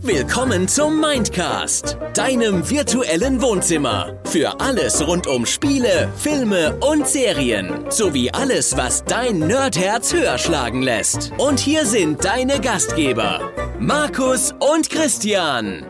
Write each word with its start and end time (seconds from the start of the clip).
Willkommen 0.00 0.68
zum 0.68 1.00
Mindcast, 1.00 1.96
deinem 2.14 2.68
virtuellen 2.68 3.40
Wohnzimmer. 3.40 4.20
Für 4.26 4.60
alles 4.60 5.04
rund 5.06 5.26
um 5.26 5.46
Spiele, 5.46 6.12
Filme 6.16 6.76
und 6.80 7.08
Serien. 7.08 7.90
Sowie 7.90 8.30
alles, 8.30 8.76
was 8.76 9.04
dein 9.04 9.38
Nerdherz 9.38 10.12
höher 10.12 10.38
schlagen 10.38 10.82
lässt. 10.82 11.32
Und 11.38 11.58
hier 11.58 11.86
sind 11.86 12.24
deine 12.24 12.60
Gastgeber, 12.60 13.50
Markus 13.80 14.52
und 14.52 14.90
Christian. 14.90 15.86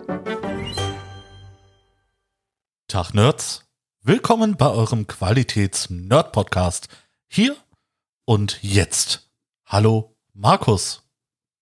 Tag 2.89 3.15
Nerds. 3.15 3.65
Willkommen 4.01 4.57
bei 4.57 4.71
eurem 4.71 5.07
Qualitäts-Nerd-Podcast. 5.07 6.89
Hier 7.27 7.57
und 8.25 8.59
jetzt. 8.63 9.29
Hallo, 9.67 10.17
Markus. 10.33 11.04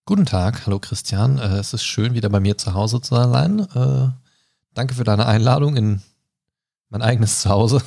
Guten 0.05 0.27
Tag, 0.27 0.67
hallo 0.67 0.81
Christian. 0.81 1.39
Äh, 1.39 1.59
es 1.59 1.73
ist 1.75 1.85
schön, 1.85 2.15
wieder 2.15 2.29
bei 2.29 2.41
mir 2.41 2.59
zu 2.59 2.75
Hause 2.75 3.01
zu 3.01 3.15
sein. 3.15 3.61
Äh, 3.61 4.09
danke 4.75 4.95
für 4.95 5.05
deine 5.05 5.27
Einladung 5.27 5.77
in 5.77 6.03
mein 6.89 7.03
eigenes 7.03 7.41
Zuhause. 7.41 7.81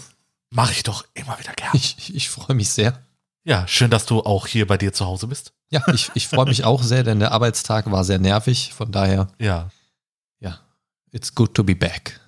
Mache 0.49 0.71
ich 0.71 0.83
doch 0.83 1.05
immer 1.13 1.37
wieder 1.39 1.51
gern. 1.53 1.71
Ich, 1.73 1.97
ich, 1.97 2.15
ich 2.15 2.29
freue 2.29 2.55
mich 2.55 2.69
sehr. 2.69 3.03
Ja, 3.43 3.67
schön, 3.67 3.91
dass 3.91 4.05
du 4.05 4.21
auch 4.21 4.47
hier 4.47 4.65
bei 4.65 4.77
dir 4.77 4.93
zu 4.93 5.05
Hause 5.05 5.27
bist. 5.27 5.51
Ja, 5.69 5.85
ich, 5.93 6.09
ich 6.13 6.27
freue 6.27 6.45
mich 6.45 6.63
auch 6.63 6.81
sehr, 6.83 7.03
denn 7.03 7.19
der 7.19 7.33
Arbeitstag 7.33 7.91
war 7.91 8.05
sehr 8.05 8.17
nervig. 8.19 8.73
Von 8.73 8.91
daher, 8.93 9.27
Ja, 9.37 9.69
ja, 10.39 10.59
it's 11.11 11.35
good 11.35 11.53
to 11.53 11.63
be 11.63 11.75
back. 11.75 12.21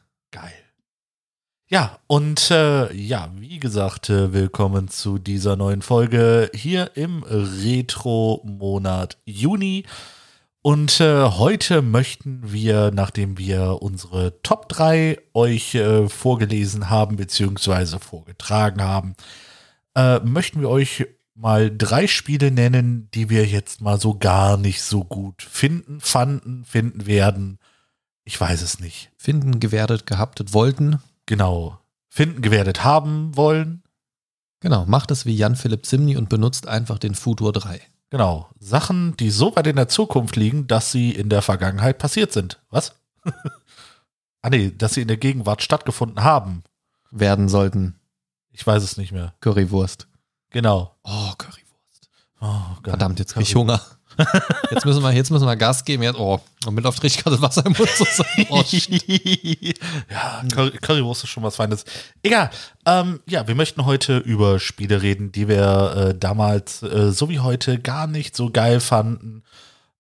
Ja, 1.70 2.00
und 2.08 2.50
äh, 2.50 2.94
ja, 2.94 3.30
wie 3.36 3.60
gesagt, 3.60 4.10
äh, 4.10 4.32
willkommen 4.32 4.88
zu 4.88 5.18
dieser 5.18 5.58
neuen 5.58 5.82
Folge 5.82 6.50
hier 6.54 6.92
im 6.96 7.24
Retro-Monat 7.24 9.18
Juni. 9.26 9.84
Und 10.62 11.02
äh, 11.02 11.24
heute 11.24 11.82
möchten 11.82 12.54
wir, 12.54 12.92
nachdem 12.92 13.38
wir 13.38 13.82
unsere 13.82 14.42
Top 14.44 14.70
3 14.70 15.18
euch 15.34 15.76
äh, 15.76 16.08
vorgelesen 16.08 16.90
haben, 16.90 17.18
beziehungsweise 17.18 18.00
vorgetragen 18.00 18.82
haben, 18.82 19.16
äh, 19.94 20.20
möchten 20.22 20.62
wir 20.62 20.70
euch 20.70 21.06
mal 21.36 21.70
drei 21.70 22.08
Spiele 22.08 22.50
nennen, 22.50 23.10
die 23.14 23.30
wir 23.30 23.46
jetzt 23.46 23.82
mal 23.82 24.00
so 24.00 24.18
gar 24.18 24.56
nicht 24.56 24.84
so 24.84 25.04
gut 25.04 25.42
finden, 25.42 26.00
fanden, 26.00 26.64
finden 26.64 27.08
werden. 27.08 27.60
Ich 28.24 28.40
weiß 28.40 28.62
es 28.62 28.80
nicht. 28.80 29.12
Finden, 29.18 29.60
gewertet, 29.60 30.06
gehabtet, 30.06 30.54
wollten. 30.54 31.02
Genau. 31.28 31.80
Finden, 32.10 32.42
gewertet 32.42 32.84
haben 32.84 33.36
wollen. 33.38 33.84
Genau, 34.60 34.86
macht 34.86 35.12
es 35.12 35.28
wie 35.28 35.36
Jan-Philipp 35.36 35.86
Zimny 35.86 36.18
und 36.18 36.30
benutzt 36.30 36.68
einfach 36.68 36.98
den 36.98 37.14
Futur 37.14 37.54
3. 37.54 37.80
Genau. 38.10 38.50
Sachen, 38.60 39.16
die 39.18 39.30
so 39.30 39.56
weit 39.56 39.68
in 39.68 39.76
der 39.76 39.90
Zukunft 39.90 40.36
liegen, 40.36 40.66
dass 40.66 40.92
sie 40.92 41.12
in 41.12 41.30
der 41.30 41.44
Vergangenheit 41.44 42.00
passiert 42.00 42.32
sind. 42.32 42.60
Was? 42.72 42.96
ah 44.42 44.50
nee, 44.50 44.72
dass 44.72 44.96
sie 44.96 45.02
in 45.02 45.08
der 45.08 45.18
Gegenwart 45.18 45.62
stattgefunden 45.62 46.24
haben. 46.24 46.64
Werden 47.12 47.50
sollten. 47.50 48.00
Ich 48.52 48.66
weiß 48.66 48.82
es 48.82 48.98
nicht 48.98 49.12
mehr. 49.12 49.36
Currywurst. 49.42 50.08
Genau. 50.50 50.96
Oh, 51.04 51.32
Currywurst. 51.38 52.10
Oh, 52.40 52.76
Gott. 52.78 52.92
Verdammt, 52.92 53.20
jetzt 53.20 53.34
krieg 53.34 53.44
ich 53.44 53.56
Hunger. 53.56 53.82
Jetzt 54.72 54.86
müssen 54.86 55.04
wir, 55.04 55.12
jetzt 55.12 55.32
müssen 55.32 55.46
wir 55.46 55.56
Gas 55.56 55.86
geben. 55.86 56.04
Jetzt, 56.04 56.18
oh, 56.20 56.40
und 56.66 56.74
mit 56.74 56.86
auf 56.86 57.02
richtig 57.02 57.24
kaltes 57.24 57.42
Wasser 57.42 57.66
im 57.66 57.74
Mund 57.78 57.90
zu 57.90 58.06
sein. 58.06 58.26
Oh, 58.50 58.64
ja, 60.10 60.44
Curry, 60.54 60.72
Currywurst 60.72 61.24
ist 61.24 61.30
schon 61.30 61.44
was 61.44 61.56
Feines. 61.56 61.86
Egal. 62.24 62.50
Ähm, 62.86 63.20
ja, 63.28 63.48
wir 63.48 63.56
möchten 63.56 63.86
heute 63.86 64.18
über 64.18 64.60
Spiele 64.60 65.02
reden, 65.02 65.32
die 65.32 65.48
wir 65.48 65.96
äh, 65.96 66.18
damals 66.18 66.84
äh, 66.84 67.12
so 67.12 67.30
wie 67.30 67.40
heute 67.40 67.80
gar 67.80 68.08
nicht 68.08 68.36
so 68.36 68.50
geil 68.50 68.80
fanden. 68.80 69.44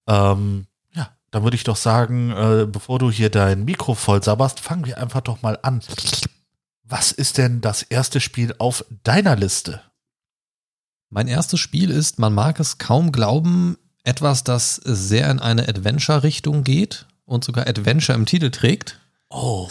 Ähm, 0.08 0.68
ja, 0.94 1.10
dann 1.32 1.44
würde 1.44 1.56
ich 1.56 1.64
doch 1.64 1.76
sagen, 1.76 2.32
äh, 2.32 2.66
bevor 2.66 3.00
du 3.00 3.12
hier 3.12 3.30
dein 3.30 3.66
Mikro 3.66 3.96
voll 3.96 4.24
sabberst, 4.24 4.60
fangen 4.60 4.86
wir 4.86 4.98
einfach 4.98 5.22
doch 5.22 5.42
mal 5.42 5.60
an. 5.62 5.82
Was 6.84 7.12
ist 7.12 7.38
denn 7.38 7.62
das 7.62 7.84
erste 7.84 8.20
Spiel 8.20 8.56
auf 8.60 8.86
deiner 9.04 9.36
Liste? 9.36 9.82
Mein 11.10 11.28
erstes 11.28 11.60
Spiel 11.60 11.90
ist, 11.90 12.20
man 12.20 12.34
mag 12.34 12.60
es 12.60 12.78
kaum 12.78 13.12
glauben, 13.12 13.78
etwas, 14.08 14.44
das 14.44 14.76
sehr 14.76 15.30
in 15.30 15.40
eine 15.40 15.68
Adventure-Richtung 15.68 16.64
geht 16.64 17.06
und 17.26 17.44
sogar 17.44 17.68
Adventure 17.68 18.18
im 18.18 18.26
Titel 18.26 18.50
trägt. 18.50 19.00
Oh, 19.30 19.70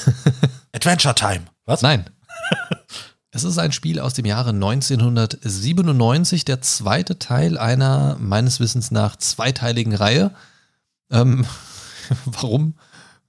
Adventure 0.72 1.14
Time. 1.14 1.46
Was? 1.64 1.82
Nein. 1.82 2.10
Es 3.32 3.44
ist 3.44 3.58
ein 3.58 3.72
Spiel 3.72 4.00
aus 4.00 4.14
dem 4.14 4.24
Jahre 4.24 4.48
1997, 4.48 6.46
der 6.46 6.62
zweite 6.62 7.18
Teil 7.18 7.58
einer 7.58 8.16
meines 8.18 8.60
Wissens 8.60 8.90
nach 8.90 9.16
zweiteiligen 9.16 9.94
Reihe. 9.94 10.30
Ähm, 11.10 11.44
warum? 12.24 12.76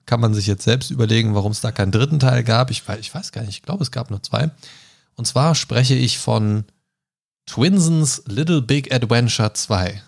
Kann 0.05 0.21
man 0.21 0.33
sich 0.33 0.47
jetzt 0.47 0.63
selbst 0.63 0.91
überlegen, 0.91 1.35
warum 1.35 1.51
es 1.51 1.59
da 1.59 1.73
keinen 1.73 1.91
dritten 1.91 2.19
Teil 2.19 2.45
gab. 2.45 2.71
Ich 2.71 2.87
weiß, 2.87 2.99
ich 2.99 3.13
weiß 3.13 3.33
gar 3.33 3.41
nicht, 3.41 3.49
ich 3.49 3.63
glaube, 3.63 3.83
es 3.83 3.91
gab 3.91 4.09
nur 4.09 4.23
zwei. 4.23 4.49
Und 5.15 5.27
zwar 5.27 5.55
spreche 5.55 5.95
ich 5.95 6.19
von 6.19 6.63
Twinsons 7.45 8.23
Little 8.27 8.61
Big 8.61 8.93
Adventure 8.93 9.51
2. 9.51 10.01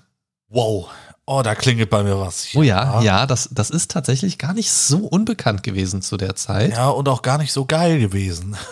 Wow. 0.49 0.89
Oh, 1.25 1.43
da 1.43 1.53
klingelt 1.53 1.91
bei 1.91 2.03
mir 2.03 2.19
was. 2.19 2.47
Oh 2.55 2.63
ja, 2.63 3.01
ja, 3.01 3.27
das, 3.27 3.49
das 3.51 3.69
ist 3.69 3.91
tatsächlich 3.91 4.39
gar 4.39 4.53
nicht 4.53 4.71
so 4.71 5.05
unbekannt 5.05 5.61
gewesen 5.61 6.01
zu 6.01 6.17
der 6.17 6.35
Zeit. 6.35 6.71
Ja, 6.71 6.89
und 6.89 7.07
auch 7.07 7.21
gar 7.21 7.37
nicht 7.37 7.53
so 7.53 7.65
geil 7.65 7.99
gewesen. 7.99 8.57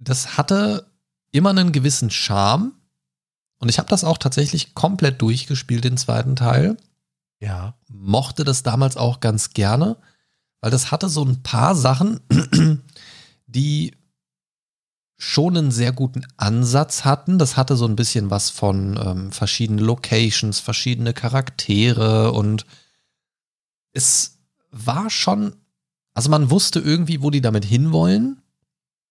Das 0.00 0.38
hatte 0.38 0.86
immer 1.32 1.50
einen 1.50 1.72
gewissen 1.72 2.10
Charme. 2.10 2.72
Und 3.58 3.68
ich 3.68 3.78
habe 3.78 3.88
das 3.88 4.04
auch 4.04 4.18
tatsächlich 4.18 4.74
komplett 4.74 5.20
durchgespielt, 5.20 5.84
den 5.84 5.96
zweiten 5.96 6.36
Teil. 6.36 6.76
Ja. 7.40 7.74
Mochte 7.88 8.44
das 8.44 8.62
damals 8.62 8.96
auch 8.96 9.20
ganz 9.20 9.50
gerne, 9.50 9.96
weil 10.60 10.70
das 10.70 10.92
hatte 10.92 11.08
so 11.08 11.24
ein 11.24 11.42
paar 11.42 11.74
Sachen, 11.74 12.20
die 13.46 13.96
schon 15.18 15.56
einen 15.56 15.70
sehr 15.72 15.92
guten 15.92 16.24
Ansatz 16.36 17.04
hatten. 17.04 17.38
Das 17.38 17.56
hatte 17.56 17.76
so 17.76 17.86
ein 17.86 17.96
bisschen 17.96 18.30
was 18.30 18.50
von 18.50 18.98
ähm, 19.04 19.32
verschiedene 19.32 19.82
Locations, 19.82 20.60
verschiedene 20.60 21.12
Charaktere 21.12 22.32
und 22.32 22.64
es 23.92 24.38
war 24.70 25.10
schon, 25.10 25.56
also 26.14 26.30
man 26.30 26.50
wusste 26.50 26.78
irgendwie, 26.78 27.20
wo 27.20 27.30
die 27.30 27.40
damit 27.40 27.64
hinwollen, 27.64 28.40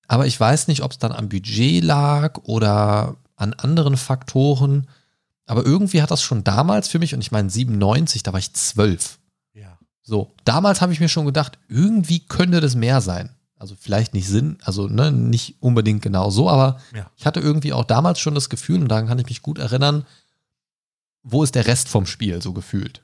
aber 0.08 0.26
ich 0.26 0.40
weiß 0.40 0.70
nicht, 0.70 0.82
ob 0.82 0.92
es 0.92 0.98
dann 0.98 1.12
am 1.12 1.28
Budget 1.28 1.84
lag 1.84 2.40
oder 2.44 3.18
an 3.36 3.54
anderen 3.54 3.98
Faktoren. 3.98 4.88
Aber 5.46 5.66
irgendwie 5.66 6.02
hat 6.02 6.12
das 6.12 6.22
schon 6.22 6.44
damals 6.44 6.88
für 6.88 7.00
mich, 7.00 7.14
und 7.14 7.22
ich 7.22 7.32
meine 7.32 7.50
97, 7.50 8.24
da 8.24 8.32
war 8.32 8.40
ich 8.40 8.54
zwölf. 8.54 9.20
Ja. 9.54 9.78
So, 10.02 10.34
damals 10.46 10.82
habe 10.82 10.94
ich 10.94 11.00
mir 11.00 11.10
schon 11.10 11.26
gedacht, 11.26 11.58
irgendwie 11.68 12.20
könnte 12.20 12.62
das 12.62 12.76
mehr 12.76 13.02
sein. 13.02 13.30
Also 13.60 13.76
vielleicht 13.80 14.14
nicht 14.14 14.28
Sinn, 14.28 14.58
also 14.64 14.88
ne, 14.88 15.12
nicht 15.12 15.56
unbedingt 15.62 16.02
genau 16.04 16.30
so, 16.30 16.50
aber 16.50 16.80
Ja. 16.94 17.10
ich 17.16 17.26
hatte 17.26 17.40
irgendwie 17.40 17.74
auch 17.74 17.86
damals 17.86 18.20
schon 18.20 18.36
das 18.36 18.50
Gefühl, 18.50 18.82
und 18.82 18.88
daran 18.90 19.08
kann 19.08 19.20
ich 19.20 19.26
mich 19.28 19.42
gut 19.42 19.58
erinnern, 19.58 20.06
wo 21.24 21.44
ist 21.44 21.56
der 21.56 21.66
Rest 21.68 21.90
vom 21.90 22.06
Spiel 22.06 22.42
so 22.42 22.54
gefühlt. 22.54 23.04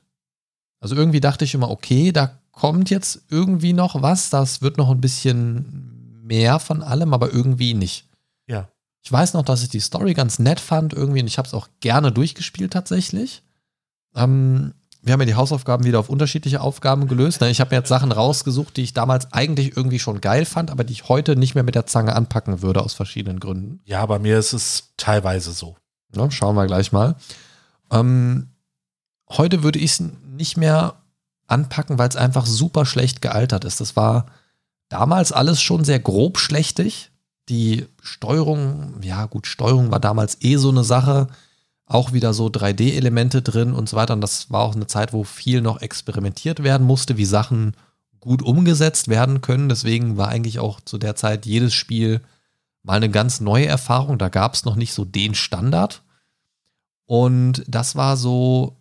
Also 0.80 0.94
irgendwie 0.94 1.20
dachte 1.20 1.44
ich 1.44 1.54
immer, 1.54 1.70
okay, 1.70 2.12
da 2.12 2.38
kommt 2.52 2.88
jetzt 2.90 3.22
irgendwie 3.30 3.72
noch 3.72 4.00
was, 4.00 4.30
das 4.30 4.62
wird 4.62 4.78
noch 4.78 4.90
ein 4.90 5.00
bisschen 5.00 6.20
mehr 6.22 6.58
von 6.60 6.82
allem, 6.82 7.12
aber 7.12 7.32
irgendwie 7.32 7.74
nicht. 7.74 8.06
Ja. 8.46 8.68
Ich 9.02 9.10
weiß 9.12 9.34
noch, 9.34 9.42
dass 9.42 9.62
ich 9.62 9.68
die 9.68 9.80
Story 9.80 10.14
ganz 10.14 10.38
nett 10.38 10.60
fand 10.60 10.92
irgendwie 10.94 11.20
und 11.20 11.26
ich 11.26 11.36
habe 11.36 11.48
es 11.48 11.54
auch 11.54 11.68
gerne 11.80 12.12
durchgespielt 12.12 12.72
tatsächlich. 12.72 13.42
Ähm, 14.14 14.72
wir 15.04 15.12
haben 15.12 15.20
ja 15.20 15.26
die 15.26 15.34
Hausaufgaben 15.34 15.84
wieder 15.84 15.98
auf 15.98 16.08
unterschiedliche 16.08 16.62
Aufgaben 16.62 17.06
gelöst. 17.08 17.42
ne? 17.42 17.50
Ich 17.50 17.60
habe 17.60 17.74
mir 17.74 17.80
jetzt 17.80 17.88
Sachen 17.88 18.10
rausgesucht, 18.10 18.76
die 18.76 18.82
ich 18.82 18.94
damals 18.94 19.32
eigentlich 19.32 19.76
irgendwie 19.76 19.98
schon 19.98 20.22
geil 20.22 20.46
fand, 20.46 20.70
aber 20.70 20.82
die 20.82 20.94
ich 20.94 21.08
heute 21.08 21.36
nicht 21.36 21.54
mehr 21.54 21.62
mit 21.62 21.74
der 21.74 21.86
Zange 21.86 22.16
anpacken 22.16 22.62
würde 22.62 22.82
aus 22.82 22.94
verschiedenen 22.94 23.38
Gründen. 23.38 23.80
Ja, 23.84 24.04
bei 24.06 24.18
mir 24.18 24.38
ist 24.38 24.54
es 24.54 24.94
teilweise 24.96 25.52
so. 25.52 25.76
Ja, 26.14 26.30
schauen 26.30 26.56
wir 26.56 26.66
gleich 26.66 26.90
mal. 26.90 27.16
Ähm, 27.90 28.48
heute 29.30 29.62
würde 29.62 29.78
ich 29.78 29.92
es 29.92 30.02
nicht 30.36 30.56
mehr 30.56 30.94
anpacken, 31.46 31.98
weil 31.98 32.08
es 32.08 32.16
einfach 32.16 32.46
super 32.46 32.86
schlecht 32.86 33.20
gealtert 33.20 33.64
ist. 33.64 33.80
Das 33.80 33.96
war 33.96 34.26
damals 34.88 35.32
alles 35.32 35.60
schon 35.60 35.84
sehr 35.84 35.98
grob 35.98 36.38
schlechtig. 36.38 37.10
Die 37.50 37.86
Steuerung, 38.00 38.94
ja 39.02 39.26
gut, 39.26 39.46
Steuerung 39.46 39.90
war 39.90 40.00
damals 40.00 40.38
eh 40.40 40.56
so 40.56 40.70
eine 40.70 40.84
Sache. 40.84 41.28
Auch 41.86 42.12
wieder 42.12 42.32
so 42.32 42.46
3D-Elemente 42.46 43.42
drin 43.42 43.74
und 43.74 43.88
so 43.88 43.96
weiter. 43.96 44.14
Und 44.14 44.20
das 44.20 44.50
war 44.50 44.62
auch 44.62 44.74
eine 44.74 44.86
Zeit, 44.86 45.12
wo 45.12 45.24
viel 45.24 45.60
noch 45.60 45.82
experimentiert 45.82 46.62
werden 46.62 46.86
musste, 46.86 47.16
wie 47.16 47.26
Sachen 47.26 47.76
gut 48.20 48.42
umgesetzt 48.42 49.08
werden 49.08 49.42
können. 49.42 49.68
Deswegen 49.68 50.16
war 50.16 50.28
eigentlich 50.28 50.58
auch 50.58 50.80
zu 50.80 50.98
der 50.98 51.14
Zeit 51.14 51.44
jedes 51.46 51.74
Spiel 51.74 52.22
mal 52.82 52.96
eine 52.96 53.10
ganz 53.10 53.40
neue 53.40 53.66
Erfahrung. 53.66 54.18
Da 54.18 54.28
gab 54.28 54.54
es 54.54 54.64
noch 54.64 54.76
nicht 54.76 54.94
so 54.94 55.04
den 55.04 55.34
Standard. 55.34 56.02
Und 57.06 57.64
das 57.68 57.96
war 57.96 58.16
so, 58.16 58.76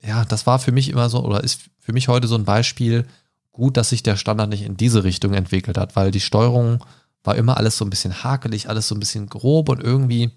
ja, 0.00 0.24
das 0.24 0.46
war 0.46 0.58
für 0.58 0.72
mich 0.72 0.88
immer 0.90 1.08
so, 1.10 1.24
oder 1.24 1.42
ist 1.42 1.62
für 1.78 1.92
mich 1.92 2.08
heute 2.08 2.28
so 2.28 2.36
ein 2.36 2.44
Beispiel, 2.44 3.06
gut, 3.50 3.76
dass 3.76 3.88
sich 3.88 4.04
der 4.04 4.16
Standard 4.16 4.50
nicht 4.50 4.62
in 4.62 4.76
diese 4.76 5.02
Richtung 5.02 5.34
entwickelt 5.34 5.76
hat, 5.76 5.96
weil 5.96 6.12
die 6.12 6.20
Steuerung 6.20 6.84
war 7.24 7.34
immer 7.34 7.56
alles 7.56 7.76
so 7.76 7.84
ein 7.84 7.90
bisschen 7.90 8.22
hakelig, 8.22 8.68
alles 8.68 8.86
so 8.86 8.94
ein 8.94 9.00
bisschen 9.00 9.28
grob 9.28 9.68
und 9.68 9.82
irgendwie, 9.82 10.30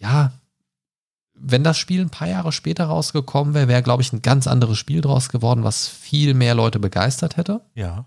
ja, 0.00 0.32
wenn 1.34 1.64
das 1.64 1.78
Spiel 1.78 2.02
ein 2.02 2.10
paar 2.10 2.28
Jahre 2.28 2.52
später 2.52 2.84
rausgekommen 2.84 3.54
wäre, 3.54 3.68
wäre, 3.68 3.82
glaube 3.82 4.02
ich, 4.02 4.12
ein 4.12 4.22
ganz 4.22 4.46
anderes 4.46 4.78
Spiel 4.78 5.00
draus 5.00 5.28
geworden, 5.28 5.64
was 5.64 5.88
viel 5.88 6.34
mehr 6.34 6.54
Leute 6.54 6.78
begeistert 6.78 7.36
hätte. 7.36 7.60
Ja. 7.74 8.06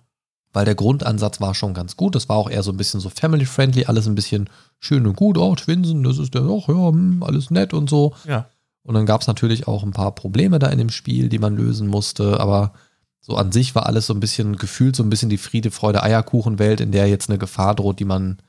Weil 0.51 0.65
der 0.65 0.75
Grundansatz 0.75 1.41
war 1.41 1.55
schon 1.55 1.73
ganz 1.73 1.97
gut. 1.97 2.13
Das 2.13 2.29
war 2.29 2.35
auch 2.35 2.49
eher 2.49 2.61
so 2.61 2.71
ein 2.71 2.77
bisschen 2.77 2.99
so 2.99 3.09
family-friendly, 3.09 3.85
alles 3.85 4.05
ein 4.05 4.13
bisschen 4.13 4.49
schön 4.79 5.07
und 5.07 5.15
gut. 5.15 5.37
Oh, 5.37 5.55
Twinsen, 5.55 6.03
das 6.03 6.19
ist 6.19 6.35
der, 6.35 6.43
ach 6.43 6.67
ja, 6.67 6.89
hm, 6.89 7.23
alles 7.23 7.49
nett 7.49 7.73
und 7.73 7.89
so. 7.89 8.13
Ja. 8.25 8.45
Und 8.83 8.93
dann 8.93 9.07
gab 9.07 9.21
es 9.21 9.27
natürlich 9.27 9.67
auch 9.67 9.83
ein 9.83 9.91
paar 9.91 10.13
Probleme 10.13 10.59
da 10.59 10.67
in 10.67 10.77
dem 10.77 10.89
Spiel, 10.89 11.29
die 11.29 11.39
man 11.39 11.55
lösen 11.55 11.87
musste, 11.87 12.39
aber 12.39 12.73
so 13.19 13.37
an 13.37 13.53
sich 13.53 13.73
war 13.73 13.85
alles 13.85 14.07
so 14.07 14.13
ein 14.13 14.19
bisschen 14.19 14.57
gefühlt 14.57 14.97
so 14.97 15.01
ein 15.01 15.09
bisschen 15.09 15.29
die 15.29 15.37
Friede, 15.37 15.71
Freude, 15.71 16.03
Eierkuchenwelt, 16.03 16.81
in 16.81 16.91
der 16.91 17.07
jetzt 17.07 17.29
eine 17.29 17.39
Gefahr 17.39 17.73
droht, 17.73 17.99
die 17.99 18.05
man 18.05 18.39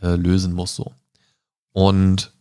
äh, 0.00 0.16
lösen 0.16 0.54
muss 0.54 0.74
so. 0.74 0.92
Und 1.72 2.33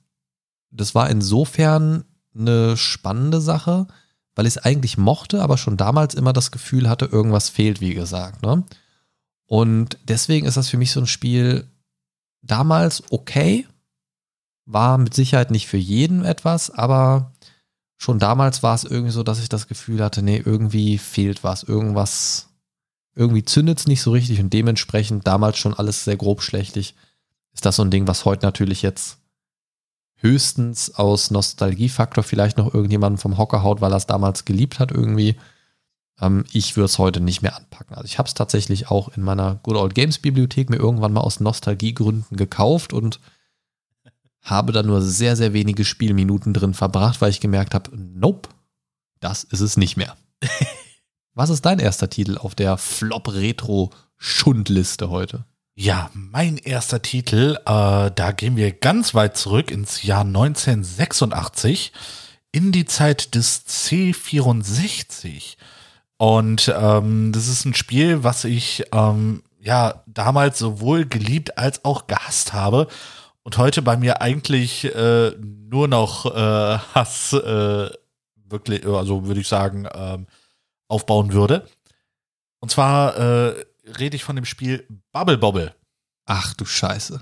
das 0.73 0.95
war 0.95 1.09
insofern 1.09 2.03
eine 2.35 2.77
spannende 2.77 3.41
Sache, 3.41 3.87
weil 4.35 4.47
ich 4.47 4.55
es 4.55 4.63
eigentlich 4.63 4.97
mochte, 4.97 5.41
aber 5.41 5.57
schon 5.57 5.77
damals 5.77 6.15
immer 6.15 6.33
das 6.33 6.51
Gefühl 6.51 6.89
hatte, 6.89 7.05
irgendwas 7.05 7.49
fehlt, 7.49 7.81
wie 7.81 7.93
gesagt. 7.93 8.41
Ne? 8.41 8.63
Und 9.45 9.97
deswegen 10.03 10.47
ist 10.47 10.57
das 10.57 10.69
für 10.69 10.77
mich 10.77 10.91
so 10.91 10.99
ein 10.99 11.07
Spiel 11.07 11.69
damals 12.41 13.03
okay, 13.11 13.67
war 14.65 14.97
mit 14.97 15.13
Sicherheit 15.13 15.51
nicht 15.51 15.67
für 15.67 15.77
jeden 15.77 16.25
etwas, 16.25 16.71
aber 16.71 17.33
schon 17.97 18.17
damals 18.17 18.63
war 18.63 18.73
es 18.73 18.83
irgendwie 18.83 19.11
so, 19.11 19.23
dass 19.23 19.41
ich 19.41 19.49
das 19.49 19.67
Gefühl 19.67 20.03
hatte, 20.03 20.21
nee, 20.23 20.41
irgendwie 20.43 20.97
fehlt 20.97 21.43
was, 21.43 21.63
irgendwas, 21.63 22.49
irgendwie 23.15 23.43
zündet 23.43 23.79
es 23.79 23.87
nicht 23.87 24.01
so 24.01 24.11
richtig 24.11 24.39
und 24.39 24.51
dementsprechend 24.51 25.27
damals 25.27 25.57
schon 25.57 25.73
alles 25.73 26.03
sehr 26.03 26.17
grobschlächtig. 26.17 26.95
Ist 27.53 27.65
das 27.65 27.75
so 27.75 27.83
ein 27.83 27.91
Ding, 27.91 28.07
was 28.07 28.25
heute 28.25 28.45
natürlich 28.45 28.81
jetzt 28.81 29.19
höchstens 30.23 30.95
aus 30.95 31.29
Nostalgiefaktor 31.29 32.23
vielleicht 32.23 32.57
noch 32.57 32.73
irgendjemanden 32.73 33.19
vom 33.19 33.37
Hocker 33.37 33.61
haut, 33.61 33.81
weil 33.81 33.91
er 33.91 33.97
es 33.97 34.07
damals 34.07 34.45
geliebt 34.45 34.79
hat 34.79 34.91
irgendwie. 34.91 35.35
Ähm, 36.19 36.45
ich 36.53 36.75
würde 36.75 36.85
es 36.85 36.97
heute 36.97 37.19
nicht 37.19 37.41
mehr 37.41 37.55
anpacken. 37.55 37.95
Also 37.95 38.05
ich 38.05 38.17
habe 38.17 38.27
es 38.27 38.33
tatsächlich 38.33 38.89
auch 38.89 39.09
in 39.09 39.21
meiner 39.21 39.55
Good 39.63 39.75
Old 39.75 39.93
Games 39.93 40.17
Bibliothek 40.19 40.69
mir 40.69 40.77
irgendwann 40.77 41.13
mal 41.13 41.21
aus 41.21 41.41
Nostalgiegründen 41.41 42.37
gekauft 42.37 42.93
und 42.93 43.19
habe 44.41 44.71
da 44.71 44.81
nur 44.81 45.01
sehr, 45.01 45.35
sehr 45.35 45.53
wenige 45.53 45.85
Spielminuten 45.85 46.53
drin 46.53 46.73
verbracht, 46.73 47.21
weil 47.21 47.29
ich 47.29 47.39
gemerkt 47.39 47.73
habe, 47.73 47.91
nope, 47.95 48.49
das 49.19 49.43
ist 49.43 49.61
es 49.61 49.77
nicht 49.77 49.97
mehr. 49.97 50.15
Was 51.33 51.49
ist 51.49 51.65
dein 51.65 51.79
erster 51.79 52.09
Titel 52.09 52.37
auf 52.37 52.55
der 52.55 52.77
Flop 52.77 53.33
Retro 53.33 53.91
Schundliste 54.17 55.09
heute? 55.09 55.45
Ja, 55.75 56.11
mein 56.13 56.57
erster 56.57 57.01
Titel, 57.01 57.57
äh, 57.65 58.11
da 58.11 58.31
gehen 58.31 58.55
wir 58.55 58.71
ganz 58.71 59.15
weit 59.15 59.35
zurück 59.37 59.71
ins 59.71 60.03
Jahr 60.03 60.21
1986 60.21 61.91
in 62.51 62.71
die 62.71 62.85
Zeit 62.85 63.33
des 63.33 63.65
C64. 63.65 65.57
Und 66.17 66.71
ähm, 66.77 67.31
das 67.31 67.47
ist 67.47 67.65
ein 67.65 67.73
Spiel, 67.73 68.23
was 68.23 68.43
ich 68.43 68.83
ähm, 68.91 69.41
ja 69.59 70.03
damals 70.05 70.59
sowohl 70.59 71.05
geliebt 71.05 71.57
als 71.57 71.83
auch 71.83 72.05
gehasst 72.05 72.53
habe 72.53 72.87
und 73.41 73.57
heute 73.57 73.81
bei 73.81 73.97
mir 73.97 74.21
eigentlich 74.21 74.85
äh, 74.93 75.31
nur 75.39 75.87
noch 75.87 76.27
äh, 76.27 76.77
Hass 76.93 77.33
äh, 77.33 77.89
wirklich, 78.47 78.85
also 78.85 79.25
würde 79.25 79.41
ich 79.41 79.47
sagen, 79.47 79.87
ähm, 79.91 80.27
aufbauen 80.87 81.33
würde. 81.33 81.67
Und 82.59 82.69
zwar 82.69 83.17
äh, 83.17 83.65
rede 83.99 84.15
ich 84.15 84.23
von 84.23 84.35
dem 84.35 84.45
Spiel 84.45 84.87
Bubble 85.11 85.37
Bobble. 85.37 85.75
Ach 86.25 86.53
du 86.53 86.65
Scheiße. 86.65 87.21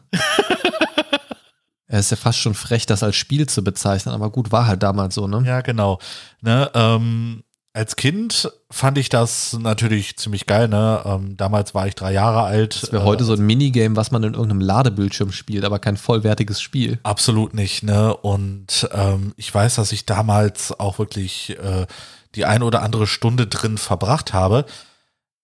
Es 1.88 2.00
ist 2.06 2.12
ja 2.12 2.18
fast 2.18 2.40
schon 2.40 2.54
frech, 2.54 2.86
das 2.86 3.04
als 3.04 3.16
Spiel 3.16 3.48
zu 3.48 3.64
bezeichnen, 3.64 4.14
aber 4.14 4.30
gut, 4.30 4.52
war 4.52 4.68
halt 4.68 4.84
damals 4.84 5.16
so, 5.16 5.28
ne? 5.28 5.44
Ja, 5.46 5.62
genau. 5.62 6.00
Ne, 6.42 6.70
ähm, 6.74 7.44
als 7.74 7.96
Kind 7.96 8.52
fand 8.70 8.98
ich 8.98 9.08
das 9.08 9.54
natürlich 9.54 10.18
ziemlich 10.18 10.46
geil, 10.46 10.68
ne? 10.68 11.02
Ähm, 11.06 11.38
damals 11.38 11.74
war 11.74 11.88
ich 11.88 11.96
drei 11.96 12.12
Jahre 12.12 12.44
alt. 12.44 12.84
Das 12.84 12.92
wäre 12.92 13.04
heute 13.04 13.24
äh, 13.24 13.28
so 13.28 13.34
ein 13.34 13.46
Minigame, 13.46 13.96
was 13.96 14.12
man 14.12 14.24
in 14.24 14.34
irgendeinem 14.34 14.62
Ladebildschirm 14.62 15.32
spielt, 15.32 15.64
aber 15.64 15.80
kein 15.80 15.98
vollwertiges 15.98 16.62
Spiel. 16.62 17.00
Absolut 17.04 17.54
nicht, 17.54 17.84
ne? 17.84 18.16
Und 18.16 18.88
ähm, 18.92 19.34
ich 19.38 19.54
weiß, 19.54 19.76
dass 19.76 19.94
ich 19.94 20.06
damals 20.06 20.78
auch 20.80 21.00
wirklich 21.00 21.58
äh, 21.58 21.88
die 22.36 22.46
ein 22.46 22.62
oder 22.62 22.82
andere 22.84 23.08
Stunde 23.08 23.48
drin 23.48 23.78
verbracht 23.78 24.34
habe. 24.34 24.66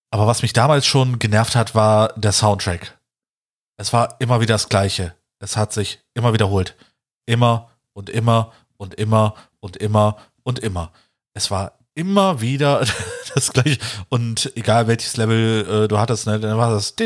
Aber 0.10 0.28
was 0.28 0.42
mich 0.42 0.54
damals 0.54 0.86
schon 0.86 1.20
genervt 1.20 1.56
hat, 1.56 1.76
war 1.76 2.14
der 2.16 2.32
Soundtrack. 2.32 2.98
Es 3.78 3.94
war 3.94 4.16
immer 4.20 4.42
wieder 4.42 4.56
das 4.56 4.70
Gleiche. 4.70 5.14
Es 5.40 5.58
hat 5.58 5.74
sich 5.74 6.00
immer 6.14 6.34
wiederholt. 6.34 6.76
Immer 7.26 7.70
und 7.94 8.10
immer 8.10 8.54
und 8.78 8.96
immer 8.96 9.36
und 9.60 9.78
immer 9.78 10.18
und 10.44 10.60
immer. 10.60 10.92
Es 11.34 11.52
war 11.52 11.78
immer 11.94 12.42
wieder 12.42 12.86
das 13.36 13.52
gleiche. 13.52 13.80
Und 14.10 14.52
egal 14.56 14.88
welches 14.88 15.18
Level 15.18 15.84
äh, 15.84 15.88
du 15.88 15.98
hattest, 15.98 16.28
ne, 16.28 16.40
dann 16.40 16.58
war 16.58 16.72
das. 16.72 16.96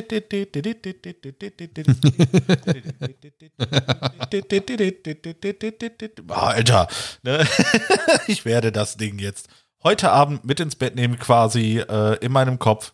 Alter, 6.30 6.88
ne? 7.24 7.48
ich 8.28 8.46
werde 8.46 8.72
das 8.72 8.98
Ding 8.98 9.20
jetzt 9.20 9.50
heute 9.84 10.12
Abend 10.12 10.46
mit 10.46 10.60
ins 10.60 10.76
Bett 10.76 10.96
nehmen, 10.96 11.20
quasi 11.20 11.80
äh, 11.80 12.18
in 12.24 12.32
meinem 12.32 12.60
Kopf. 12.60 12.94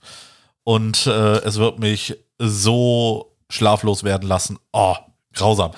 Und 0.63 1.07
äh, 1.07 1.37
es 1.39 1.57
wird 1.57 1.79
mich 1.79 2.17
so 2.37 3.35
schlaflos 3.49 4.03
werden 4.03 4.27
lassen. 4.27 4.59
Oh, 4.73 4.95
grausam. 5.33 5.71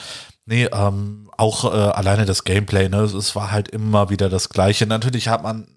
Nee, 0.46 0.66
ähm, 0.66 1.30
auch 1.38 1.66
äh, 1.66 1.78
alleine 1.78 2.26
das 2.26 2.44
Gameplay, 2.44 2.90
ne, 2.90 3.02
es 3.02 3.36
war 3.36 3.52
halt 3.52 3.68
immer 3.68 4.10
wieder 4.10 4.30
das 4.30 4.50
Gleiche. 4.50 4.88
Natürlich 4.88 5.28
hat 5.28 5.44
man, 5.44 5.68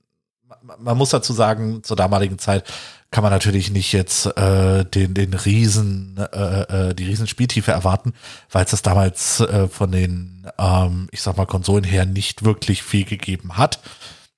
man 0.78 0.96
muss 0.96 1.10
dazu 1.10 1.34
sagen, 1.34 1.82
zur 1.82 1.96
damaligen 1.96 2.38
Zeit 2.38 2.64
kann 3.10 3.22
man 3.22 3.30
natürlich 3.32 3.70
nicht 3.70 3.92
jetzt 3.92 4.26
äh, 4.38 4.84
den 4.86 5.12
den 5.12 5.34
Riesen 5.34 6.16
äh, 6.16 6.62
äh, 6.62 6.94
die 6.94 7.04
Riesenspieltiefe 7.04 7.70
erwarten, 7.70 8.14
weil 8.50 8.64
es 8.64 8.70
das 8.70 8.80
damals 8.80 9.40
äh, 9.40 9.68
von 9.68 9.92
den 9.92 10.50
ähm, 10.58 11.08
ich 11.12 11.20
sag 11.20 11.36
mal 11.36 11.44
Konsolen 11.44 11.84
her 11.84 12.06
nicht 12.06 12.42
wirklich 12.42 12.82
viel 12.82 13.04
gegeben 13.04 13.58
hat. 13.58 13.80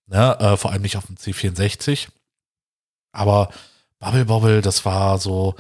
Ne? 0.06 0.38
Äh, 0.38 0.56
vor 0.56 0.72
allem 0.72 0.82
nicht 0.82 0.96
auf 0.96 1.06
dem 1.06 1.16
C64. 1.16 2.08
Aber 3.12 3.48
Bubble 3.98 4.24
Bobble, 4.24 4.60
das 4.60 4.84
war 4.84 5.18
so, 5.18 5.54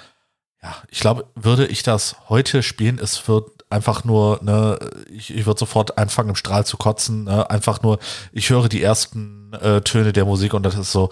ja, 0.62 0.76
ich 0.90 1.00
glaube, 1.00 1.26
würde 1.34 1.66
ich 1.66 1.82
das 1.82 2.16
heute 2.28 2.62
spielen, 2.62 2.98
es 2.98 3.28
wird 3.28 3.50
einfach 3.70 4.04
nur, 4.04 4.40
ne, 4.42 4.78
ich, 5.10 5.34
ich 5.34 5.46
würde 5.46 5.58
sofort 5.58 5.98
anfangen, 5.98 6.30
im 6.30 6.36
Strahl 6.36 6.64
zu 6.64 6.76
kotzen. 6.76 7.24
Ne? 7.24 7.48
Einfach 7.50 7.82
nur, 7.82 7.98
ich 8.32 8.50
höre 8.50 8.68
die 8.68 8.82
ersten 8.82 9.52
äh, 9.54 9.80
Töne 9.82 10.12
der 10.12 10.24
Musik 10.24 10.54
und 10.54 10.62
das 10.62 10.76
ist 10.76 10.92
so, 10.92 11.10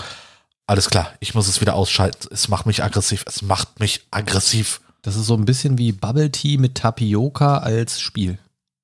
alles 0.66 0.88
klar, 0.88 1.12
ich 1.20 1.34
muss 1.34 1.48
es 1.48 1.60
wieder 1.60 1.74
ausschalten. 1.74 2.28
Es 2.30 2.48
macht 2.48 2.66
mich 2.66 2.82
aggressiv. 2.82 3.24
Es 3.26 3.42
macht 3.42 3.80
mich 3.80 4.06
aggressiv. 4.10 4.80
Das 5.02 5.16
ist 5.16 5.26
so 5.26 5.34
ein 5.34 5.44
bisschen 5.44 5.76
wie 5.76 5.92
Bubble 5.92 6.30
Tea 6.30 6.56
mit 6.56 6.76
Tapioca 6.76 7.58
als 7.58 8.00
Spiel. 8.00 8.38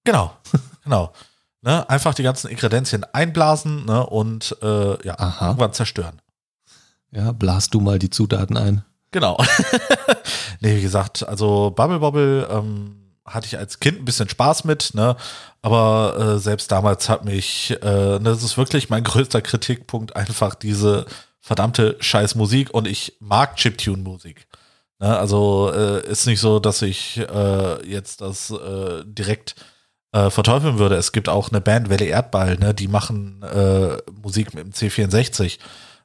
Genau, 0.05 0.37
genau. 0.85 1.13
Ne, 1.61 1.89
einfach 1.91 2.15
die 2.15 2.23
ganzen 2.23 2.49
Ingredienzien 2.49 3.05
einblasen 3.13 3.85
ne, 3.85 4.07
und 4.07 4.57
äh, 4.63 5.07
ja, 5.07 5.19
Aha. 5.19 5.49
irgendwann 5.49 5.73
zerstören. 5.73 6.23
Ja, 7.11 7.33
blas 7.33 7.69
du 7.69 7.81
mal 7.81 7.99
die 7.99 8.11
Zutaten 8.11 8.57
ein. 8.57 8.85
Genau. 9.11 9.43
nee, 10.61 10.77
wie 10.77 10.83
gesagt, 10.83 11.27
also 11.27 11.73
Bubble 11.75 11.99
Bobble 11.99 12.47
ähm, 12.51 13.15
hatte 13.25 13.47
ich 13.47 13.59
als 13.59 13.81
Kind 13.81 13.99
ein 13.99 14.05
bisschen 14.05 14.29
Spaß 14.29 14.65
mit, 14.65 14.95
ne? 14.95 15.17
Aber 15.61 16.17
äh, 16.19 16.39
selbst 16.39 16.71
damals 16.71 17.09
hat 17.09 17.25
mich, 17.25 17.73
äh, 17.83 18.19
das 18.21 18.43
ist 18.43 18.57
wirklich 18.57 18.91
mein 18.91 19.03
größter 19.03 19.43
Kritikpunkt, 19.43 20.15
einfach 20.15 20.55
diese 20.55 21.07
verdammte 21.41 21.97
scheiß 21.99 22.35
Musik 22.35 22.73
und 22.73 22.87
ich 22.87 23.17
mag 23.21 23.57
Chiptune-Musik. 23.57 24.47
Ne? 24.99 25.17
Also 25.17 25.73
äh, 25.75 26.07
ist 26.07 26.27
nicht 26.27 26.41
so, 26.41 26.61
dass 26.61 26.83
ich 26.83 27.19
äh, 27.19 27.89
jetzt 27.89 28.21
das 28.21 28.51
äh, 28.51 29.03
direkt 29.05 29.57
äh, 30.13 30.31
verteufeln 30.31 30.79
würde. 30.79 30.97
Es 30.97 31.13
gibt 31.13 31.29
auch 31.29 31.51
eine 31.51 31.61
Band, 31.61 31.89
Welle 31.89 32.07
Erdball, 32.07 32.57
ne, 32.57 32.75
die 32.75 32.89
machen 32.89 33.43
äh, 33.43 33.99
Musik 34.23 34.55
mit 34.55 34.65
dem 34.65 34.73
C64. 34.73 35.59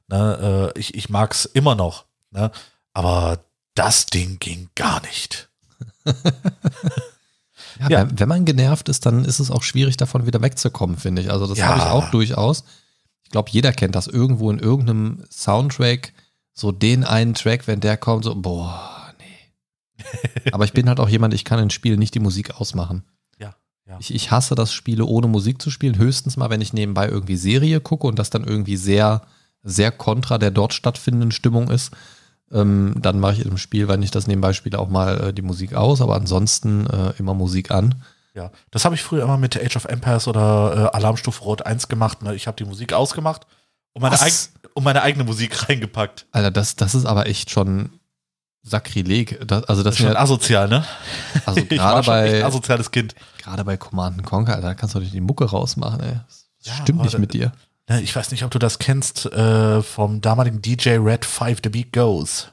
Ne, 0.07 0.71
äh, 0.75 0.79
ich, 0.79 0.95
ich 0.95 1.09
mag's 1.09 1.45
immer 1.45 1.75
noch, 1.75 2.05
ne? 2.31 2.51
Aber 2.93 3.39
das 3.75 4.05
Ding 4.05 4.37
ging 4.39 4.69
gar 4.75 5.01
nicht. 5.01 5.49
ja, 6.05 7.89
ja. 7.89 8.09
Wenn, 8.09 8.19
wenn, 8.19 8.29
man 8.29 8.45
genervt 8.45 8.89
ist, 8.89 9.05
dann 9.05 9.25
ist 9.25 9.39
es 9.39 9.49
auch 9.49 9.63
schwierig, 9.63 9.97
davon 9.97 10.25
wieder 10.25 10.41
wegzukommen, 10.41 10.97
finde 10.97 11.21
ich. 11.21 11.31
Also 11.31 11.47
das 11.47 11.57
ja. 11.57 11.67
habe 11.67 11.79
ich 11.79 11.85
auch 11.85 12.11
durchaus. 12.11 12.65
Ich 13.23 13.31
glaube, 13.31 13.49
jeder 13.51 13.71
kennt 13.71 13.95
das 13.95 14.07
irgendwo 14.07 14.51
in 14.51 14.59
irgendeinem 14.59 15.23
Soundtrack, 15.31 16.13
so 16.53 16.71
den 16.71 17.03
einen 17.03 17.33
Track, 17.33 17.65
wenn 17.67 17.79
der 17.79 17.97
kommt, 17.97 18.25
so, 18.25 18.35
boah, 18.35 19.13
nee. 19.17 20.51
Aber 20.51 20.65
ich 20.65 20.73
bin 20.73 20.87
halt 20.87 20.99
auch 20.99 21.09
jemand, 21.09 21.33
ich 21.33 21.45
kann 21.45 21.59
in 21.59 21.71
Spielen 21.71 21.97
nicht 21.97 22.13
die 22.13 22.19
Musik 22.19 22.59
ausmachen. 22.59 23.03
Ja. 23.87 23.97
Ich, 23.99 24.13
ich 24.13 24.31
hasse 24.31 24.55
das, 24.55 24.73
Spiele 24.73 25.05
ohne 25.05 25.27
Musik 25.27 25.61
zu 25.61 25.69
spielen. 25.69 25.97
Höchstens 25.97 26.37
mal, 26.37 26.49
wenn 26.49 26.61
ich 26.61 26.73
nebenbei 26.73 27.07
irgendwie 27.07 27.35
Serie 27.35 27.81
gucke 27.81 28.07
und 28.07 28.17
das 28.17 28.29
dann 28.29 28.43
irgendwie 28.43 28.77
sehr, 28.77 29.23
sehr 29.61 29.91
kontra 29.91 30.37
der 30.37 30.51
dort 30.51 30.73
stattfindenden 30.73 31.31
Stimmung 31.31 31.69
ist. 31.69 31.91
Ähm, 32.51 32.95
dann 32.99 33.19
mache 33.19 33.33
ich 33.33 33.45
im 33.45 33.57
Spiel, 33.57 33.87
wenn 33.87 34.03
ich 34.03 34.11
das 34.11 34.27
nebenbei 34.27 34.53
spiele, 34.53 34.79
auch 34.79 34.89
mal 34.89 35.29
äh, 35.29 35.33
die 35.33 35.41
Musik 35.41 35.73
aus, 35.73 36.01
aber 36.01 36.15
ansonsten 36.15 36.85
äh, 36.87 37.13
immer 37.17 37.33
Musik 37.33 37.71
an. 37.71 37.95
Ja, 38.35 38.51
das 38.71 38.85
habe 38.85 38.95
ich 38.95 39.03
früher 39.03 39.23
immer 39.23 39.37
mit 39.37 39.57
Age 39.61 39.75
of 39.75 39.85
Empires 39.85 40.27
oder 40.27 40.91
äh, 40.93 40.97
Alarmstufe 40.97 41.43
Rot 41.43 41.65
1 41.65 41.87
gemacht. 41.87 42.21
Ne? 42.21 42.35
Ich 42.35 42.47
habe 42.47 42.57
die 42.57 42.65
Musik 42.65 42.93
ausgemacht 42.93 43.45
und 43.93 44.01
meine, 44.01 44.19
eig 44.19 44.33
und 44.73 44.83
meine 44.83 45.01
eigene 45.01 45.23
Musik 45.23 45.69
reingepackt. 45.69 46.25
Alter, 46.31 46.51
das, 46.51 46.75
das 46.75 46.95
ist 46.95 47.05
aber 47.05 47.27
echt 47.27 47.49
schon 47.49 47.91
Sakrileg. 48.63 49.45
Das, 49.45 49.63
also 49.65 49.83
das, 49.83 49.95
Das 49.95 49.99
ist 50.01 50.07
schon 50.07 50.15
asozial, 50.17 50.67
ne? 50.69 50.85
also 51.45 51.59
ich 51.69 51.69
gerade 51.69 52.05
bei, 52.07 52.43
asoziales 52.43 52.91
Kind. 52.91 53.13
gerade 53.37 53.63
bei 53.65 53.77
Command 53.77 54.23
Conquer, 54.23 54.61
da 54.61 54.73
kannst 54.73 54.95
du 54.95 54.99
doch 54.99 55.03
nicht 55.03 55.13
die 55.13 55.21
Mucke 55.21 55.45
rausmachen, 55.45 55.99
ey. 56.01 56.19
Das 56.27 56.47
Ja, 56.61 56.73
stimmt 56.81 57.03
nicht 57.03 57.17
mit 57.19 57.33
dir. 57.33 57.51
Ne, 57.89 58.01
Ich 58.01 58.15
weiß 58.15 58.31
nicht, 58.31 58.43
ob 58.43 58.51
du 58.51 58.59
das 58.59 58.79
kennst 58.79 59.25
äh, 59.25 59.81
vom 59.81 60.21
damaligen 60.21 60.61
DJ 60.61 60.91
Red 60.91 61.25
5 61.25 61.59
The 61.63 61.69
Beat 61.69 61.91
Goes. 61.91 62.47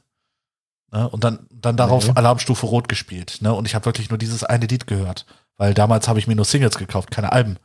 Ne? 0.93 1.09
Und 1.09 1.23
dann, 1.23 1.47
dann 1.53 1.77
darauf 1.77 2.07
Nee. 2.09 2.13
Alarmstufe 2.17 2.67
Rot 2.67 2.89
gespielt. 2.89 3.39
Ne? 3.41 3.55
Und 3.55 3.67
ich 3.67 3.77
habe 3.77 3.85
wirklich 3.85 4.11
nur 4.11 4.19
dieses 4.19 4.43
eine 4.43 4.67
Lied 4.67 4.89
gehört. 4.89 5.27
Weil 5.57 5.75
damals 5.75 6.09
habe 6.09 6.19
ich 6.19 6.27
mir 6.27 6.35
nur 6.35 6.45
Singles 6.45 6.77
gekauft, 6.79 7.13
keine 7.13 7.31
Alben. 7.31 7.59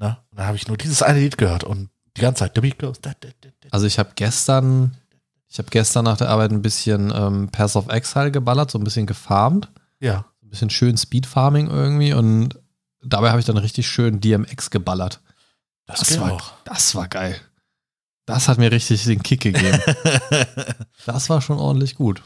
Ne? 0.00 0.16
Und 0.32 0.38
dann 0.38 0.46
habe 0.46 0.56
ich 0.56 0.66
nur 0.66 0.76
dieses 0.76 1.02
eine 1.02 1.20
Lied 1.20 1.38
gehört 1.38 1.62
und 1.62 1.90
die 2.16 2.20
ganze 2.22 2.40
Zeit 2.40 2.52
The 2.56 2.60
Beat 2.62 2.80
Goes. 2.80 3.00
Da, 3.00 3.12
da, 3.20 3.28
da. 3.40 3.48
Also 3.70 3.86
ich 3.86 4.00
habe 4.00 4.10
gestern, 4.16 4.96
ich 5.54 5.58
habe 5.60 5.70
gestern 5.70 6.04
nach 6.04 6.16
der 6.16 6.30
Arbeit 6.30 6.50
ein 6.50 6.62
bisschen 6.62 7.12
ähm, 7.14 7.48
Pass 7.52 7.76
of 7.76 7.86
Exile 7.88 8.32
geballert, 8.32 8.72
so 8.72 8.78
ein 8.78 8.82
bisschen 8.84 9.06
gefarmt. 9.06 9.70
Ja. 10.00 10.24
ein 10.42 10.50
bisschen 10.50 10.68
schön 10.68 10.96
Speedfarming 10.96 11.68
irgendwie 11.70 12.12
und 12.12 12.58
dabei 13.04 13.30
habe 13.30 13.38
ich 13.38 13.46
dann 13.46 13.56
richtig 13.56 13.86
schön 13.88 14.20
DMX 14.20 14.70
geballert. 14.70 15.20
Das, 15.86 16.00
Das 16.00 16.18
war- 16.18 16.32
auch. 16.32 16.52
Das 16.64 16.96
war 16.96 17.06
geil. 17.06 17.36
Das 18.26 18.48
hat 18.48 18.58
mir 18.58 18.72
richtig 18.72 19.04
den 19.04 19.22
Kick 19.22 19.42
gegeben. 19.42 19.80
Das 21.06 21.28
war 21.30 21.40
schon 21.40 21.58
ordentlich 21.58 21.94
gut. 21.94 22.22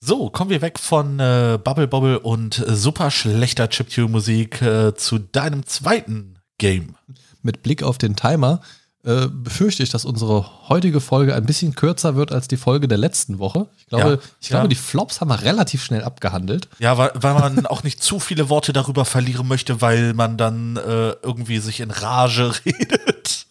So, 0.00 0.30
kommen 0.30 0.50
wir 0.50 0.62
weg 0.62 0.78
von 0.80 1.20
äh, 1.20 1.58
Bubble 1.62 1.86
Bobble 1.86 2.18
und 2.18 2.58
äh, 2.58 2.74
super 2.74 3.10
schlechter 3.10 3.68
Chiptune-Musik 3.68 4.62
äh, 4.62 4.94
zu 4.94 5.18
deinem 5.18 5.64
zweiten 5.66 6.38
Game. 6.58 6.96
Mit 7.42 7.62
Blick 7.62 7.82
auf 7.82 7.98
den 7.98 8.16
Timer 8.16 8.60
äh, 9.04 9.28
befürchte 9.28 9.82
ich, 9.82 9.90
dass 9.90 10.04
unsere 10.04 10.68
heutige 10.68 11.00
Folge 11.00 11.34
ein 11.34 11.44
bisschen 11.44 11.74
kürzer 11.74 12.16
wird 12.16 12.32
als 12.32 12.48
die 12.48 12.56
Folge 12.56 12.88
der 12.88 12.96
letzten 12.98 13.38
Woche. 13.38 13.66
Ich 13.76 13.86
glaube, 13.86 14.10
Ja, 14.10 14.18
ich 14.40 14.48
glaube 14.48 14.64
ja. 14.64 14.68
die 14.68 14.74
Flops 14.76 15.20
haben 15.20 15.28
wir 15.28 15.42
relativ 15.42 15.84
schnell 15.84 16.02
abgehandelt. 16.02 16.68
Ja, 16.78 16.96
weil, 16.96 17.10
weil 17.14 17.34
man 17.34 17.66
auch 17.66 17.82
nicht 17.82 18.02
zu 18.02 18.18
viele 18.18 18.48
Worte 18.48 18.72
darüber 18.72 19.04
verlieren 19.04 19.46
möchte, 19.46 19.82
weil 19.82 20.14
man 20.14 20.38
dann 20.38 20.76
äh, 20.76 21.10
irgendwie 21.22 21.58
sich 21.58 21.80
in 21.80 21.90
Rage 21.90 22.52
redet. 22.64 23.46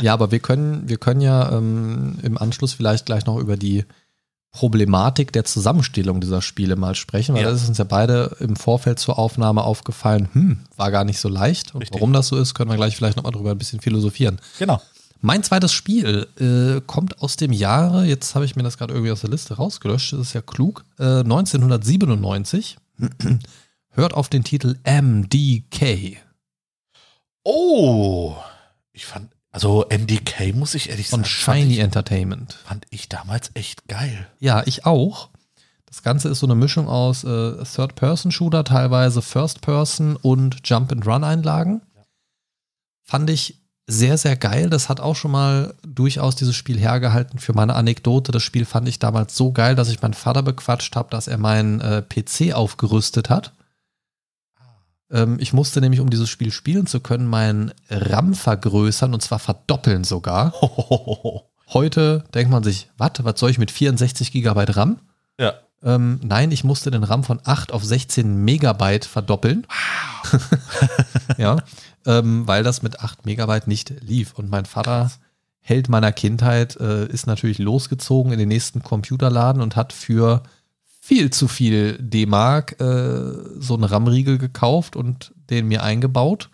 Ja, 0.00 0.14
aber 0.14 0.30
wir 0.30 0.40
können, 0.40 0.88
wir 0.88 0.96
können 0.96 1.20
ja 1.20 1.52
ähm, 1.52 2.18
im 2.22 2.38
Anschluss 2.38 2.72
vielleicht 2.72 3.06
gleich 3.06 3.26
noch 3.26 3.38
über 3.38 3.56
die 3.56 3.84
Problematik 4.52 5.32
der 5.32 5.44
Zusammenstellung 5.44 6.20
dieser 6.20 6.40
Spiele 6.40 6.76
mal 6.76 6.94
sprechen, 6.94 7.34
weil 7.34 7.42
Ja. 7.42 7.50
das 7.50 7.62
ist 7.62 7.68
uns 7.68 7.78
ja 7.78 7.84
beide 7.84 8.36
im 8.40 8.56
Vorfeld 8.56 8.98
zur 8.98 9.18
Aufnahme 9.18 9.62
aufgefallen, 9.62 10.28
hm, 10.32 10.58
war 10.76 10.90
gar 10.90 11.04
nicht 11.04 11.18
so 11.18 11.28
leicht. 11.28 11.74
Und 11.74 11.82
Richtig. 11.82 11.94
warum 11.96 12.12
das 12.14 12.28
so 12.28 12.36
ist, 12.38 12.54
können 12.54 12.70
wir 12.70 12.76
gleich 12.76 12.96
vielleicht 12.96 13.16
nochmal 13.16 13.32
drüber 13.32 13.50
ein 13.50 13.58
bisschen 13.58 13.80
philosophieren. 13.80 14.38
Genau. 14.58 14.80
Mein 15.20 15.42
zweites 15.42 15.72
Spiel 15.72 16.26
äh, 16.38 16.80
kommt 16.86 17.20
aus 17.22 17.36
dem 17.36 17.52
Jahre, 17.52 18.04
jetzt 18.04 18.34
habe 18.34 18.44
ich 18.44 18.54
mir 18.56 18.62
das 18.62 18.78
gerade 18.78 18.92
irgendwie 18.94 19.12
aus 19.12 19.22
der 19.22 19.30
Liste 19.30 19.54
rausgelöscht, 19.54 20.12
das 20.12 20.20
ist 20.20 20.32
ja 20.34 20.42
klug, 20.42 20.84
äh, 20.98 21.20
1997. 21.20 22.76
Hört 23.90 24.14
auf 24.14 24.28
den 24.28 24.44
Titel 24.44 24.76
MDK 24.84 26.18
Oh, 27.44 28.34
ich 28.92 29.06
fand, 29.06 29.30
also 29.56 29.86
MDK 29.88 30.54
muss 30.54 30.74
ich 30.74 30.90
ehrlich 30.90 31.08
sagen, 31.08 31.24
fand 31.24 31.62
Shiny 31.62 31.72
ich, 31.72 31.78
Entertainment. 31.78 32.58
fand 32.66 32.84
ich 32.90 33.08
damals 33.08 33.52
echt 33.54 33.88
geil. 33.88 34.26
Ja, 34.38 34.62
ich 34.66 34.84
auch. 34.84 35.30
Das 35.86 36.02
Ganze 36.02 36.28
ist 36.28 36.40
so 36.40 36.46
eine 36.46 36.54
Mischung 36.54 36.88
aus 36.88 37.24
äh, 37.24 37.64
Third-Person-Shooter, 37.64 38.64
teilweise 38.64 39.22
First-Person 39.22 40.16
und 40.16 40.58
Jump-and-Run-Einlagen. 40.62 41.80
Fand 43.02 43.30
ich 43.30 43.62
sehr, 43.86 44.18
sehr 44.18 44.36
geil. 44.36 44.68
Das 44.68 44.90
hat 44.90 45.00
auch 45.00 45.16
schon 45.16 45.30
mal 45.30 45.74
durchaus 45.86 46.36
dieses 46.36 46.54
Spiel 46.54 46.78
hergehalten 46.78 47.38
für 47.38 47.54
meine 47.54 47.76
Anekdote. 47.76 48.32
Das 48.32 48.42
Spiel 48.42 48.66
fand 48.66 48.86
ich 48.90 48.98
damals 48.98 49.38
so 49.38 49.52
geil, 49.52 49.74
dass 49.74 49.88
ich 49.88 50.02
meinen 50.02 50.12
Vater 50.12 50.42
bequatscht 50.42 50.94
habe, 50.96 51.08
dass 51.08 51.28
er 51.28 51.38
meinen 51.38 51.80
äh, 51.80 52.02
PC 52.02 52.52
aufgerüstet 52.52 53.30
hat. 53.30 53.54
Ähm, 55.10 55.38
ich 55.40 55.52
musste 55.52 55.80
nämlich, 55.80 56.00
um 56.00 56.10
dieses 56.10 56.28
Spiel 56.28 56.50
spielen 56.50 56.86
zu 56.86 57.00
können, 57.00 57.26
meinen 57.26 57.72
RAM 57.90 58.34
vergrößern 58.34 59.14
und 59.14 59.22
zwar 59.22 59.38
verdoppeln 59.38 60.04
sogar. 60.04 60.52
Heute 61.72 62.24
denkt 62.34 62.50
man 62.50 62.62
sich, 62.62 62.88
was, 62.96 63.12
was 63.22 63.40
soll 63.40 63.50
ich 63.50 63.58
mit 63.58 63.70
64 63.70 64.32
Gigabyte 64.32 64.76
RAM? 64.76 65.00
ja. 65.38 65.54
Ähm, 65.82 66.20
nein, 66.22 66.52
ich 66.52 66.64
musste 66.64 66.90
den 66.90 67.04
RAM 67.04 67.22
von 67.22 67.40
8 67.44 67.72
auf 67.72 67.84
16 67.84 68.44
Megabyte 68.44 69.04
verdoppeln. 69.04 69.66
ja, 71.38 71.58
ähm, 72.06 72.46
weil 72.48 72.62
das 72.62 72.82
mit 72.82 73.00
8 73.00 73.26
Megabyte 73.26 73.66
nicht 73.66 73.92
lief. 74.00 74.34
Und 74.34 74.50
mein 74.50 74.64
Vater, 74.64 75.10
Held 75.60 75.88
meiner 75.88 76.12
Kindheit, 76.12 76.76
äh, 76.76 77.06
ist 77.06 77.26
natürlich 77.26 77.58
losgezogen 77.58 78.32
in 78.32 78.38
den 78.38 78.48
nächsten 78.48 78.82
Computerladen 78.82 79.60
und 79.60 79.76
hat 79.76 79.92
für 79.92 80.42
viel 81.06 81.30
zu 81.30 81.46
viel 81.46 81.96
D-Mark 82.00 82.80
äh, 82.80 83.60
so 83.60 83.74
einen 83.74 83.84
RAM-Riegel 83.84 84.38
gekauft 84.38 84.96
und 84.96 85.32
den 85.50 85.68
mir 85.68 85.84
eingebaut. 85.84 86.50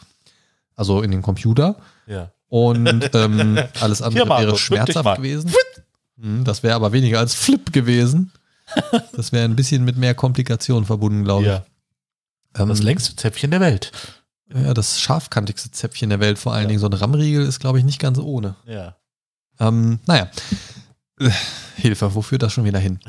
Also 0.77 1.01
in 1.01 1.11
den 1.11 1.23
Computer. 1.23 1.77
Ja. 2.07 2.33
Und 2.49 3.11
ähm, 3.15 3.59
alles 3.81 4.03
andere 4.03 4.25
Hier, 4.25 4.39
wäre 4.47 4.59
schmerzhaft 4.59 5.17
gewesen. 5.17 5.51
Hm, 6.21 6.45
Das 6.45 6.63
wäre 6.63 6.75
aber 6.75 6.93
weniger 6.93 7.19
als 7.19 7.35
Flip 7.35 7.73
gewesen. 7.73 8.33
Das 9.17 9.33
wäre 9.33 9.45
ein 9.45 9.57
bisschen 9.57 9.85
mit 9.85 9.97
mehr 9.99 10.15
Komplikationen 10.15 10.87
verbunden, 10.87 11.25
glaube 11.25 11.43
ich. 11.43 11.49
ja. 11.49 11.65
Ähm, 12.59 12.69
Das 12.69 12.83
längste 12.83 13.17
Zäpfchen 13.17 13.51
der 13.51 13.61
Welt. 13.61 13.93
Ja, 14.55 14.73
das 14.75 15.01
scharfkantigste 15.01 15.71
Zäpfchen 15.71 16.09
der 16.11 16.21
Welt 16.21 16.39
vor 16.39 16.53
allen 16.55 16.69
Dingen. 16.69 16.79
So 16.81 16.87
ein 16.87 16.93
RAM-Riegel 16.93 17.45
ist, 17.45 17.59
glaube 17.61 17.79
ich, 17.79 17.85
nicht 17.85 17.99
ganz 17.99 18.19
ohne. 18.19 18.55
Ja. 18.67 18.97
Ähm, 19.61 19.99
naja. 20.07 20.29
Äh, 21.27 21.31
Hilfe, 21.77 22.15
wo 22.15 22.23
führt 22.23 22.43
das 22.43 22.53
schon 22.53 22.65
wieder 22.65 22.79
hin? 22.79 23.01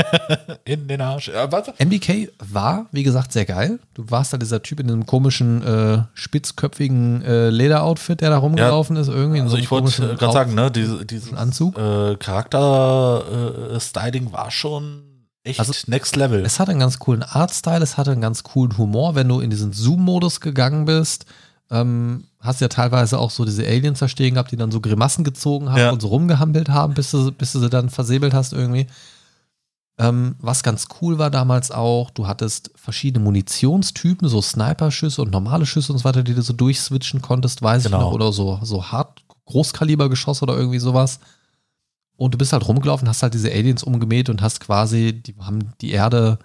In 0.64 0.88
den 0.88 1.00
Arsch. 1.00 1.28
Ja. 1.28 1.48
MDK 1.78 2.30
war, 2.38 2.86
wie 2.90 3.02
gesagt, 3.02 3.32
sehr 3.32 3.44
geil. 3.44 3.78
Du 3.94 4.10
warst 4.10 4.32
da 4.32 4.38
dieser 4.38 4.62
Typ 4.62 4.80
in 4.80 4.86
diesem 4.86 5.06
komischen, 5.06 5.62
äh, 5.62 6.02
spitzköpfigen 6.14 7.22
äh, 7.22 7.50
Lederoutfit, 7.50 8.20
der 8.20 8.30
da 8.30 8.38
rumgelaufen 8.38 8.96
ist. 8.96 9.08
Irgendwie 9.08 9.40
Also 9.40 9.56
so 9.56 9.62
ich 9.62 9.70
wollte 9.70 9.84
komischen 9.84 10.16
gerade 10.16 10.32
sagen, 10.32 10.54
ne, 10.54 10.70
diese, 10.70 11.04
dieses 11.04 11.34
Anzug? 11.34 11.78
Äh, 11.78 12.16
Charakter-Styling 12.16 14.32
war 14.32 14.50
schon 14.50 15.02
echt 15.44 15.60
Also, 15.60 15.72
next 15.86 16.16
level. 16.16 16.44
Es 16.44 16.60
hatte 16.60 16.70
einen 16.70 16.80
ganz 16.80 16.98
coolen 16.98 17.22
Artstyle, 17.22 17.82
es 17.82 17.96
hatte 17.96 18.12
einen 18.12 18.20
ganz 18.20 18.42
coolen 18.42 18.76
Humor, 18.78 19.14
wenn 19.14 19.28
du 19.28 19.40
in 19.40 19.50
diesen 19.50 19.72
Zoom-Modus 19.72 20.40
gegangen 20.40 20.84
bist. 20.86 21.26
Ähm, 21.70 22.24
hast 22.40 22.60
ja 22.60 22.68
teilweise 22.68 23.18
auch 23.18 23.30
so 23.30 23.44
diese 23.44 23.66
Aliens 23.66 23.98
da 23.98 24.08
stehen 24.08 24.34
gehabt, 24.34 24.50
die 24.52 24.56
dann 24.56 24.70
so 24.70 24.80
Grimassen 24.80 25.22
gezogen 25.24 25.68
haben 25.70 25.78
Ja. 25.78 25.90
und 25.90 26.00
so 26.00 26.08
rumgehampelt 26.08 26.68
haben, 26.70 26.94
bis 26.94 27.10
du, 27.10 27.30
bis 27.32 27.52
du 27.52 27.60
sie 27.60 27.68
dann 27.68 27.90
versäbelt 27.90 28.32
hast 28.32 28.52
irgendwie. 28.54 28.86
Ähm, 30.00 30.36
was 30.38 30.62
ganz 30.62 30.86
cool 31.02 31.18
war 31.18 31.28
damals 31.28 31.70
auch, 31.72 32.10
du 32.10 32.26
hattest 32.28 32.70
verschiedene 32.76 33.22
Munitionstypen, 33.24 34.28
so 34.28 34.40
Sniper-Schüsse 34.40 35.20
und 35.22 35.32
normale 35.32 35.66
Schüsse 35.66 35.92
und 35.92 35.98
so 35.98 36.04
weiter, 36.04 36.22
die 36.22 36.34
du 36.34 36.42
so 36.42 36.52
durchswitchen 36.52 37.20
konntest, 37.20 37.62
weiß 37.62 37.84
ich 37.84 37.90
Genau. 37.90 38.02
noch, 38.04 38.12
oder 38.12 38.32
so, 38.32 38.60
so 38.62 38.84
hart 38.92 39.22
Großkalibergeschosse 39.46 40.42
oder 40.44 40.56
irgendwie 40.56 40.78
sowas. 40.78 41.18
Und 42.16 42.32
du 42.34 42.38
bist 42.38 42.52
halt 42.52 42.66
rumgelaufen, 42.68 43.08
hast 43.08 43.22
halt 43.24 43.34
diese 43.34 43.50
Aliens 43.50 43.82
umgemäht 43.82 44.28
und 44.28 44.40
hast 44.40 44.60
quasi, 44.60 45.12
die 45.20 45.34
haben 45.40 45.72
die 45.80 45.90
Erde, 45.90 46.38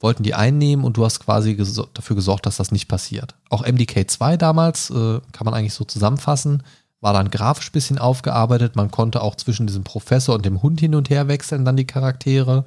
wollten 0.00 0.22
die 0.22 0.34
einnehmen 0.34 0.84
und 0.84 0.96
du 0.96 1.04
hast 1.04 1.20
quasi 1.20 1.54
gesor 1.54 1.88
dafür 1.94 2.16
gesorgt, 2.16 2.46
dass 2.46 2.56
das 2.56 2.70
nicht 2.70 2.88
passiert. 2.88 3.34
Auch 3.50 3.64
MDK2 3.64 4.36
damals, 4.36 4.90
äh, 4.90 5.20
kann 5.32 5.44
man 5.44 5.54
eigentlich 5.54 5.74
so 5.74 5.84
zusammenfassen, 5.84 6.62
war 7.00 7.12
dann 7.12 7.30
grafisch 7.30 7.68
ein 7.68 7.72
bisschen 7.72 7.98
aufgearbeitet. 7.98 8.76
Man 8.76 8.90
konnte 8.90 9.22
auch 9.22 9.36
zwischen 9.36 9.66
diesem 9.66 9.84
Professor 9.84 10.34
und 10.34 10.44
dem 10.44 10.62
Hund 10.62 10.80
hin 10.80 10.94
und 10.94 11.10
her 11.10 11.28
wechseln, 11.28 11.64
dann 11.64 11.76
die 11.76 11.86
Charaktere. 11.86 12.64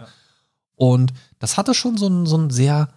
Und 0.75 1.13
das 1.39 1.57
hatte 1.57 1.73
schon 1.73 1.97
so 1.97 2.07
ein, 2.07 2.25
so 2.25 2.38
ein 2.38 2.50
sehr, 2.50 2.89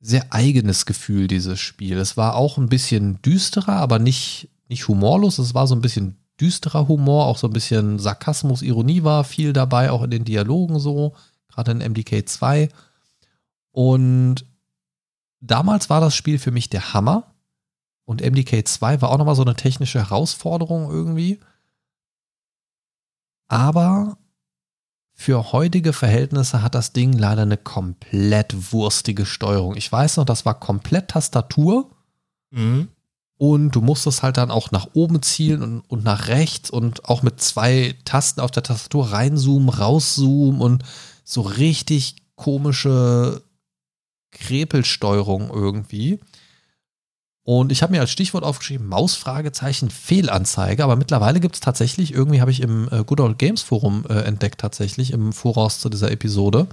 sehr 0.00 0.32
eigenes 0.32 0.86
Gefühl, 0.86 1.28
dieses 1.28 1.60
Spiel. 1.60 1.98
Es 1.98 2.16
war 2.16 2.36
auch 2.36 2.58
ein 2.58 2.68
bisschen 2.68 3.20
düsterer, 3.22 3.76
aber 3.76 3.98
nicht, 3.98 4.48
nicht 4.68 4.88
humorlos. 4.88 5.38
Es 5.38 5.54
war 5.54 5.66
so 5.66 5.74
ein 5.74 5.82
bisschen 5.82 6.16
düsterer 6.40 6.88
Humor, 6.88 7.26
auch 7.26 7.38
so 7.38 7.46
ein 7.46 7.52
bisschen 7.52 7.98
Sarkasmus, 7.98 8.62
Ironie 8.62 9.04
war 9.04 9.22
viel 9.24 9.52
dabei, 9.52 9.90
auch 9.90 10.02
in 10.02 10.10
den 10.10 10.24
Dialogen 10.24 10.80
so, 10.80 11.14
gerade 11.48 11.70
in 11.70 11.78
MDK 11.78 12.28
2. 12.28 12.68
Und 13.72 14.46
damals 15.40 15.90
war 15.90 16.00
das 16.00 16.14
Spiel 16.14 16.38
für 16.38 16.50
mich 16.50 16.70
der 16.70 16.94
Hammer. 16.94 17.34
Und 18.04 18.20
MDK 18.20 18.66
2 18.66 19.00
war 19.00 19.10
auch 19.10 19.18
nochmal 19.18 19.34
so 19.34 19.42
eine 19.42 19.54
technische 19.54 19.98
Herausforderung 19.98 20.90
irgendwie. 20.90 21.40
Aber 23.48 24.18
für 25.14 25.52
heutige 25.52 25.92
Verhältnisse 25.92 26.62
hat 26.62 26.74
das 26.74 26.92
Ding 26.92 27.12
leider 27.12 27.42
eine 27.42 27.56
komplett 27.56 28.72
wurstige 28.72 29.26
Steuerung. 29.26 29.76
Ich 29.76 29.90
weiß 29.90 30.16
noch, 30.16 30.24
das 30.24 30.44
war 30.44 30.58
komplett 30.58 31.08
Tastatur. 31.08 31.90
Mhm. 32.50 32.88
Und 33.36 33.72
du 33.72 33.80
musstest 33.80 34.22
halt 34.22 34.36
dann 34.36 34.50
auch 34.50 34.70
nach 34.70 34.88
oben 34.94 35.20
zielen 35.22 35.62
und, 35.62 35.80
und 35.90 36.04
nach 36.04 36.28
rechts 36.28 36.70
und 36.70 37.06
auch 37.06 37.22
mit 37.22 37.40
zwei 37.40 37.94
Tasten 38.04 38.40
auf 38.40 38.50
der 38.52 38.62
Tastatur 38.62 39.12
reinzoomen, 39.12 39.68
rauszoomen 39.68 40.60
und 40.60 40.84
so 41.24 41.40
richtig 41.40 42.16
komische 42.36 43.42
Krepelsteuerung 44.32 45.50
irgendwie. 45.50 46.18
Und 47.44 47.72
ich 47.72 47.82
habe 47.82 47.92
mir 47.92 48.00
als 48.00 48.10
Stichwort 48.10 48.44
aufgeschrieben, 48.44 48.86
Mausfragezeichen 48.86 49.90
Fehlanzeige, 49.90 50.84
aber 50.84 50.94
mittlerweile 50.94 51.40
gibt 51.40 51.56
es 51.56 51.60
tatsächlich, 51.60 52.14
irgendwie 52.14 52.40
habe 52.40 52.52
ich 52.52 52.60
im 52.60 52.88
äh, 52.92 53.02
Good 53.04 53.20
Old 53.20 53.38
Games 53.38 53.62
Forum 53.62 54.04
äh, 54.08 54.20
entdeckt, 54.20 54.60
tatsächlich 54.60 55.12
im 55.12 55.32
Voraus 55.32 55.80
zu 55.80 55.88
dieser 55.88 56.12
Episode. 56.12 56.68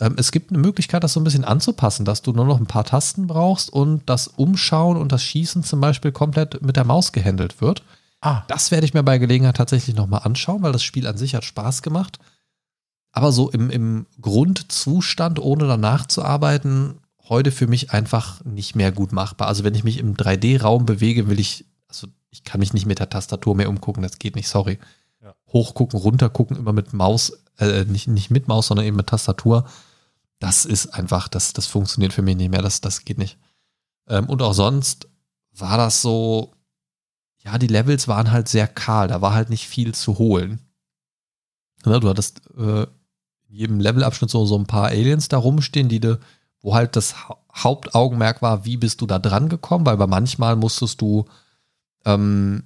Ähm, 0.00 0.16
es 0.18 0.32
gibt 0.32 0.50
eine 0.50 0.58
Möglichkeit, 0.58 1.04
das 1.04 1.12
so 1.12 1.20
ein 1.20 1.24
bisschen 1.24 1.44
anzupassen, 1.44 2.04
dass 2.04 2.22
du 2.22 2.32
nur 2.32 2.44
noch 2.44 2.58
ein 2.58 2.66
paar 2.66 2.84
Tasten 2.84 3.28
brauchst 3.28 3.70
und 3.70 4.02
das 4.06 4.26
Umschauen 4.26 4.96
und 4.96 5.12
das 5.12 5.22
Schießen 5.22 5.62
zum 5.62 5.80
Beispiel 5.80 6.10
komplett 6.10 6.62
mit 6.62 6.76
der 6.76 6.84
Maus 6.84 7.12
gehandelt 7.12 7.60
wird. 7.60 7.84
Ah. 8.20 8.42
Das 8.48 8.72
werde 8.72 8.86
ich 8.86 8.94
mir 8.94 9.04
bei 9.04 9.18
Gelegenheit 9.18 9.56
tatsächlich 9.56 9.94
nochmal 9.94 10.22
anschauen, 10.24 10.62
weil 10.62 10.72
das 10.72 10.82
Spiel 10.82 11.06
an 11.06 11.16
sich 11.16 11.36
hat 11.36 11.44
Spaß 11.44 11.82
gemacht. 11.82 12.18
Aber 13.16 13.32
so 13.32 13.50
im, 13.50 13.70
im 13.70 14.06
Grundzustand, 14.20 15.38
ohne 15.38 15.66
danach 15.66 16.04
zu 16.04 16.22
arbeiten, 16.22 16.98
heute 17.30 17.50
für 17.50 17.66
mich 17.66 17.92
einfach 17.92 18.44
nicht 18.44 18.76
mehr 18.76 18.92
gut 18.92 19.10
machbar. 19.10 19.48
Also 19.48 19.64
wenn 19.64 19.74
ich 19.74 19.84
mich 19.84 19.96
im 19.96 20.18
3D-Raum 20.18 20.84
bewege, 20.84 21.26
will 21.26 21.40
ich, 21.40 21.64
also 21.88 22.08
ich 22.28 22.44
kann 22.44 22.60
mich 22.60 22.74
nicht 22.74 22.84
mit 22.84 22.98
der 22.98 23.08
Tastatur 23.08 23.56
mehr 23.56 23.70
umgucken, 23.70 24.02
das 24.02 24.18
geht 24.18 24.36
nicht, 24.36 24.48
sorry. 24.48 24.78
Ja. 25.22 25.34
Hochgucken, 25.50 25.98
runtergucken, 25.98 26.58
immer 26.58 26.74
mit 26.74 26.92
Maus, 26.92 27.32
äh, 27.58 27.86
nicht, 27.86 28.06
nicht 28.06 28.30
mit 28.30 28.48
Maus, 28.48 28.66
sondern 28.66 28.84
eben 28.84 28.98
mit 28.98 29.06
Tastatur. 29.06 29.66
Das 30.38 30.66
ist 30.66 30.88
einfach, 30.88 31.28
das, 31.28 31.54
das 31.54 31.66
funktioniert 31.66 32.12
für 32.12 32.20
mich 32.20 32.36
nicht 32.36 32.50
mehr, 32.50 32.60
das, 32.60 32.82
das 32.82 33.06
geht 33.06 33.16
nicht. 33.16 33.38
Ähm, 34.10 34.26
und 34.28 34.42
auch 34.42 34.52
sonst 34.52 35.08
war 35.52 35.78
das 35.78 36.02
so, 36.02 36.52
ja, 37.42 37.56
die 37.56 37.66
Levels 37.66 38.08
waren 38.08 38.30
halt 38.30 38.48
sehr 38.48 38.68
kahl, 38.68 39.08
da 39.08 39.22
war 39.22 39.32
halt 39.32 39.48
nicht 39.48 39.68
viel 39.68 39.94
zu 39.94 40.18
holen. 40.18 40.60
Ja, 41.86 41.98
du 41.98 42.10
hattest 42.10 42.42
äh, 42.58 42.86
jedem 43.56 43.80
Levelabschnitt 43.80 44.30
so, 44.30 44.44
so 44.46 44.56
ein 44.58 44.66
paar 44.66 44.86
Aliens 44.86 45.28
da 45.28 45.38
rumstehen, 45.38 45.88
die 45.88 46.00
du 46.00 46.18
wo 46.62 46.74
halt 46.74 46.96
das 46.96 47.14
Hauptaugenmerk 47.54 48.42
war, 48.42 48.64
wie 48.64 48.76
bist 48.76 49.00
du 49.00 49.06
da 49.06 49.20
dran 49.20 49.48
gekommen, 49.48 49.86
weil 49.86 49.96
bei 49.96 50.08
manchmal 50.08 50.56
musstest 50.56 51.00
du 51.00 51.26
ähm, 52.04 52.64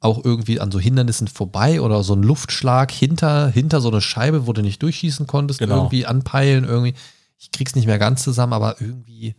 auch 0.00 0.22
irgendwie 0.24 0.60
an 0.60 0.70
so 0.70 0.78
Hindernissen 0.78 1.26
vorbei 1.26 1.80
oder 1.80 2.02
so 2.02 2.12
einen 2.12 2.22
Luftschlag 2.22 2.90
hinter, 2.90 3.48
hinter 3.48 3.80
so 3.80 3.88
eine 3.88 4.02
Scheibe, 4.02 4.46
wo 4.46 4.52
du 4.52 4.60
nicht 4.60 4.82
durchschießen 4.82 5.26
konntest, 5.26 5.60
Genau. 5.60 5.76
irgendwie 5.76 6.04
anpeilen, 6.04 6.64
irgendwie. 6.64 6.94
Ich 7.38 7.50
krieg's 7.50 7.74
nicht 7.74 7.86
mehr 7.86 7.98
ganz 7.98 8.22
zusammen, 8.24 8.52
aber 8.52 8.78
irgendwie, 8.80 9.34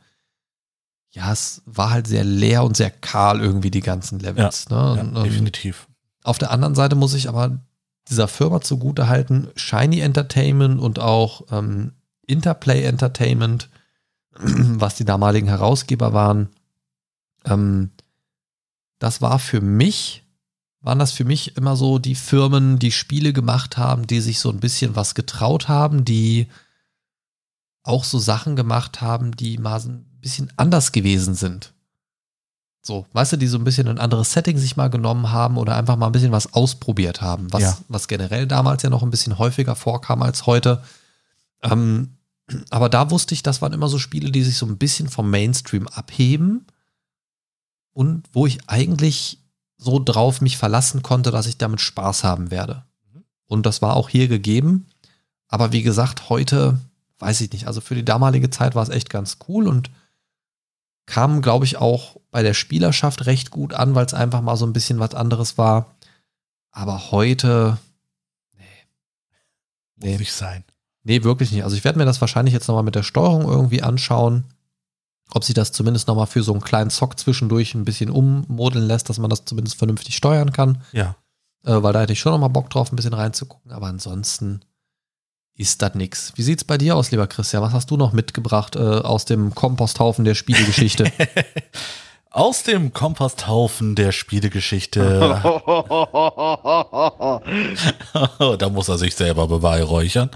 ja, 1.12 1.32
es 1.32 1.62
war 1.66 1.92
halt 1.92 2.08
sehr 2.08 2.24
leer 2.24 2.64
und 2.64 2.76
sehr 2.78 2.90
kahl 2.90 3.40
irgendwie 3.40 3.70
die 3.72 3.82
ganzen 3.82 4.20
Levels. 4.20 4.70
ne? 4.70 4.76
Ja, 4.98 5.02
ähm, 5.02 5.24
definitiv. 5.24 5.88
auf 6.24 6.40
der 6.40 6.50
anderen 6.50 6.74
Seite 6.76 6.96
muss 6.96 7.14
ich 7.14 7.30
aber 7.30 7.60
dieser 8.10 8.28
Firma 8.28 8.62
zugute 8.62 9.08
halten, 9.08 9.50
Shiny 9.56 10.00
Entertainment 10.00 10.80
und 10.80 11.00
auch 11.00 11.46
ähm, 11.52 11.94
Interplay 12.26 12.84
Entertainment, 12.84 13.70
was 14.34 14.96
die 14.96 15.06
damaligen 15.06 15.48
Herausgeber 15.48 16.14
waren. 16.14 16.50
Ähm, 17.46 17.92
das 19.00 19.22
war 19.22 19.40
für 19.40 19.62
mich, 19.62 20.24
waren 20.82 21.00
das 21.00 21.12
für 21.12 21.26
mich 21.26 21.58
immer 21.58 21.76
so 21.76 22.00
die 22.00 22.16
Firmen, 22.16 22.80
die 22.80 22.92
Spiele 22.92 23.34
gemacht 23.34 23.78
haben, 23.78 24.08
die 24.08 24.20
sich 24.20 24.40
so 24.40 24.50
ein 24.50 24.60
bisschen 24.60 24.96
was 24.96 25.16
getraut 25.16 25.68
haben, 25.68 26.06
die 26.06 26.48
auch 27.84 28.04
so 28.04 28.20
Sachen 28.20 28.56
gemacht 28.56 29.02
haben, 29.02 29.36
die 29.36 29.58
mal 29.58 29.80
ein 29.80 30.06
bisschen 30.20 30.52
anders 30.58 30.92
gewesen 30.92 31.34
sind. 31.34 31.74
So, 32.84 33.06
weißt 33.14 33.34
du, 33.34 33.38
die 33.38 33.48
so 33.48 33.58
ein 33.58 33.64
bisschen 33.64 33.88
ein 33.88 34.00
anderes 34.00 34.34
Setting 34.34 34.58
sich 34.58 34.76
mal 34.76 34.90
genommen 34.90 35.32
haben 35.32 35.58
oder 35.58 35.76
einfach 35.76 35.98
mal 35.98 36.08
ein 36.08 36.12
bisschen 36.12 36.32
was 36.32 36.54
ausprobiert 36.54 37.22
haben, 37.22 37.52
was, 37.54 37.62
Ja. 37.62 37.78
was 37.88 38.08
generell 38.08 38.48
damals 38.48 38.82
ja 38.82 38.90
noch 38.90 39.04
ein 39.04 39.12
bisschen 39.12 39.38
häufiger 39.38 39.76
vorkam 39.76 40.24
als 40.24 40.48
heute. 40.48 40.82
Ähm, 41.62 42.16
aber 42.72 42.90
da 42.90 43.12
wusste 43.12 43.36
ich, 43.36 43.44
das 43.44 43.62
waren 43.62 43.74
immer 43.74 43.88
so 43.88 44.00
Spiele, 44.00 44.32
die 44.32 44.44
sich 44.44 44.58
so 44.58 44.66
ein 44.66 44.78
bisschen 44.78 45.10
vom 45.10 45.30
Mainstream 45.30 45.88
abheben 45.88 46.66
und 47.94 48.24
wo 48.34 48.48
ich 48.48 48.60
eigentlich 48.68 49.38
so 49.78 50.00
drauf 50.04 50.42
mich 50.42 50.58
verlassen 50.58 51.02
konnte, 51.04 51.32
dass 51.32 51.46
ich 51.48 51.58
damit 51.58 51.82
Spaß 51.82 52.24
haben 52.24 52.50
werde. 52.52 52.84
Mhm. 53.14 53.24
Und 53.48 53.66
das 53.68 53.82
war 53.82 53.96
auch 53.96 54.10
hier 54.10 54.28
gegeben. 54.28 54.88
Aber 55.48 55.72
wie 55.72 55.84
gesagt, 55.84 56.30
heute 56.30 56.80
weiß 57.20 57.42
ich 57.42 57.52
nicht. 57.52 57.68
Also 57.68 57.80
für 57.82 57.96
die 57.96 58.06
damalige 58.06 58.50
Zeit 58.50 58.74
war 58.74 58.84
es 58.84 58.90
echt 58.90 59.10
ganz 59.10 59.38
cool 59.48 59.68
und 59.68 59.92
kam, 61.12 61.42
glaube 61.42 61.66
ich, 61.66 61.76
auch 61.76 62.16
bei 62.32 62.42
der 62.42 62.54
Spielerschaft 62.54 63.26
recht 63.26 63.52
gut 63.52 63.74
an, 63.74 63.96
weil 63.96 64.06
es 64.06 64.14
einfach 64.14 64.40
mal 64.40 64.56
so 64.56 64.66
ein 64.66 64.72
bisschen 64.72 65.00
was 65.00 65.14
anderes 65.14 65.58
war. 65.58 65.94
Aber 66.72 67.12
heute, 67.12 67.78
Muss 69.98 70.06
nee. 70.06 70.18
nicht 70.18 70.32
sein. 70.32 70.64
nee, 71.04 71.24
wirklich 71.24 71.52
nicht. 71.52 71.66
Also 71.66 71.76
ich 71.76 71.84
werde 71.84 72.00
mir 72.00 72.06
das 72.06 72.22
wahrscheinlich 72.22 72.54
jetzt 72.54 72.70
nochmal 72.70 72.86
mit 72.86 72.96
der 72.96 73.04
Steuerung 73.04 73.44
irgendwie 73.44 73.84
anschauen, 73.84 74.46
ob 75.34 75.44
sich 75.44 75.54
das 75.54 75.74
zumindest 75.74 76.08
nochmal 76.08 76.28
für 76.28 76.44
so 76.44 76.54
einen 76.54 76.62
kleinen 76.62 76.90
Zock 76.90 77.20
zwischendurch 77.20 77.76
ein 77.76 77.84
bisschen 77.84 78.10
ummodeln 78.10 78.88
lässt, 78.88 79.10
dass 79.10 79.20
man 79.20 79.30
das 79.30 79.44
zumindest 79.44 79.76
vernünftig 79.78 80.16
steuern 80.16 80.54
kann. 80.54 80.82
Ja. 80.94 81.18
Äh, 81.66 81.84
weil 81.84 81.92
da 81.92 82.00
hätte 82.00 82.14
ich 82.14 82.22
schon 82.22 82.32
nochmal 82.32 82.50
Bock 82.50 82.70
drauf, 82.70 82.90
ein 82.90 82.96
bisschen 82.96 83.14
reinzugucken. 83.14 83.74
Aber 83.74 83.88
ansonsten 83.88 84.62
ist 85.56 85.82
das 85.82 85.96
nix. 85.96 86.34
Wie 86.36 86.44
sieht's 86.44 86.64
bei 86.64 86.78
dir 86.78 86.96
aus, 86.96 87.12
lieber 87.12 87.28
Christian? 87.28 87.62
Was 87.62 87.74
hast 87.74 87.92
du 87.92 87.98
noch 87.98 88.14
mitgebracht 88.14 88.76
äh, 88.76 88.80
aus 88.80 89.26
dem 89.26 89.54
Komposthaufen 89.54 90.26
der 90.26 90.36
Spielegeschichte? 90.36 91.12
Aus 92.34 92.64
dem 92.64 92.94
Komposthaufen 92.94 93.94
der 93.94 94.14
Spielegeschichte. 94.14 95.02
da 98.58 98.70
muss 98.70 98.88
er 98.88 98.98
sich 98.98 99.16
selber 99.16 99.50
beweihräuchern. 99.50 100.30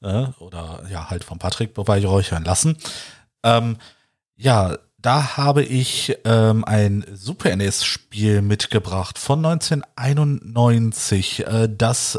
Äh, 0.00 0.28
oder 0.38 0.82
ja, 0.90 1.10
halt 1.10 1.24
von 1.24 1.38
Patrick 1.38 1.74
beweihräuchern 1.74 2.44
lassen. 2.44 2.78
Ähm, 3.42 3.76
ja, 4.34 4.78
da 5.02 5.36
habe 5.36 5.62
ich 5.62 6.16
ähm, 6.24 6.64
ein 6.64 7.04
Super 7.12 7.54
NES-Spiel 7.54 8.40
mitgebracht 8.40 9.18
von 9.18 9.44
1991, 9.44 11.46
äh, 11.46 11.68
das 11.68 12.18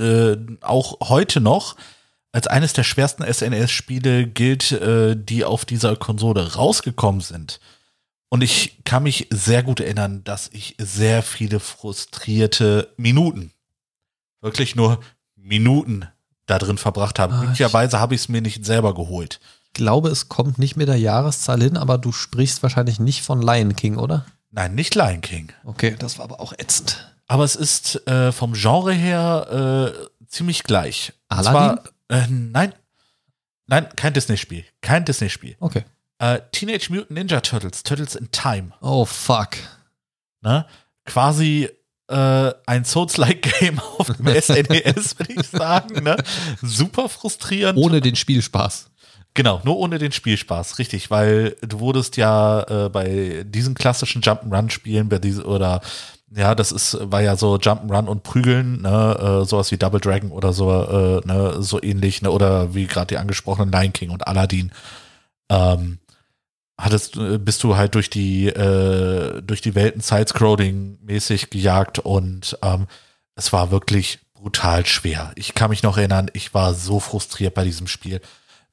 äh, 0.00 0.36
auch 0.62 1.08
heute 1.08 1.40
noch 1.40 1.76
als 2.32 2.46
eines 2.46 2.72
der 2.72 2.84
schwersten 2.84 3.24
SNES-Spiele 3.24 4.26
gilt, 4.26 4.72
äh, 4.72 5.16
die 5.16 5.44
auf 5.44 5.64
dieser 5.64 5.96
Konsole 5.96 6.54
rausgekommen 6.54 7.20
sind. 7.20 7.60
Und 8.28 8.42
ich 8.42 8.84
kann 8.84 9.04
mich 9.04 9.26
sehr 9.30 9.62
gut 9.62 9.80
erinnern, 9.80 10.22
dass 10.24 10.50
ich 10.52 10.76
sehr 10.78 11.22
viele 11.22 11.60
frustrierte 11.60 12.92
Minuten, 12.96 13.52
wirklich 14.42 14.76
nur 14.76 15.00
Minuten 15.34 16.06
da 16.46 16.58
drin 16.58 16.78
verbracht 16.78 17.18
habe. 17.18 17.34
Ah, 17.34 17.38
Glücklicherweise 17.40 17.98
habe 17.98 18.14
ich 18.14 18.22
es 18.22 18.28
mir 18.28 18.42
nicht 18.42 18.64
selber 18.64 18.94
geholt. 18.94 19.40
Ich 19.64 19.72
glaube, 19.72 20.08
es 20.10 20.28
kommt 20.28 20.58
nicht 20.58 20.76
mit 20.76 20.88
der 20.88 20.96
Jahreszahl 20.98 21.62
hin, 21.62 21.76
aber 21.76 21.96
du 21.96 22.12
sprichst 22.12 22.62
wahrscheinlich 22.62 22.98
nicht 22.98 23.22
von 23.22 23.40
Lion 23.40 23.76
King, 23.76 23.96
oder? 23.96 24.26
Nein, 24.50 24.74
nicht 24.74 24.94
Lion 24.94 25.20
King. 25.20 25.52
Okay, 25.64 25.96
das 25.98 26.18
war 26.18 26.24
aber 26.24 26.40
auch 26.40 26.52
ätzend. 26.52 27.14
Aber 27.28 27.44
es 27.44 27.54
ist 27.54 28.06
äh, 28.08 28.32
vom 28.32 28.54
Genre 28.54 28.92
her 28.92 29.92
äh, 29.94 30.26
ziemlich 30.26 30.64
gleich. 30.64 31.12
Aladdin? 31.28 31.52
Zwar, 31.52 32.18
äh, 32.22 32.26
nein, 32.28 32.72
nein, 33.66 33.86
kein 33.96 34.14
Disney-Spiel. 34.14 34.64
Kein 34.80 35.04
Disney-Spiel. 35.04 35.56
Okay. 35.60 35.84
Äh, 36.18 36.40
Teenage 36.52 36.90
Mutant 36.90 37.10
Ninja 37.12 37.40
Turtles, 37.40 37.82
Turtles 37.82 38.14
in 38.16 38.30
Time. 38.32 38.72
Oh, 38.80 39.04
fuck. 39.04 39.50
Ne? 40.40 40.66
Quasi 41.04 41.68
äh, 42.08 42.52
ein 42.66 42.84
Souls-like-Game 42.84 43.78
auf 43.98 44.06
dem 44.06 44.26
SNES, 44.40 45.18
würde 45.18 45.34
ich 45.36 45.46
sagen. 45.46 46.02
Ne? 46.02 46.16
Super 46.62 47.08
frustrierend. 47.08 47.78
Ohne 47.78 48.00
den 48.00 48.16
Spielspaß. 48.16 48.90
Genau, 49.34 49.60
nur 49.62 49.76
ohne 49.76 49.98
den 49.98 50.10
Spielspaß, 50.10 50.78
richtig, 50.78 51.10
weil 51.10 51.54
du 51.60 51.78
wurdest 51.78 52.16
ja 52.16 52.86
äh, 52.86 52.88
bei 52.88 53.44
diesen 53.46 53.74
klassischen 53.74 54.22
Jump'n'Run-Spielen, 54.22 55.12
oder 55.42 55.80
ja, 56.34 56.54
das 56.54 56.72
ist, 56.72 56.98
war 57.00 57.22
ja 57.22 57.36
so 57.36 57.56
Jump'n'Run 57.56 58.06
und 58.06 58.22
Prügeln, 58.22 58.82
ne, 58.82 59.42
äh, 59.42 59.46
sowas 59.46 59.70
wie 59.70 59.78
Double 59.78 60.00
Dragon 60.00 60.30
oder 60.30 60.52
so, 60.52 60.70
äh, 60.70 61.26
ne, 61.26 61.56
so 61.62 61.82
ähnlich, 61.82 62.22
ne, 62.22 62.30
oder 62.30 62.74
wie 62.74 62.86
gerade 62.86 63.08
die 63.08 63.18
angesprochenen 63.18 63.72
Lion 63.72 63.92
King 63.92 64.10
und 64.10 64.26
Aladdin. 64.26 64.72
Ähm, 65.48 65.98
hattest, 66.78 67.16
äh, 67.16 67.38
bist 67.38 67.62
du 67.64 67.76
halt 67.76 67.94
durch 67.94 68.10
die, 68.10 68.46
äh, 68.46 69.42
durch 69.42 69.60
die 69.60 69.74
Welten 69.74 70.00
Side-Scrolling 70.00 70.98
mäßig 71.02 71.50
gejagt 71.50 71.98
und 71.98 72.58
ähm, 72.62 72.86
es 73.34 73.52
war 73.52 73.70
wirklich 73.70 74.20
brutal 74.34 74.86
schwer. 74.86 75.32
Ich 75.34 75.54
kann 75.54 75.70
mich 75.70 75.82
noch 75.82 75.96
erinnern, 75.96 76.30
ich 76.32 76.54
war 76.54 76.74
so 76.74 77.00
frustriert 77.00 77.54
bei 77.54 77.64
diesem 77.64 77.86
Spiel. 77.86 78.20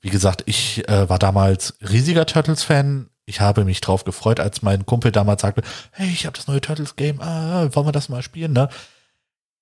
Wie 0.02 0.10
gesagt, 0.10 0.44
ich 0.46 0.88
äh, 0.88 1.10
war 1.10 1.20
damals 1.20 1.76
riesiger 1.82 2.26
Turtles-Fan. 2.26 3.10
Ich 3.26 3.42
habe 3.42 3.66
mich 3.66 3.82
drauf 3.82 4.04
gefreut, 4.04 4.40
als 4.40 4.62
mein 4.62 4.86
Kumpel 4.86 5.12
damals 5.12 5.42
sagte, 5.42 5.64
hey, 5.92 6.10
ich 6.10 6.26
habe 6.26 6.38
das 6.38 6.48
neue 6.48 6.62
Turtles-Game, 6.62 7.22
ah, 7.22 7.68
wollen 7.74 7.88
wir 7.88 7.92
das 7.92 8.10
mal 8.10 8.22
spielen, 8.22 8.54
ne? 8.54 8.70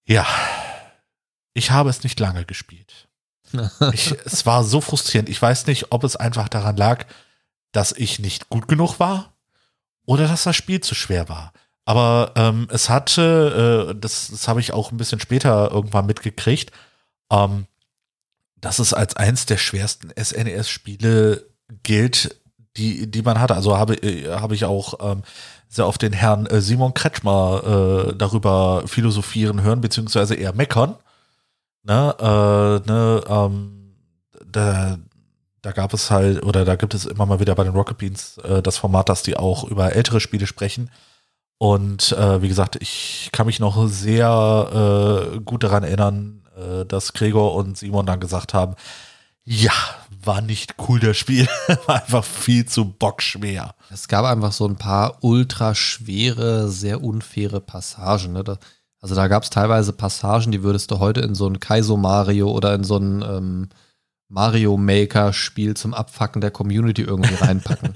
Ja, 0.05 0.27
ich 1.53 1.71
habe 1.71 1.89
es 1.89 2.03
nicht 2.03 2.19
lange 2.19 2.45
gespielt. 2.45 3.07
Ich, 3.93 4.11
es 4.25 4.47
war 4.47 4.63
so 4.63 4.81
frustrierend. 4.81 5.29
Ich 5.29 5.39
weiß 5.39 5.67
nicht, 5.67 5.91
ob 5.91 6.03
es 6.03 6.15
einfach 6.15 6.49
daran 6.49 6.75
lag, 6.75 7.05
dass 7.71 7.91
ich 7.91 8.17
nicht 8.17 8.49
gut 8.49 8.67
genug 8.67 8.99
war 8.99 9.33
oder 10.05 10.27
dass 10.27 10.43
das 10.43 10.55
Spiel 10.55 10.81
zu 10.81 10.95
schwer 10.95 11.29
war. 11.29 11.53
Aber 11.85 12.31
ähm, 12.35 12.67
es 12.71 12.89
hatte, 12.89 13.91
äh, 13.91 13.99
das, 13.99 14.29
das 14.29 14.47
habe 14.47 14.59
ich 14.59 14.73
auch 14.73 14.91
ein 14.91 14.97
bisschen 14.97 15.19
später 15.19 15.69
irgendwann 15.71 16.05
mitgekriegt, 16.05 16.71
ähm, 17.31 17.67
dass 18.55 18.79
es 18.79 18.93
als 18.93 19.15
eins 19.17 19.45
der 19.45 19.57
schwersten 19.57 20.11
SNES-Spiele 20.11 21.45
gilt, 21.83 22.41
die, 22.77 23.09
die 23.09 23.21
man 23.21 23.39
hatte. 23.39 23.55
Also 23.55 23.77
habe, 23.77 23.95
äh, 23.95 24.29
habe 24.31 24.55
ich 24.55 24.65
auch 24.65 24.95
ähm, 24.99 25.23
sehr 25.69 25.87
oft 25.87 26.01
den 26.01 26.13
Herrn 26.13 26.45
äh, 26.45 26.61
Simon 26.61 26.93
Kretschmer 26.93 28.07
äh, 28.09 28.15
darüber 28.15 28.83
philosophieren 28.85 29.61
hören, 29.61 29.81
beziehungsweise 29.81 30.35
eher 30.35 30.53
meckern. 30.53 30.95
Ne, 31.83 32.15
äh, 32.19 32.89
ne, 32.89 33.23
ähm, 33.27 33.95
da, 34.45 34.97
da 35.61 35.71
gab 35.71 35.93
es 35.93 36.11
halt, 36.11 36.43
oder 36.43 36.63
da 36.63 36.75
gibt 36.75 36.93
es 36.93 37.05
immer 37.05 37.25
mal 37.25 37.39
wieder 37.39 37.55
bei 37.55 37.63
den 37.63 37.73
Rocket 37.73 37.97
Beans 37.97 38.37
äh, 38.37 38.61
das 38.61 38.77
Format, 38.77 39.09
dass 39.09 39.23
die 39.23 39.35
auch 39.35 39.65
über 39.65 39.93
ältere 39.93 40.19
Spiele 40.19 40.47
sprechen. 40.47 40.89
Und 41.57 42.11
äh, 42.13 42.41
wie 42.41 42.47
gesagt, 42.47 42.77
ich 42.81 43.29
kann 43.31 43.45
mich 43.47 43.59
noch 43.59 43.87
sehr 43.87 45.33
äh, 45.35 45.39
gut 45.39 45.63
daran 45.63 45.83
erinnern, 45.83 46.43
äh, 46.57 46.85
dass 46.85 47.13
Gregor 47.13 47.55
und 47.55 47.77
Simon 47.77 48.05
dann 48.05 48.19
gesagt 48.19 48.53
haben, 48.53 48.75
ja, 49.45 49.73
war 50.25 50.41
nicht 50.41 50.75
cool 50.87 50.99
das 50.99 51.17
Spiel, 51.17 51.47
war 51.85 52.03
einfach 52.03 52.23
viel 52.23 52.65
zu 52.65 52.85
bockschwer. 52.85 53.75
Es 53.91 54.07
gab 54.07 54.25
einfach 54.25 54.51
so 54.51 54.67
ein 54.67 54.77
paar 54.77 55.17
ultra 55.21 55.75
schwere, 55.75 56.69
sehr 56.69 57.03
unfaire 57.03 57.59
Passagen. 57.61 58.33
Ne? 58.33 58.43
Da, 58.43 58.57
also 59.01 59.15
da 59.15 59.27
gab 59.27 59.43
es 59.43 59.49
teilweise 59.49 59.93
Passagen, 59.93 60.51
die 60.51 60.63
würdest 60.63 60.91
du 60.91 60.99
heute 60.99 61.21
in 61.21 61.35
so 61.35 61.47
ein 61.47 61.59
Kaizo 61.59 61.97
Mario 61.97 62.51
oder 62.51 62.73
in 62.73 62.83
so 62.83 62.97
ein 62.97 63.21
ähm, 63.21 63.69
Mario 64.33 64.77
Maker 64.77 65.31
Spiel 65.31 65.77
zum 65.77 65.93
Abfacken 65.93 66.41
der 66.41 66.49
Community 66.49 67.03
irgendwie 67.03 67.35
reinpacken. 67.35 67.93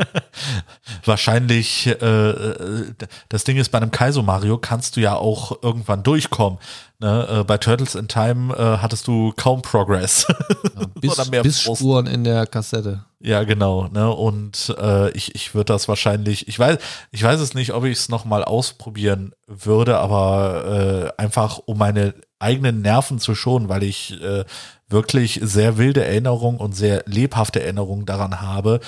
Wahrscheinlich, 1.05 1.87
äh, 1.87 2.29
äh, 2.29 2.93
das 3.29 3.43
Ding 3.43 3.57
ist, 3.57 3.69
bei 3.69 3.79
einem 3.79 3.89
Kaizo 3.89 4.21
Mario 4.21 4.59
kannst 4.59 4.95
du 4.95 5.01
ja 5.01 5.15
auch 5.15 5.63
irgendwann 5.63 6.03
durchkommen. 6.03 6.59
Ne? 6.99 7.27
Äh, 7.27 7.43
bei 7.43 7.57
Turtles 7.57 7.95
in 7.95 8.07
Time 8.07 8.53
äh, 8.55 8.77
hattest 8.77 9.07
du 9.07 9.33
kaum 9.35 9.61
Progress. 9.63 10.27
Ja, 10.77 10.85
bis, 11.01 11.19
Oder 11.19 11.29
mehr 11.29 11.43
bis 11.43 11.61
Spuren 11.61 12.07
in 12.07 12.23
der 12.23 12.45
Kassette. 12.45 13.05
Ja, 13.19 13.43
genau. 13.43 13.87
Ne? 13.87 14.11
Und 14.11 14.75
äh, 14.79 15.09
ich, 15.11 15.33
ich 15.33 15.55
würde 15.55 15.73
das 15.73 15.87
wahrscheinlich, 15.87 16.47
ich 16.47 16.59
weiß, 16.59 16.77
ich 17.11 17.23
weiß 17.23 17.39
es 17.39 17.53
nicht, 17.53 17.73
ob 17.73 17.85
ich 17.85 17.97
es 17.97 18.09
nochmal 18.09 18.43
ausprobieren 18.43 19.33
würde, 19.47 19.97
aber 19.97 21.13
äh, 21.17 21.21
einfach 21.21 21.59
um 21.65 21.77
meine 21.77 22.13
eigenen 22.39 22.81
Nerven 22.81 23.19
zu 23.19 23.33
schonen, 23.33 23.69
weil 23.69 23.83
ich 23.83 24.21
äh, 24.21 24.45
wirklich 24.89 25.39
sehr 25.43 25.77
wilde 25.77 26.03
Erinnerungen 26.05 26.59
und 26.59 26.73
sehr 26.73 27.03
lebhafte 27.05 27.61
Erinnerungen 27.61 28.05
daran 28.05 28.41
habe, 28.41 28.79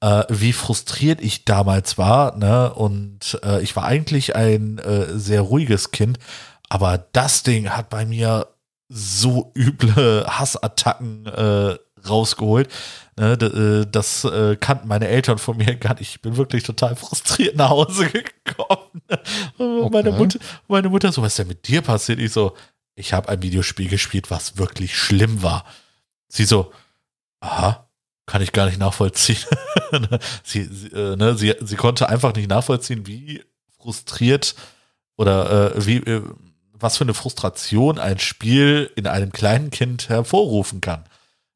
äh, 0.00 0.24
wie 0.28 0.52
frustriert 0.52 1.20
ich 1.20 1.44
damals 1.44 1.96
war. 1.98 2.36
Ne? 2.36 2.72
Und 2.74 3.38
äh, 3.44 3.62
ich 3.62 3.76
war 3.76 3.84
eigentlich 3.84 4.36
ein 4.36 4.78
äh, 4.78 5.18
sehr 5.18 5.42
ruhiges 5.42 5.90
Kind, 5.90 6.18
aber 6.68 7.06
das 7.12 7.42
Ding 7.42 7.70
hat 7.70 7.90
bei 7.90 8.04
mir 8.04 8.48
so 8.88 9.52
üble 9.56 10.26
Hassattacken 10.26 11.26
äh, 11.26 11.76
rausgeholt. 12.06 12.68
Ne, 13.16 13.32
äh, 13.32 13.86
das 13.90 14.24
äh, 14.24 14.56
kannten 14.56 14.88
meine 14.88 15.08
Eltern 15.08 15.38
von 15.38 15.56
mir 15.56 15.74
gar 15.76 15.94
nicht. 15.94 16.10
Ich 16.16 16.20
bin 16.20 16.36
wirklich 16.36 16.64
total 16.64 16.96
frustriert 16.96 17.56
nach 17.56 17.70
Hause 17.70 18.10
gekommen. 18.44 19.02
Okay. 19.56 19.88
Meine, 19.90 20.12
Mutter, 20.12 20.38
meine 20.68 20.88
Mutter 20.88 21.12
so, 21.12 21.22
was 21.22 21.32
ist 21.32 21.38
denn 21.38 21.48
mit 21.48 21.66
dir 21.66 21.80
passiert? 21.80 22.18
Ich 22.18 22.32
so, 22.32 22.54
ich 22.94 23.12
habe 23.12 23.28
ein 23.28 23.42
Videospiel 23.42 23.88
gespielt, 23.88 24.30
was 24.30 24.56
wirklich 24.56 24.96
schlimm 24.96 25.42
war. 25.42 25.64
Sie 26.28 26.44
so, 26.44 26.72
aha, 27.40 27.88
kann 28.26 28.42
ich 28.42 28.52
gar 28.52 28.66
nicht 28.66 28.78
nachvollziehen. 28.78 29.38
sie, 30.44 30.64
sie, 30.64 30.88
äh, 30.88 31.16
ne, 31.16 31.36
sie, 31.36 31.54
sie 31.60 31.76
konnte 31.76 32.08
einfach 32.08 32.34
nicht 32.34 32.48
nachvollziehen, 32.48 33.06
wie 33.06 33.42
frustriert 33.78 34.54
oder 35.16 35.76
äh, 35.76 35.86
wie, 35.86 35.96
äh, 35.96 36.22
was 36.72 36.96
für 36.96 37.04
eine 37.04 37.14
Frustration 37.14 37.98
ein 37.98 38.18
Spiel 38.18 38.90
in 38.96 39.06
einem 39.06 39.32
kleinen 39.32 39.70
Kind 39.70 40.08
hervorrufen 40.08 40.80
kann. 40.80 41.04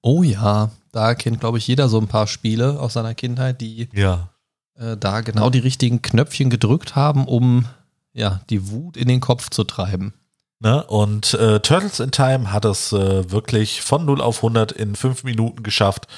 Oh 0.03 0.23
ja, 0.23 0.71
da 0.93 1.15
kennt, 1.15 1.41
glaube 1.41 1.59
ich, 1.59 1.67
jeder 1.67 1.89
so 1.89 1.99
ein 1.99 2.09
paar 2.09 2.27
Spiele 2.27 2.79
aus 2.79 2.93
seiner 2.95 3.15
Kindheit, 3.15 3.61
die 3.61 3.89
ja. 3.93 4.31
äh, 4.75 4.97
da 4.97 5.23
genau 5.23 5.51
die 5.51 5.59
richtigen 5.59 6.03
Knöpfchen 6.03 6.51
gedrückt 6.51 6.97
haben, 6.97 7.27
um 7.27 7.67
ja, 8.13 8.41
die 8.51 8.71
Wut 8.71 8.97
in 8.97 9.09
den 9.09 9.21
Kopf 9.21 9.51
zu 9.51 9.65
treiben. 9.65 10.15
Ne? 10.61 10.85
Und 10.85 11.35
äh, 11.35 11.61
Turtles 11.61 12.01
in 12.01 12.11
Time 12.11 12.53
hat 12.53 12.65
es 12.65 12.93
äh, 12.93 13.31
wirklich 13.31 13.83
von 13.83 14.05
0 14.05 14.21
auf 14.21 14.39
100 14.39 14.73
in 14.73 14.97
5 14.97 15.25
Minuten 15.25 15.63
geschafft, 15.63 16.09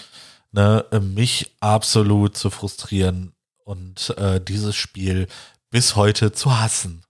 ne? 0.53 0.85
mich 1.01 1.55
absolut 1.61 2.37
zu 2.37 2.51
frustrieren 2.51 3.33
und 3.65 4.17
äh, 4.17 4.41
dieses 4.41 4.77
Spiel 4.77 5.29
bis 5.71 5.95
heute 5.95 6.33
zu 6.33 6.59
hassen. 6.59 7.05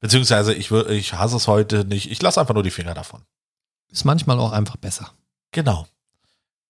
Beziehungsweise 0.00 0.54
ich, 0.54 0.70
ich 0.70 1.14
hasse 1.14 1.36
es 1.36 1.48
heute 1.48 1.84
nicht, 1.84 2.10
ich 2.10 2.22
lasse 2.22 2.40
einfach 2.40 2.54
nur 2.54 2.62
die 2.62 2.70
Finger 2.70 2.94
davon. 2.94 3.22
Ist 3.88 4.04
manchmal 4.04 4.38
auch 4.40 4.52
einfach 4.52 4.76
besser. 4.76 5.12
Genau. 5.50 5.86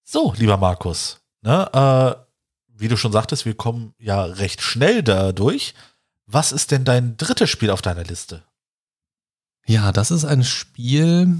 So, 0.04 0.34
lieber 0.36 0.56
Markus, 0.56 1.20
ne, 1.42 1.70
äh, 1.72 2.22
wie 2.68 2.88
du 2.88 2.96
schon 2.96 3.12
sagtest, 3.12 3.44
wir 3.44 3.54
kommen 3.54 3.94
ja 3.98 4.24
recht 4.24 4.60
schnell 4.60 5.02
dadurch. 5.02 5.74
Was 6.26 6.50
ist 6.50 6.70
denn 6.70 6.84
dein 6.84 7.16
drittes 7.16 7.48
Spiel 7.50 7.70
auf 7.70 7.82
deiner 7.82 8.04
Liste? 8.04 8.42
Ja, 9.66 9.92
das 9.92 10.10
ist 10.10 10.24
ein 10.24 10.44
Spiel, 10.44 11.38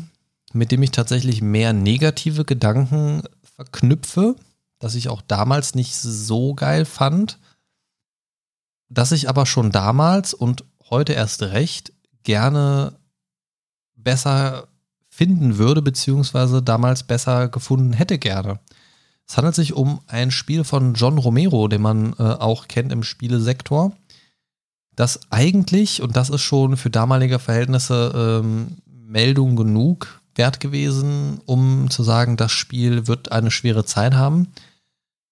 mit 0.52 0.70
dem 0.70 0.82
ich 0.82 0.90
tatsächlich 0.90 1.42
mehr 1.42 1.72
negative 1.72 2.44
Gedanken 2.44 3.22
verknüpfe, 3.42 4.36
das 4.78 4.94
ich 4.94 5.08
auch 5.08 5.22
damals 5.22 5.74
nicht 5.74 5.94
so 5.94 6.54
geil 6.54 6.84
fand, 6.84 7.38
dass 8.88 9.12
ich 9.12 9.28
aber 9.28 9.46
schon 9.46 9.70
damals 9.70 10.34
und 10.34 10.64
heute 10.90 11.14
erst 11.14 11.42
recht 11.42 11.92
gerne 12.22 12.94
besser 13.96 14.68
finden 15.08 15.58
würde, 15.58 15.82
beziehungsweise 15.82 16.62
damals 16.62 17.02
besser 17.02 17.48
gefunden 17.48 17.92
hätte 17.92 18.18
gerne. 18.18 18.60
Es 19.28 19.36
handelt 19.36 19.54
sich 19.54 19.72
um 19.72 20.00
ein 20.06 20.30
Spiel 20.30 20.64
von 20.64 20.94
John 20.94 21.18
Romero, 21.18 21.68
den 21.68 21.82
man 21.82 22.12
äh, 22.18 22.22
auch 22.22 22.68
kennt 22.68 22.92
im 22.92 23.02
Spielesektor 23.02 23.96
dass 24.96 25.20
eigentlich, 25.30 26.02
und 26.02 26.16
das 26.16 26.30
ist 26.30 26.42
schon 26.42 26.76
für 26.76 26.90
damalige 26.90 27.38
Verhältnisse 27.38 28.40
ähm, 28.42 28.78
Meldung 28.86 29.56
genug 29.56 30.20
wert 30.34 30.60
gewesen, 30.60 31.40
um 31.44 31.90
zu 31.90 32.02
sagen, 32.02 32.36
das 32.36 32.52
Spiel 32.52 33.06
wird 33.06 33.32
eine 33.32 33.50
schwere 33.50 33.84
Zeit 33.84 34.14
haben. 34.14 34.48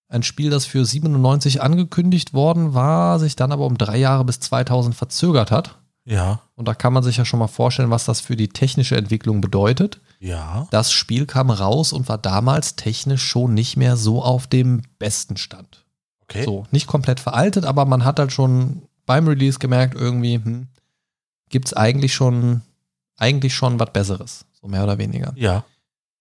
Ein 0.09 0.23
Spiel, 0.23 0.51
das 0.51 0.67
für 0.67 0.85
97 0.85 1.63
angekündigt 1.63 2.35
worden 2.35 2.75
war, 2.75 3.19
sich 3.19 3.37
dann 3.37 3.53
aber 3.53 3.67
um 3.67 3.79
drei 3.79 3.97
Jahre 3.97 4.25
bis 4.25 4.41
2000 4.41 4.95
verzögert 4.95 5.51
hat. 5.51 5.79
Ja. 6.05 6.41
Und 6.57 6.67
da 6.67 6.75
kann 6.75 6.93
man 6.93 7.03
sich 7.03 7.17
ja 7.17 7.25
schon 7.25 7.39
mal 7.39 7.47
vorstellen, 7.47 7.91
was 7.91 8.05
das 8.05 8.21
für 8.21 8.37
die 8.37 8.49
technische 8.49 8.97
Entwicklung 8.97 9.41
bedeutet. 9.41 10.01
Ja. 10.19 10.67
Das 10.71 10.91
Spiel 10.93 11.27
kam 11.27 11.51
raus 11.51 11.93
und 11.93 12.09
war 12.09 12.19
damals 12.19 12.77
technisch 12.77 13.23
schon 13.23 13.55
nicht 13.55 13.77
mehr 13.77 13.97
so 13.97 14.23
auf 14.23 14.47
dem 14.47 14.83
besten 14.99 15.37
Stand. 15.37 15.85
Okay. 16.23 16.45
So, 16.45 16.67
nicht 16.71 16.87
komplett 16.87 17.21
veraltet, 17.21 17.65
aber 17.65 17.85
man 17.85 18.05
hat 18.05 18.19
halt 18.19 18.33
schon 18.33 18.83
beim 19.07 19.27
Release 19.29 19.59
gemerkt, 19.59 19.95
irgendwie 19.95 20.35
hm, 20.35 20.69
gibt 21.49 21.67
es 21.67 21.75
eigentlich 21.75 22.15
schon, 22.15 22.63
eigentlich 23.17 23.55
schon 23.55 23.79
was 23.79 23.93
Besseres, 23.93 24.47
so 24.61 24.69
mehr 24.69 24.85
oder 24.85 24.99
weniger. 24.99 25.33
Ja. 25.37 25.65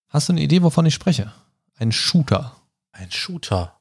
Hast 0.08 0.30
du 0.30 0.34
eine 0.34 0.42
Idee, 0.42 0.62
wovon 0.63 0.86
ich 0.86 0.94
spreche? 0.94 1.32
Ein 1.78 1.92
Shooter. 1.92 2.56
Ein 2.92 3.12
Shooter. 3.12 3.80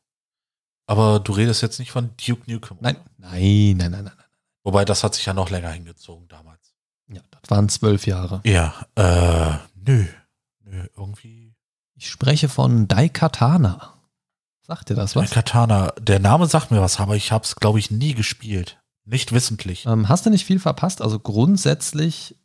Aber 0.87 1.21
du 1.21 1.33
redest 1.33 1.63
jetzt 1.63 1.79
nicht 1.79 1.91
von 1.91 2.11
Duke 2.25 2.51
Nukem. 2.51 2.79
Nein, 2.81 2.97
nein, 3.19 3.77
nein, 3.77 3.91
nein, 3.91 4.05
nein. 4.05 4.15
Wobei 4.63 4.85
das 4.85 5.05
hat 5.05 5.15
sich 5.15 5.27
ja 5.27 5.35
noch 5.35 5.51
länger 5.51 5.71
hingezogen 5.71 6.29
damals. 6.29 6.75
Ja, 7.09 7.23
das 7.31 7.51
waren 7.51 7.69
zwölf 7.69 8.07
Jahre. 8.07 8.41
Ja, 8.45 8.75
äh, 8.95 9.59
nö. 9.75 10.07
Nö, 10.65 10.87
irgendwie. 10.97 11.55
Ich 11.95 12.09
spreche 12.09 12.49
von 12.49 12.87
Daikatana. 12.89 13.95
Sagt 14.61 14.91
dir 14.91 14.95
das 14.95 15.17
was? 15.17 15.31
Daikatana. 15.31 15.93
Der 15.99 16.21
Name 16.21 16.47
sagt 16.47 16.71
mir 16.71 16.81
was, 16.81 17.01
aber 17.01 17.17
ich 17.17 17.33
habe 17.33 17.45
es, 17.45 17.57
glaube 17.57 17.79
ich, 17.79 17.91
nie 17.91 18.15
gespielt. 18.15 18.79
Nicht 19.09 19.33
wissentlich. 19.33 19.87
Ähm, 19.87 20.11
hast 20.11 20.27
du 20.27 20.31
nicht 20.31 20.45
viel 20.45 20.59
verpasst? 20.59 21.01
Also 21.01 21.19
grundsätzlich, 21.19 22.37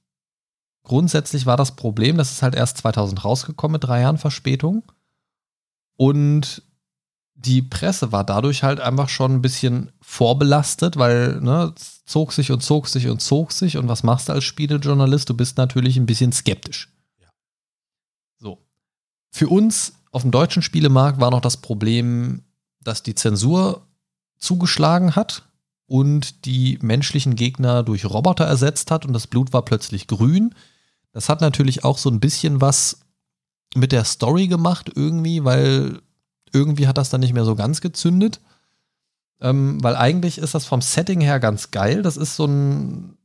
grundsätzlich 0.83 1.45
war 1.45 1.57
das 1.57 1.75
Problem, 1.75 2.17
das 2.17 2.31
ist 2.31 2.41
halt 2.41 2.55
erst 2.55 2.77
2000 2.77 3.25
rausgekommen 3.25 3.73
mit 3.73 3.83
drei 3.83 3.99
Jahren 3.99 4.17
Verspätung. 4.17 4.89
Und 5.97 6.63
die 7.35 7.61
Presse 7.61 8.13
war 8.13 8.23
dadurch 8.23 8.63
halt 8.63 8.79
einfach 8.79 9.09
schon 9.09 9.33
ein 9.33 9.41
bisschen 9.41 9.91
vorbelastet, 9.99 10.95
weil 10.95 11.41
ne, 11.41 11.73
es 11.75 12.05
zog 12.05 12.31
sich 12.31 12.49
und 12.49 12.63
zog 12.63 12.87
sich 12.87 13.09
und 13.09 13.21
zog 13.21 13.51
sich. 13.51 13.75
Und 13.75 13.89
was 13.89 14.03
machst 14.03 14.29
du 14.29 14.33
als 14.33 14.45
Spielejournalist? 14.45 15.29
Du 15.29 15.33
bist 15.33 15.57
natürlich 15.57 15.97
ein 15.97 16.05
bisschen 16.05 16.31
skeptisch. 16.31 16.93
Ja. 17.19 17.27
So. 18.39 18.65
Für 19.31 19.49
uns 19.49 19.95
auf 20.11 20.21
dem 20.21 20.31
deutschen 20.31 20.61
Spielemarkt 20.61 21.19
war 21.19 21.31
noch 21.31 21.41
das 21.41 21.57
Problem, 21.57 22.43
dass 22.79 23.03
die 23.03 23.15
Zensur 23.15 23.85
zugeschlagen 24.37 25.17
hat 25.17 25.43
und 25.85 26.45
die 26.45 26.79
menschlichen 26.81 27.35
Gegner 27.35 27.83
durch 27.83 28.05
Roboter 28.05 28.45
ersetzt 28.45 28.91
hat 28.91 29.05
und 29.05 29.13
das 29.13 29.27
Blut 29.27 29.53
war 29.53 29.63
plötzlich 29.63 30.07
grün. 30.07 30.55
Das 31.11 31.29
hat 31.29 31.41
natürlich 31.41 31.83
auch 31.83 31.97
so 31.97 32.09
ein 32.09 32.19
bisschen 32.19 32.61
was 32.61 33.01
mit 33.75 33.91
der 33.91 34.05
Story 34.05 34.47
gemacht 34.47 34.91
irgendwie, 34.95 35.43
weil 35.43 36.01
irgendwie 36.51 36.87
hat 36.87 36.97
das 36.97 37.09
dann 37.09 37.21
nicht 37.21 37.33
mehr 37.33 37.45
so 37.45 37.55
ganz 37.55 37.81
gezündet. 37.81 38.39
Ähm, 39.41 39.83
weil 39.83 39.95
eigentlich 39.95 40.37
ist 40.37 40.55
das 40.55 40.65
vom 40.65 40.81
Setting 40.81 41.19
her 41.19 41.39
ganz 41.39 41.71
geil. 41.71 42.01
Das 42.01 42.15
ist 42.17 42.35
so 42.35 42.45
ein, 42.45 43.17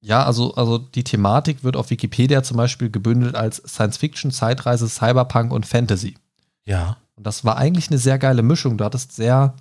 ja, 0.00 0.24
also, 0.24 0.54
also 0.54 0.78
die 0.78 1.04
Thematik 1.04 1.62
wird 1.62 1.76
auf 1.76 1.90
Wikipedia 1.90 2.42
zum 2.42 2.56
Beispiel 2.56 2.90
gebündelt 2.90 3.34
als 3.34 3.56
Science-Fiction, 3.56 4.30
Zeitreise, 4.30 4.88
Cyberpunk 4.88 5.52
und 5.52 5.66
Fantasy. 5.66 6.16
Ja. 6.64 6.96
Und 7.16 7.26
das 7.26 7.44
war 7.44 7.56
eigentlich 7.58 7.90
eine 7.90 7.98
sehr 7.98 8.18
geile 8.18 8.42
Mischung. 8.42 8.78
Du 8.78 8.84
hattest 8.84 9.12
sehr 9.12 9.54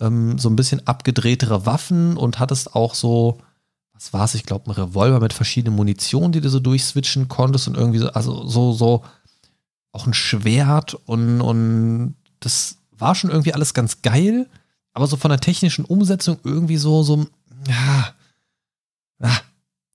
ähm, 0.00 0.38
so 0.38 0.48
ein 0.48 0.56
bisschen 0.56 0.86
abgedrehtere 0.86 1.66
Waffen 1.66 2.16
und 2.16 2.38
hattest 2.38 2.74
auch 2.74 2.94
so, 2.94 3.38
was 3.92 4.12
war 4.12 4.24
es, 4.24 4.34
ich 4.34 4.44
glaube, 4.44 4.70
ein 4.70 4.74
Revolver 4.74 5.20
mit 5.20 5.32
verschiedenen 5.32 5.76
Munitionen, 5.76 6.32
die 6.32 6.40
du 6.40 6.50
so 6.50 6.60
durchswitchen 6.60 7.28
konntest 7.28 7.68
und 7.68 7.76
irgendwie 7.76 7.98
so, 7.98 8.08
also 8.08 8.46
so, 8.46 8.72
so 8.72 9.04
auch 9.92 10.06
ein 10.06 10.14
Schwert 10.14 10.94
und, 10.94 11.40
und 11.40 12.16
das 12.40 12.78
war 12.90 13.14
schon 13.14 13.30
irgendwie 13.30 13.54
alles 13.54 13.74
ganz 13.74 14.02
geil, 14.02 14.48
aber 14.92 15.06
so 15.06 15.16
von 15.16 15.30
der 15.30 15.40
technischen 15.40 15.84
Umsetzung 15.84 16.38
irgendwie 16.44 16.76
so, 16.76 17.02
so, 17.02 17.26
ja, 17.68 18.14
ja. 19.20 19.40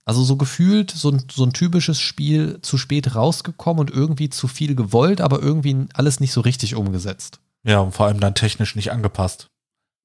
Also 0.06 0.24
so 0.24 0.38
gefühlt 0.38 0.90
so 0.90 1.12
ein, 1.12 1.24
so 1.32 1.44
ein 1.44 1.54
typisches 1.54 2.00
Spiel 2.00 2.60
zu 2.64 2.80
spät 2.80 3.14
rausgekommen 3.14 3.80
und 3.80 3.92
irgendwie 3.92 4.32
zu 4.32 4.48
viel 4.48 4.74
gewollt, 4.74 5.22
aber 5.22 5.40
irgendwie 5.40 5.86
alles 5.94 6.20
nicht 6.20 6.32
so 6.32 6.42
richtig 6.42 6.74
umgesetzt. 6.74 7.40
Ja, 7.64 7.82
und 7.82 7.92
vor 7.92 8.08
allem 8.08 8.20
dann 8.20 8.34
technisch 8.34 8.76
nicht 8.76 8.92
angepasst. 8.92 9.50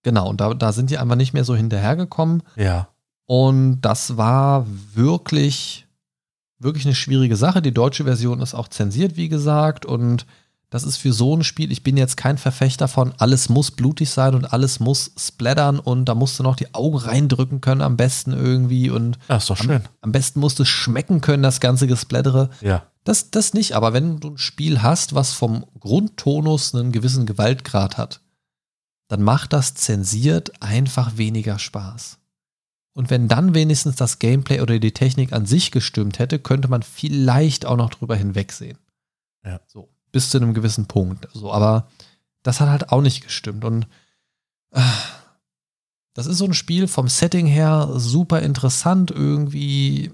Genau, 0.04 0.28
und 0.28 0.40
da, 0.40 0.54
da 0.54 0.70
sind 0.72 0.90
die 0.90 0.98
einfach 0.98 1.16
nicht 1.16 1.32
mehr 1.32 1.44
so 1.44 1.56
hinterhergekommen. 1.56 2.42
Ja. 2.54 2.88
Und 3.26 3.80
das 3.80 4.16
war 4.16 4.66
wirklich, 4.94 5.86
wirklich 6.58 6.84
eine 6.84 6.94
schwierige 6.94 7.36
Sache. 7.36 7.62
Die 7.62 7.72
deutsche 7.74 8.04
Version 8.04 8.40
ist 8.40 8.54
auch 8.54 8.68
zensiert, 8.68 9.16
wie 9.16 9.30
gesagt. 9.30 9.86
Und 9.86 10.26
das 10.68 10.84
ist 10.84 10.98
für 10.98 11.12
so 11.12 11.34
ein 11.34 11.42
Spiel, 11.42 11.72
ich 11.72 11.82
bin 11.82 11.96
jetzt 11.96 12.16
kein 12.16 12.36
Verfechter 12.36 12.86
von, 12.86 13.14
alles 13.18 13.48
muss 13.48 13.70
blutig 13.70 14.10
sein 14.10 14.34
und 14.34 14.52
alles 14.52 14.78
muss 14.78 15.12
splattern 15.18 15.78
und 15.78 16.04
da 16.04 16.14
musst 16.14 16.38
du 16.38 16.42
noch 16.42 16.56
die 16.56 16.74
Augen 16.74 16.98
reindrücken 16.98 17.60
können, 17.60 17.80
am 17.80 17.96
besten 17.96 18.32
irgendwie. 18.32 18.90
Und 18.90 19.18
Das 19.28 19.44
ist 19.44 19.50
doch 19.50 19.56
schön. 19.56 19.70
am, 19.70 19.82
am 20.02 20.12
besten 20.12 20.40
musst 20.40 20.58
du 20.58 20.64
schmecken 20.66 21.22
können, 21.22 21.42
das 21.42 21.60
ganze 21.60 21.86
Gesplättere. 21.86 22.50
Ja. 22.60 22.82
Das, 23.04 23.30
das 23.30 23.54
nicht, 23.54 23.72
aber 23.72 23.92
wenn 23.92 24.18
du 24.20 24.30
ein 24.30 24.38
Spiel 24.38 24.82
hast, 24.82 25.14
was 25.14 25.32
vom 25.32 25.64
Grundtonus 25.78 26.74
einen 26.74 26.90
gewissen 26.92 27.24
Gewaltgrad 27.24 27.96
hat, 27.96 28.20
dann 29.08 29.22
macht 29.22 29.52
das 29.52 29.74
zensiert 29.74 30.62
einfach 30.62 31.16
weniger 31.16 31.58
Spaß. 31.58 32.18
Und 32.94 33.10
wenn 33.10 33.28
dann 33.28 33.54
wenigstens 33.54 33.96
das 33.96 34.18
Gameplay 34.18 34.60
oder 34.60 34.78
die 34.78 34.94
Technik 34.94 35.32
an 35.32 35.46
sich 35.46 35.72
gestimmt 35.72 36.18
hätte, 36.20 36.38
könnte 36.38 36.68
man 36.68 36.82
vielleicht 36.82 37.66
auch 37.66 37.76
noch 37.76 37.90
drüber 37.90 38.14
hinwegsehen. 38.14 38.78
Ja. 39.44 39.60
So, 39.66 39.88
bis 40.12 40.30
zu 40.30 40.38
einem 40.38 40.54
gewissen 40.54 40.86
Punkt. 40.86 41.28
So, 41.34 41.52
aber 41.52 41.88
das 42.44 42.60
hat 42.60 42.68
halt 42.68 42.90
auch 42.90 43.02
nicht 43.02 43.24
gestimmt. 43.24 43.64
Und 43.64 43.88
äh, 44.70 44.80
das 46.14 46.26
ist 46.26 46.38
so 46.38 46.44
ein 46.44 46.54
Spiel 46.54 46.86
vom 46.86 47.08
Setting 47.08 47.46
her 47.46 47.90
super 47.96 48.40
interessant 48.40 49.10
irgendwie, 49.10 50.12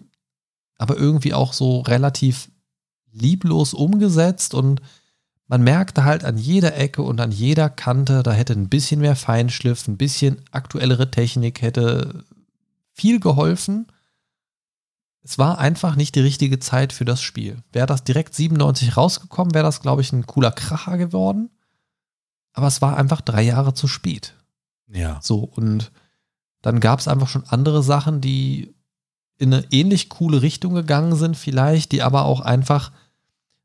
aber 0.78 0.96
irgendwie 0.96 1.34
auch 1.34 1.52
so 1.52 1.80
relativ 1.80 2.50
lieblos 3.12 3.74
umgesetzt 3.74 4.54
und 4.54 4.80
man 5.50 5.62
merkte 5.62 6.04
halt 6.04 6.24
an 6.24 6.38
jeder 6.38 6.76
Ecke 6.76 7.02
und 7.02 7.20
an 7.20 7.32
jeder 7.32 7.68
Kante, 7.68 8.22
da 8.22 8.30
hätte 8.30 8.52
ein 8.52 8.68
bisschen 8.68 9.00
mehr 9.00 9.16
Feinschliff, 9.16 9.88
ein 9.88 9.96
bisschen 9.96 10.42
aktuellere 10.52 11.10
Technik, 11.10 11.60
hätte 11.60 12.24
viel 12.92 13.18
geholfen. 13.18 13.88
Es 15.24 15.38
war 15.38 15.58
einfach 15.58 15.96
nicht 15.96 16.14
die 16.14 16.20
richtige 16.20 16.60
Zeit 16.60 16.92
für 16.92 17.04
das 17.04 17.20
Spiel. 17.20 17.64
Wäre 17.72 17.88
das 17.88 18.04
direkt 18.04 18.32
97 18.36 18.96
rausgekommen, 18.96 19.52
wäre 19.52 19.64
das, 19.64 19.82
glaube 19.82 20.02
ich, 20.02 20.12
ein 20.12 20.24
cooler 20.24 20.52
Kracher 20.52 20.96
geworden. 20.98 21.50
Aber 22.52 22.68
es 22.68 22.80
war 22.80 22.96
einfach 22.96 23.20
drei 23.20 23.42
Jahre 23.42 23.74
zu 23.74 23.88
spät. 23.88 24.36
Ja. 24.86 25.18
So, 25.20 25.40
und 25.40 25.90
dann 26.62 26.78
gab 26.78 27.00
es 27.00 27.08
einfach 27.08 27.28
schon 27.28 27.44
andere 27.48 27.82
Sachen, 27.82 28.20
die 28.20 28.72
in 29.36 29.52
eine 29.52 29.66
ähnlich 29.72 30.10
coole 30.10 30.42
Richtung 30.42 30.74
gegangen 30.74 31.16
sind, 31.16 31.36
vielleicht, 31.36 31.90
die 31.90 32.02
aber 32.02 32.24
auch 32.26 32.40
einfach 32.40 32.92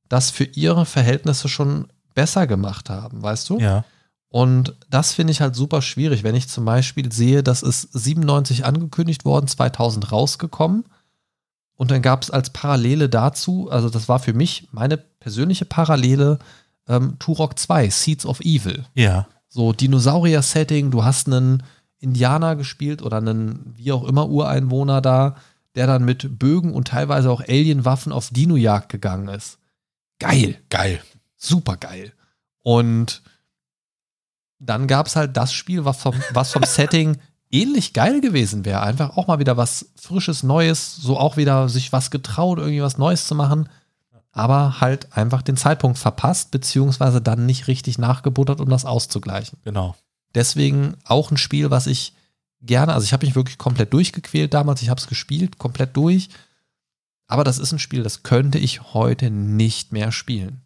das 0.10 0.32
für 0.32 0.44
ihre 0.44 0.86
Verhältnisse 0.86 1.50
schon 1.50 1.88
besser 2.14 2.48
gemacht 2.48 2.90
haben, 2.90 3.22
weißt 3.22 3.50
du? 3.50 3.60
Ja. 3.60 3.84
Und 4.30 4.76
das 4.90 5.14
finde 5.14 5.32
ich 5.32 5.42
halt 5.42 5.56
super 5.56 5.82
schwierig, 5.82 6.24
wenn 6.24 6.36
ich 6.36 6.50
zum 6.50 6.66
Beispiel 6.66 7.12
sehe, 7.12 7.42
das 7.42 7.64
ist 7.64 7.94
97 7.94 8.66
angekündigt 8.66 9.24
worden, 9.24 9.48
2000 9.48 10.12
rausgekommen. 10.12 10.86
Und 11.76 11.92
dann 11.92 12.02
gab 12.02 12.24
es 12.24 12.32
als 12.32 12.50
Parallele 12.50 13.10
dazu, 13.10 13.70
also 13.70 13.90
das 13.90 14.10
war 14.10 14.20
für 14.20 14.34
mich 14.34 14.68
meine 14.72 14.98
persönliche 14.98 15.66
Parallele, 15.66 16.40
ähm, 16.88 17.18
Turok 17.20 17.58
2, 17.58 17.90
Seeds 17.90 18.26
of 18.26 18.42
Evil. 18.42 18.86
Ja. 18.94 19.28
So 19.48 19.74
Dinosaurier-Setting, 19.74 20.92
du 20.92 21.04
hast 21.04 21.28
einen 21.28 21.64
Indianer 22.00 22.56
gespielt 22.56 23.02
oder 23.02 23.18
einen, 23.18 23.74
wie 23.76 23.92
auch 23.92 24.04
immer, 24.04 24.28
Ureinwohner 24.30 25.02
da, 25.02 25.36
der 25.76 25.88
dann 25.88 26.06
mit 26.06 26.40
Bögen 26.40 26.74
und 26.74 26.90
teilweise 26.90 27.30
auch 27.30 27.42
Alienwaffen 27.42 28.12
auf 28.12 28.30
Dino-Jagd 28.30 28.90
gegangen 28.90 29.28
ist. 29.30 29.60
Geil, 30.20 30.62
Geil. 30.70 31.02
super 31.38 31.78
geil. 31.78 32.14
Und 32.62 33.22
dann 34.60 34.88
gab 34.88 35.08
es 35.08 35.16
halt 35.16 35.38
das 35.38 35.54
Spiel, 35.54 35.86
was 35.86 36.02
vom, 36.02 36.16
was 36.32 36.52
vom 36.52 36.64
Setting 36.66 37.18
ähnlich 37.52 37.94
geil 37.94 38.22
gewesen 38.22 38.66
wäre. 38.66 38.82
Einfach 38.82 39.18
auch 39.18 39.28
mal 39.28 39.40
wieder 39.40 39.58
was 39.58 39.92
Frisches, 39.96 40.44
Neues, 40.44 40.96
so 40.96 41.18
auch 41.18 41.38
wieder 41.38 41.70
sich 41.70 41.92
was 41.92 42.12
getraut, 42.12 42.58
irgendwie 42.58 42.82
was 42.82 42.98
Neues 42.98 43.28
zu 43.28 43.36
machen. 43.36 43.70
Aber 44.32 44.82
halt 44.82 45.16
einfach 45.16 45.42
den 45.42 45.56
Zeitpunkt 45.56 45.98
verpasst, 45.98 46.52
beziehungsweise 46.52 47.22
dann 47.22 47.46
nicht 47.46 47.68
richtig 47.68 47.98
nachgebuttert, 47.98 48.60
um 48.60 48.70
das 48.70 48.84
auszugleichen. 48.84 49.60
Genau. 49.64 49.96
Deswegen 50.34 50.96
auch 51.06 51.32
ein 51.32 51.38
Spiel, 51.38 51.72
was 51.72 51.88
ich 51.88 52.14
gerne, 52.62 52.94
also 52.94 53.06
ich 53.06 53.14
habe 53.14 53.26
mich 53.26 53.36
wirklich 53.36 53.58
komplett 53.58 53.94
durchgequält 53.94 54.54
damals, 54.54 54.82
ich 54.82 54.90
habe 54.90 55.00
es 55.00 55.08
gespielt, 55.08 55.58
komplett 55.58 55.96
durch. 55.96 56.30
Aber 57.28 57.44
das 57.44 57.58
ist 57.58 57.72
ein 57.72 57.80
Spiel, 57.80 58.04
das 58.04 58.24
könnte 58.24 58.60
ich 58.60 58.94
heute 58.94 59.30
nicht 59.30 59.92
mehr 59.92 60.12
spielen. 60.12 60.62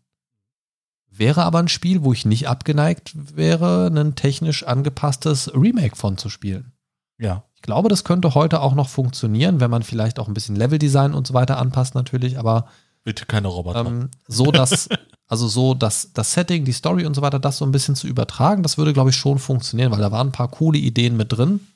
Wäre 1.10 1.44
aber 1.44 1.60
ein 1.60 1.68
Spiel, 1.68 2.04
wo 2.04 2.14
ich 2.14 2.26
nicht 2.26 2.48
abgeneigt 2.48 3.14
wäre, 3.36 3.88
ein 3.88 4.16
technisch 4.16 4.64
angepasstes 4.64 5.54
Remake 5.54 5.96
von 5.96 6.18
zu 6.18 6.30
spielen. 6.30 6.74
Ja. 7.18 7.44
Ich 7.56 7.62
glaube, 7.62 7.90
das 7.90 8.06
könnte 8.06 8.36
heute 8.36 8.62
auch 8.62 8.74
noch 8.74 8.88
funktionieren, 8.88 9.60
wenn 9.60 9.70
man 9.70 9.84
vielleicht 9.84 10.18
auch 10.20 10.30
ein 10.30 10.34
bisschen 10.34 10.56
Leveldesign 10.56 11.14
und 11.14 11.28
so 11.28 11.34
weiter 11.34 11.58
anpasst 11.58 11.94
natürlich, 11.94 12.40
aber 12.40 12.68
Bitte 13.04 13.26
keine 13.26 13.50
Roboter. 13.50 13.86
ähm, 13.86 14.10
so 14.28 14.52
dass, 14.52 14.88
also 15.28 15.48
so 15.48 15.74
dass 15.74 16.14
das 16.14 16.34
Setting, 16.34 16.64
die 16.64 16.72
Story 16.72 17.06
und 17.06 17.16
so 17.16 17.22
weiter, 17.22 17.40
das 17.40 17.58
so 17.58 17.66
ein 17.66 17.74
bisschen 17.74 17.96
zu 17.96 18.08
übertragen, 18.08 18.64
das 18.64 18.78
würde, 18.78 18.94
glaube 18.94 19.10
ich, 19.10 19.18
schon 19.18 19.40
funktionieren, 19.40 19.92
weil 19.92 20.00
da 20.00 20.12
waren 20.12 20.30
ein 20.30 20.34
paar 20.34 20.50
coole 20.50 20.78
Ideen 20.78 21.18
mit 21.18 21.34
drin, 21.34 21.68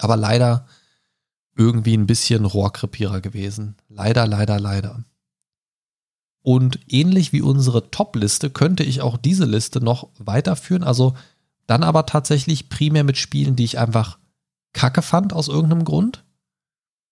aber 0.00 0.16
leider 0.16 0.66
irgendwie 1.60 1.94
ein 1.94 2.06
bisschen 2.06 2.46
Rohrkrepierer 2.46 3.20
gewesen. 3.20 3.76
Leider, 3.90 4.26
leider, 4.26 4.58
leider. 4.58 5.04
Und 6.40 6.80
ähnlich 6.88 7.34
wie 7.34 7.42
unsere 7.42 7.90
Top-Liste 7.90 8.48
könnte 8.48 8.82
ich 8.82 9.02
auch 9.02 9.18
diese 9.18 9.44
Liste 9.44 9.84
noch 9.84 10.08
weiterführen, 10.18 10.82
also 10.82 11.14
dann 11.66 11.82
aber 11.82 12.06
tatsächlich 12.06 12.70
primär 12.70 13.04
mit 13.04 13.18
Spielen, 13.18 13.56
die 13.56 13.64
ich 13.64 13.78
einfach 13.78 14.18
kacke 14.72 15.02
fand 15.02 15.34
aus 15.34 15.48
irgendeinem 15.48 15.84
Grund. 15.84 16.24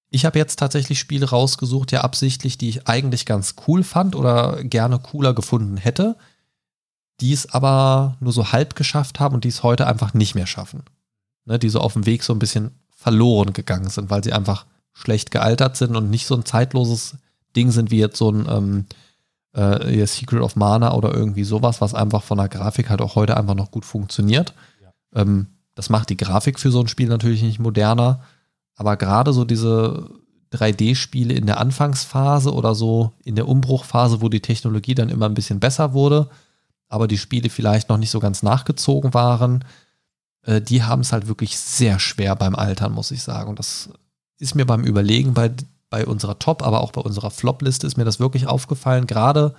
Ich 0.09 0.25
habe 0.25 0.39
jetzt 0.39 0.59
tatsächlich 0.59 0.99
Spiele 0.99 1.29
rausgesucht, 1.29 1.93
ja 1.93 2.01
absichtlich, 2.01 2.57
die 2.57 2.71
ich 2.71 2.89
eigentlich 2.89 3.27
ganz 3.27 3.55
cool 3.67 3.85
fand 3.85 4.17
oder 4.17 4.65
gerne 4.65 4.99
cooler 4.99 5.35
gefunden 5.35 5.77
hätte, 5.77 6.17
die 7.21 7.35
es 7.35 7.53
aber 7.53 8.17
nur 8.21 8.33
so 8.33 8.51
halb 8.51 8.77
geschafft 8.77 9.21
haben 9.21 9.35
und 9.35 9.45
die 9.45 9.49
es 9.49 9.63
heute 9.63 9.87
einfach 9.87 10.15
nicht 10.15 10.35
mehr 10.35 10.47
schaffen. 10.47 10.85
Ne, 11.45 11.59
die 11.59 11.69
so 11.69 11.81
auf 11.81 11.93
dem 11.93 12.07
Weg 12.07 12.25
so 12.25 12.33
ein 12.33 12.39
bisschen 12.39 12.71
verloren 12.99 13.53
gegangen 13.53 13.89
sind, 13.89 14.11
weil 14.11 14.25
sie 14.25 14.33
einfach 14.33 14.67
schlecht 14.93 15.31
gealtert 15.31 15.77
sind 15.77 15.95
und 15.95 16.11
nicht 16.11 16.27
so 16.27 16.35
ein 16.35 16.45
zeitloses 16.45 17.17
Ding 17.55 17.71
sind 17.71 17.93
wie 17.93 18.01
jetzt 18.01 18.19
so 18.19 18.33
ein 18.33 18.47
ähm, 18.51 18.87
äh, 19.53 20.05
Secret 20.05 20.43
of 20.43 20.57
Mana 20.57 20.93
oder 20.95 21.15
irgendwie 21.15 21.45
sowas, 21.45 21.81
was 21.81 21.95
einfach 21.95 22.25
von 22.25 22.39
der 22.39 22.49
Grafik 22.49 22.91
halt 22.91 23.01
auch 23.01 23.15
heute 23.15 23.37
einfach 23.37 23.55
noch 23.55 23.71
gut 23.71 23.85
funktioniert. 23.85 24.53
Ähm, 25.15 25.47
das 25.77 25.91
macht 25.91 26.11
die 26.11 26.17
Grafik 26.17 26.59
für 26.59 26.73
so 26.73 26.81
ein 26.81 26.89
Spiel 26.89 27.09
natürlich 27.09 27.43
nicht 27.43 27.61
moderner, 27.61 28.21
aber 28.75 28.97
gerade 28.97 29.33
so 29.33 29.45
diese 29.45 30.11
3D-Spiele 30.53 31.35
in 31.35 31.47
der 31.47 31.61
Anfangsphase 31.61 32.53
oder 32.53 32.75
so 32.75 33.13
in 33.23 33.37
der 33.37 33.47
Umbruchphase, 33.47 34.21
wo 34.21 34.29
die 34.29 34.41
Technologie 34.41 34.97
dann 34.97 35.09
immer 35.09 35.27
ein 35.27 35.35
bisschen 35.35 35.61
besser 35.61 35.93
wurde, 35.93 36.31
aber 36.89 37.07
die 37.07 37.19
Spiele 37.19 37.49
vielleicht 37.49 37.91
noch 37.91 37.99
nicht 37.99 38.11
so 38.11 38.19
ganz 38.19 38.43
nachgezogen 38.43 39.15
waren, 39.15 39.65
äh, 40.43 40.61
die 40.61 40.83
haben 40.83 41.01
es 41.01 41.13
halt 41.13 41.29
wirklich 41.29 41.59
sehr 41.59 41.99
schwer 41.99 42.37
beim 42.37 42.55
Altern, 42.55 42.93
muss 42.93 43.11
ich 43.11 43.23
sagen. 43.23 43.51
Und 43.51 43.59
das 43.59 43.91
ist 44.39 44.55
mir 44.55 44.67
beim 44.67 44.85
Überlegen 44.85 45.35
bei, 45.35 45.53
bei 45.91 46.07
unserer 46.07 46.39
Top, 46.39 46.63
aber 46.63 46.81
auch 46.81 46.93
bei 46.93 47.01
unserer 47.01 47.31
Flop-Liste 47.31 47.87
ist 47.87 47.97
mir 47.97 48.05
das 48.05 48.21
wirklich 48.21 48.47
aufgefallen. 48.47 49.07
Gerade 49.07 49.55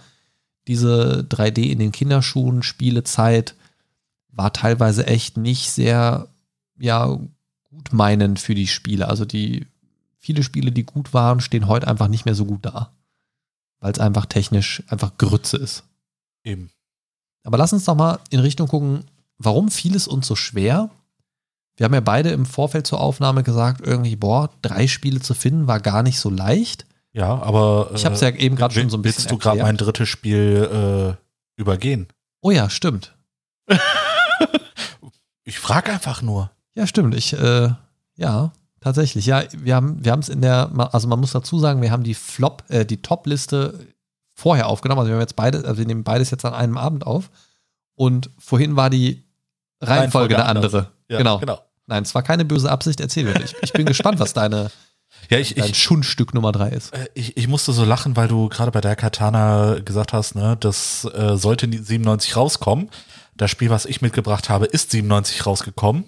diese 0.68 1.26
3D 1.30 1.70
in 1.70 1.80
den 1.80 1.92
Kinderschuhen, 1.92 2.64
Spielezeit 2.64 3.56
war 4.30 4.54
teilweise 4.54 5.06
echt 5.08 5.38
nicht 5.38 5.72
sehr, 5.72 6.28
ja, 6.78 7.06
gut 7.70 7.92
meinend 7.92 8.40
für 8.40 8.56
die 8.56 8.68
Spiele. 8.68 9.08
Also 9.08 9.26
die 9.26 9.68
viele 10.18 10.44
Spiele, 10.44 10.72
die 10.72 10.86
gut 10.86 11.14
waren, 11.14 11.40
stehen 11.40 11.68
heute 11.68 11.88
einfach 11.88 12.08
nicht 12.08 12.26
mehr 12.26 12.36
so 12.36 12.46
gut 12.46 12.66
da. 12.66 12.92
Weil 13.80 13.94
es 13.94 14.00
einfach 14.00 14.26
technisch 14.26 14.84
einfach 14.88 15.18
Grütze 15.18 15.58
ist. 15.58 15.84
Eben. 16.44 16.70
Aber 17.44 17.58
lass 17.58 17.74
uns 17.74 17.86
doch 17.86 17.96
mal 17.96 18.20
in 18.30 18.40
Richtung 18.42 18.68
gucken, 18.68 19.06
warum 19.40 19.72
fiel 19.72 19.96
es 19.96 20.08
uns 20.08 20.28
so 20.28 20.36
schwer? 20.36 20.90
Wir 21.76 21.86
haben 21.86 21.94
ja 21.94 22.02
beide 22.02 22.30
im 22.30 22.46
Vorfeld 22.46 22.86
zur 22.86 23.00
Aufnahme 23.00 23.42
gesagt, 23.42 23.82
irgendwie, 23.86 24.18
boah, 24.18 24.50
drei 24.62 24.88
Spiele 24.88 25.22
zu 25.22 25.34
finden 25.34 25.68
war 25.68 25.80
gar 25.80 26.04
nicht 26.04 26.20
so 26.20 26.30
leicht. 26.30 26.86
Ja, 27.14 27.42
aber. 27.42 27.92
Ich 27.96 28.06
habe 28.06 28.16
es 28.16 28.22
ja 28.22 28.30
eben 28.30 28.56
gerade 28.56 28.74
schon 28.74 28.90
so 28.90 28.98
ein 28.98 29.02
bisschen 29.02 29.24
Willst 29.24 29.32
du 29.32 29.38
gerade 29.38 29.62
mein 29.62 29.78
drittes 29.78 30.10
Spiel 30.10 31.18
äh, 31.18 31.60
übergehen? 31.60 32.08
Oh 32.42 32.52
ja, 32.52 32.70
stimmt. 32.70 33.16
ich 35.44 35.58
frage 35.58 35.92
einfach 35.92 36.22
nur. 36.22 36.52
Ja, 36.76 36.86
stimmt. 36.86 37.16
Ich, 37.16 37.34
äh, 37.34 37.70
ja, 38.16 38.52
tatsächlich. 38.82 39.26
Ja, 39.26 39.44
wir 39.58 39.76
haben 39.76 40.04
wir 40.04 40.18
es 40.20 40.30
in 40.30 40.42
der, 40.42 40.70
also 40.94 41.08
man 41.08 41.20
muss 41.20 41.32
dazu 41.32 41.60
sagen, 41.60 41.82
wir 41.82 41.92
haben 41.92 42.04
die 42.04 42.14
Flop, 42.14 42.64
äh, 42.68 42.86
die 42.86 43.02
Top-Liste 43.02 43.88
vorher 44.36 44.68
aufgenommen. 44.68 45.00
Also 45.00 45.10
wir 45.10 45.16
haben 45.16 45.22
jetzt 45.22 45.36
beide, 45.36 45.66
also 45.66 45.78
wir 45.78 45.86
nehmen 45.86 46.04
beides 46.04 46.32
jetzt 46.32 46.46
an 46.46 46.54
einem 46.54 46.78
Abend 46.78 47.06
auf. 47.06 47.30
Und 47.96 48.30
vorhin 48.38 48.76
war 48.76 48.90
die 48.90 49.29
Reihenfolge, 49.82 50.36
Reihenfolge 50.36 50.36
eine 50.36 50.46
andere. 50.46 50.92
Ja, 51.08 51.18
genau. 51.18 51.40
genau. 51.40 51.60
Nein, 51.88 52.04
es 52.04 52.14
war 52.14 52.22
keine 52.22 52.46
böse 52.46 52.70
Absicht, 52.70 53.00
erzähl 53.00 53.24
mir. 53.24 53.36
Ich, 53.44 53.56
ich 53.62 53.74
bin 53.74 53.86
gespannt, 53.86 54.20
was 54.20 54.34
deine 54.34 54.72
ja, 55.30 55.40
ich, 55.40 55.56
dein 55.56 55.72
ich, 55.72 55.82
Schundstück 55.82 56.34
Nummer 56.34 56.52
drei 56.52 56.70
ist. 56.70 56.94
Äh, 56.94 57.08
ich, 57.14 57.38
ich 57.38 57.48
musste 57.48 57.74
so 57.74 57.84
lachen, 57.84 58.16
weil 58.16 58.28
du 58.28 58.50
gerade 58.50 58.72
bei 58.72 58.82
der 58.82 58.96
Katana 58.96 59.80
gesagt 59.80 60.14
hast, 60.14 60.36
ne, 60.36 60.58
das 60.60 61.06
äh, 61.06 61.36
sollte 61.36 61.68
97 61.68 62.36
rauskommen. 62.36 62.90
Das 63.36 63.50
Spiel, 63.50 63.70
was 63.70 63.86
ich 63.86 64.02
mitgebracht 64.02 64.50
habe, 64.50 64.66
ist 64.66 64.92
97 64.92 65.46
rausgekommen. 65.46 66.06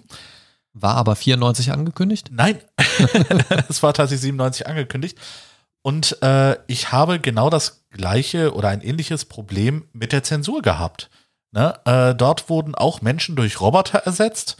War 0.74 0.96
aber 0.96 1.16
94 1.16 1.72
angekündigt? 1.72 2.30
Nein, 2.32 2.58
es 3.68 3.82
war 3.82 3.92
tatsächlich 3.92 4.22
97 4.22 4.66
angekündigt. 4.66 5.18
Und 5.82 6.22
äh, 6.22 6.56
ich 6.66 6.92
habe 6.92 7.18
genau 7.18 7.50
das 7.50 7.84
gleiche 7.90 8.54
oder 8.54 8.68
ein 8.68 8.80
ähnliches 8.80 9.24
Problem 9.24 9.86
mit 9.92 10.12
der 10.12 10.22
Zensur 10.22 10.62
gehabt. 10.62 11.10
Ne? 11.52 11.74
Äh, 11.84 12.14
dort 12.14 12.48
wurden 12.48 12.74
auch 12.74 13.02
Menschen 13.02 13.36
durch 13.36 13.60
Roboter 13.60 13.98
ersetzt 13.98 14.56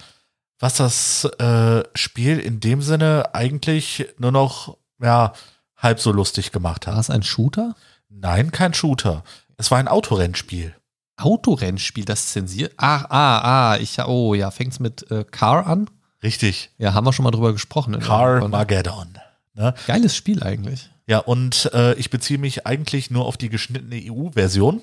was 0.63 0.75
das 0.75 1.25
äh, 1.25 1.83
Spiel 1.95 2.39
in 2.39 2.61
dem 2.61 2.83
Sinne 2.83 3.35
eigentlich 3.35 4.07
nur 4.19 4.31
noch 4.31 4.79
ja, 5.03 5.33
halb 5.77 5.99
so 5.99 6.13
lustig 6.13 6.53
gemacht 6.53 6.87
hat. 6.87 6.95
War 6.95 7.01
es 7.01 7.11
ein 7.11 7.25
Shooter? 7.25 7.75
Nein, 8.09 8.53
kein 8.53 8.73
Shooter. 8.73 9.25
Es 9.57 9.73
war 9.73 9.79
ein 9.79 9.89
Autorennspiel. 9.89 10.73
Autorennspiel, 11.17 12.05
das 12.05 12.29
zensiert. 12.29 12.75
Ach, 12.77 13.07
ah, 13.11 13.73
ah, 13.73 13.77
ich, 13.79 13.99
oh 14.05 14.35
ja, 14.35 14.53
fängt 14.53 14.73
es 14.73 14.79
mit 14.79 15.11
äh, 15.11 15.25
Car 15.25 15.67
an? 15.67 15.91
Richtig. 16.23 16.71
Ja, 16.79 16.95
haben 16.95 17.07
wir 17.07 17.13
schon 17.13 17.25
mal 17.25 17.33
drüber 17.33 17.53
gesprochen. 17.53 17.99
Car 17.99 18.47
Mageddon. 18.47 19.19
Ne? 19.55 19.75
Geiles 19.89 20.15
Spiel 20.15 20.45
eigentlich. 20.45 20.91
Ja, 21.09 21.19
und 21.19 21.71
äh, 21.75 21.95
ich 21.95 22.11
beziehe 22.11 22.39
mich 22.39 22.69
eigentlich 22.69 23.11
nur 23.11 23.27
auf 23.27 23.37
die 23.37 23.49
geschnittene 23.49 24.01
EU-Version. 24.13 24.81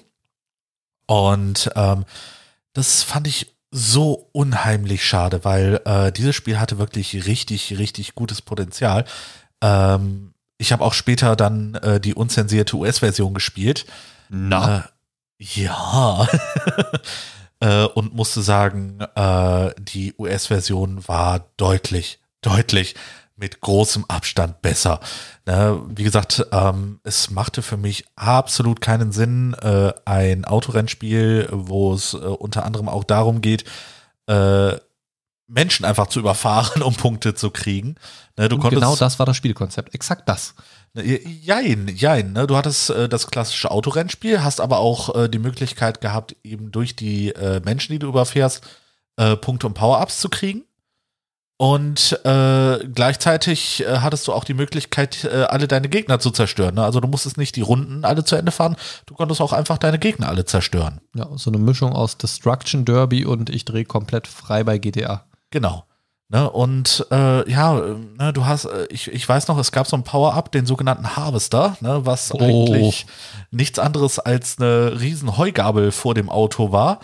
Und 1.10 1.72
ähm, 1.76 2.06
das 2.74 3.02
fand 3.02 3.26
ich 3.26 3.56
so 3.72 4.30
unheimlich 4.32 5.04
schade, 5.04 5.44
weil 5.44 5.82
äh, 5.86 6.12
dieses 6.12 6.36
Spiel 6.36 6.60
hatte 6.60 6.78
wirklich 6.78 7.26
richtig, 7.26 7.80
richtig 7.80 8.14
gutes 8.14 8.44
Potenzial. 8.44 9.06
Ähm, 9.60 10.36
ich 10.60 10.72
habe 10.72 10.84
auch 10.84 10.94
später 10.94 11.36
dann 11.36 11.74
äh, 11.74 12.00
die 12.00 12.14
unzensierte 12.14 12.78
US-Version 12.78 13.34
gespielt. 13.34 13.88
Na. 14.30 14.78
Äh, 14.78 14.82
ja. 15.40 16.28
äh, 17.60 17.86
und 17.86 18.14
musste 18.14 18.44
sagen, 18.44 19.00
äh, 19.16 19.72
die 19.80 20.14
US-Version 20.16 21.08
war 21.08 21.48
deutlich, 21.58 22.20
deutlich 22.42 22.94
mit 23.40 23.62
großem 23.62 24.06
Abstand 24.08 24.62
besser. 24.62 25.00
Ne, 25.46 25.82
wie 25.88 26.04
gesagt, 26.04 26.46
ähm, 26.52 27.00
es 27.04 27.32
machte 27.32 27.62
für 27.62 27.78
mich 27.78 28.06
absolut 28.16 28.82
keinen 28.82 29.12
Sinn, 29.12 29.54
äh, 29.62 29.94
ein 30.06 30.46
Autorennspiel, 30.46 31.48
wo 31.52 31.94
es 31.94 32.14
äh, 32.14 32.18
unter 32.18 32.66
anderem 32.66 32.90
auch 32.90 33.04
darum 33.04 33.42
geht, 33.42 33.64
äh, 34.28 34.74
Menschen 35.48 35.86
einfach 35.86 36.08
zu 36.08 36.20
überfahren, 36.20 36.82
um 36.84 36.94
Punkte 36.94 37.34
zu 37.34 37.50
kriegen. 37.50 37.96
Ne, 38.38 38.50
du 38.50 38.58
konntest, 38.58 38.82
genau 38.82 38.96
das 38.96 39.20
war 39.20 39.26
das 39.26 39.38
Spielkonzept, 39.38 39.96
exakt 39.96 40.28
das. 40.30 40.54
Ne, 40.94 41.04
jein, 41.04 41.88
jein. 41.88 42.34
Ne? 42.34 42.46
Du 42.46 42.56
hattest 42.56 42.90
äh, 42.90 43.10
das 43.10 43.28
klassische 43.28 43.72
Autorennspiel, 43.72 44.44
hast 44.44 44.62
aber 44.62 44.80
auch 44.80 45.16
äh, 45.16 45.30
die 45.30 45.40
Möglichkeit 45.40 46.02
gehabt, 46.02 46.36
eben 46.44 46.72
durch 46.72 46.96
die 46.96 47.30
äh, 47.30 47.62
Menschen, 47.64 47.94
die 47.94 48.00
du 48.00 48.08
überfährst, 48.08 48.62
äh, 49.18 49.36
Punkte 49.36 49.68
und 49.68 49.74
Power-Ups 49.74 50.20
zu 50.20 50.30
kriegen. 50.30 50.64
Und 51.62 52.18
äh, 52.24 52.88
gleichzeitig 52.88 53.84
äh, 53.86 53.98
hattest 53.98 54.26
du 54.30 54.32
auch 54.32 54.46
die 54.46 54.54
Möglichkeit, 54.54 55.26
äh, 55.26 55.44
alle 55.44 55.68
deine 55.68 55.90
Gegner 55.90 56.18
zu 56.22 56.32
zerstören. 56.32 56.76
Ne? 56.76 56.86
Also 56.86 57.02
du 57.02 57.10
musstest 57.10 57.38
nicht 57.38 57.58
die 57.58 57.62
Runden 57.62 58.06
alle 58.06 58.24
zu 58.24 58.38
Ende 58.38 58.54
fahren, 58.54 58.78
du 59.08 59.14
konntest 59.14 59.42
auch 59.42 59.52
einfach 59.52 59.78
deine 59.78 60.00
Gegner 60.00 60.30
alle 60.30 60.46
zerstören. 60.46 61.02
Ja, 61.14 61.28
so 61.36 61.52
eine 61.52 61.58
Mischung 61.58 61.92
aus 61.92 62.18
Destruction 62.18 62.86
Derby 62.86 63.26
und 63.26 63.50
ich 63.50 63.66
drehe 63.66 63.84
komplett 63.84 64.26
frei 64.26 64.64
bei 64.64 64.78
GTA. 64.78 65.26
Genau. 65.50 65.84
Ne, 66.30 66.50
und 66.50 67.06
äh, 67.12 67.52
ja, 67.52 67.74
ne, 67.74 68.32
du 68.32 68.46
hast, 68.46 68.64
äh, 68.64 68.88
ich, 68.90 69.10
ich 69.10 69.28
weiß 69.28 69.50
noch, 69.50 69.58
es 69.58 69.74
gab 69.74 69.86
so 69.86 69.98
ein 69.98 70.04
Power-Up, 70.06 70.54
den 70.54 70.66
sogenannten 70.66 71.18
Harvester, 71.18 71.76
ne, 71.82 72.06
was 72.06 72.34
oh. 72.34 72.40
eigentlich 72.40 73.06
nichts 73.52 73.80
anderes 73.80 74.18
als 74.18 74.60
eine 74.60 75.02
riesen 75.02 75.36
Heugabel 75.36 75.92
vor 75.92 76.14
dem 76.14 76.30
Auto 76.30 76.72
war. 76.72 77.00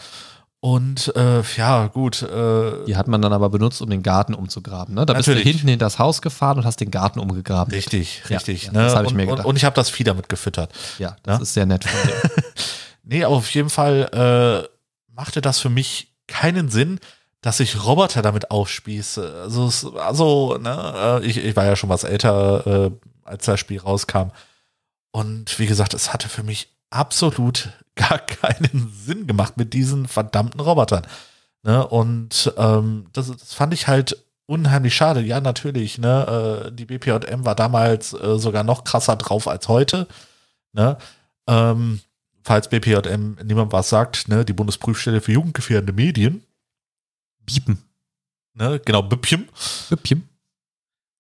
Und 0.66 1.16
äh, 1.16 1.44
ja, 1.58 1.86
gut. 1.86 2.24
Äh, 2.24 2.86
die 2.88 2.96
hat 2.96 3.08
man 3.08 3.22
dann 3.22 3.32
aber 3.34 3.52
benutzt, 3.52 3.84
um 3.84 3.90
den 3.92 4.02
Garten 4.02 4.34
umzugraben. 4.34 4.96
Ne? 4.96 5.06
Da 5.06 5.14
natürlich. 5.14 5.44
bist 5.44 5.46
du 5.46 5.50
hinten 5.52 5.68
hinter 5.68 5.86
das 5.86 6.00
Haus 6.00 6.24
gefahren 6.24 6.58
und 6.58 6.66
hast 6.66 6.82
den 6.82 6.90
Garten 6.90 7.20
umgegraben. 7.20 7.72
Richtig, 7.72 8.24
richtig. 8.32 8.64
Ja, 8.64 8.72
ne? 8.72 8.80
Das 8.80 8.96
habe 8.96 9.06
ich 9.06 9.14
mir 9.14 9.28
gedacht. 9.28 9.46
Und, 9.46 9.58
ich 9.58 9.64
habe 9.64 9.76
das 9.76 9.92
Vieh 9.92 10.04
damit 10.04 10.28
gefüttert. 10.28 10.72
Ja, 10.98 11.18
das 11.22 11.38
ja? 11.38 11.44
ist 11.44 11.54
sehr 11.54 11.68
nett 11.68 11.84
von 11.84 12.10
dir. 12.10 12.32
nee, 13.04 13.24
aber 13.24 13.36
auf 13.36 13.52
jeden 13.52 13.70
Fall 13.70 14.66
äh, 14.66 15.14
machte 15.14 15.40
das 15.40 15.60
für 15.60 15.70
mich 15.70 16.16
keinen 16.26 16.70
Sinn, 16.70 17.00
dass 17.42 17.60
ich 17.60 17.86
Roboter 17.86 18.24
damit 18.24 18.50
aufspieße. 18.50 19.42
Also, 19.44 19.96
also 20.00 20.58
ne, 20.58 21.20
äh, 21.22 21.26
ich, 21.28 21.38
ich 21.38 21.56
war 21.56 21.66
ja 21.66 21.76
schon 21.76 21.92
was 21.92 22.06
älter, 22.06 22.88
äh, 22.88 22.92
als 23.24 23.46
das 23.46 23.60
Spiel 23.60 23.82
rauskam. 23.82 24.32
Und 25.12 25.60
wie 25.60 25.68
gesagt, 25.68 25.94
es 25.94 26.12
hatte 26.12 26.28
für 26.28 26.42
mich 26.42 26.70
absolut 26.90 27.70
gar 27.96 28.20
keinen 28.20 28.92
Sinn 28.94 29.28
gemacht 29.28 29.58
mit 29.58 29.74
diesen 29.74 30.08
verdammten 30.08 30.60
Robotern. 30.60 31.06
Ne? 31.64 31.86
Und 31.88 32.54
ähm, 32.58 33.08
das, 33.14 33.32
das 33.32 33.54
fand 33.54 33.74
ich 33.74 33.88
halt 33.88 34.24
unheimlich 34.46 34.96
schade. 34.96 35.22
Ja, 35.22 35.42
natürlich, 35.42 35.98
ne? 35.98 36.68
Äh, 36.68 36.72
die 36.72 36.86
BPJM 36.86 37.46
war 37.46 37.56
damals 37.56 38.14
äh, 38.14 38.38
sogar 38.38 38.64
noch 38.64 38.84
krasser 38.84 39.16
drauf 39.16 39.48
als 39.48 39.68
heute. 39.68 40.08
Ne? 40.74 40.98
Ähm, 41.48 42.02
falls 42.44 42.70
BPJM 42.70 43.38
niemand 43.44 43.74
was 43.74 43.90
sagt, 43.90 44.28
ne, 44.28 44.46
die 44.46 44.54
Bundesprüfstelle 44.54 45.22
für 45.22 45.32
jugendgefährdende 45.32 45.94
Medien. 45.94 46.44
Biepen. 47.40 47.84
Ne, 48.54 48.80
genau, 48.86 49.02
Büppchen. 49.02 49.50
Büppchen. 49.90 50.30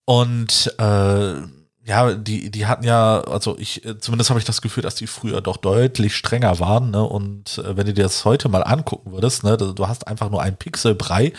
Und 0.05 0.73
äh, 0.77 1.41
ja, 1.87 2.13
die, 2.15 2.49
die 2.49 2.65
hatten 2.65 2.83
ja, 2.83 3.21
also 3.21 3.57
ich, 3.59 3.85
äh, 3.85 3.99
zumindest 3.99 4.31
habe 4.31 4.39
ich 4.39 4.45
das 4.45 4.61
Gefühl, 4.61 4.81
dass 4.81 4.95
die 4.95 5.05
früher 5.05 5.39
doch 5.41 5.57
deutlich 5.57 6.15
strenger 6.15 6.59
waren, 6.59 6.89
ne? 6.89 7.03
Und 7.03 7.59
äh, 7.59 7.77
wenn 7.77 7.85
du 7.85 7.93
dir 7.93 8.03
das 8.03 8.25
heute 8.25 8.49
mal 8.49 8.63
angucken 8.63 9.11
würdest, 9.11 9.43
ne, 9.43 9.55
du 9.55 9.87
hast 9.87 10.07
einfach 10.07 10.31
nur 10.31 10.41
ein 10.41 10.57
Pixelbrei, 10.57 11.31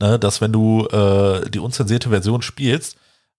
ne, 0.00 0.18
dass 0.18 0.42
wenn 0.42 0.52
du 0.52 0.86
äh, 0.88 1.48
die 1.48 1.58
unzensierte 1.58 2.10
Version 2.10 2.42
spielst, 2.42 2.96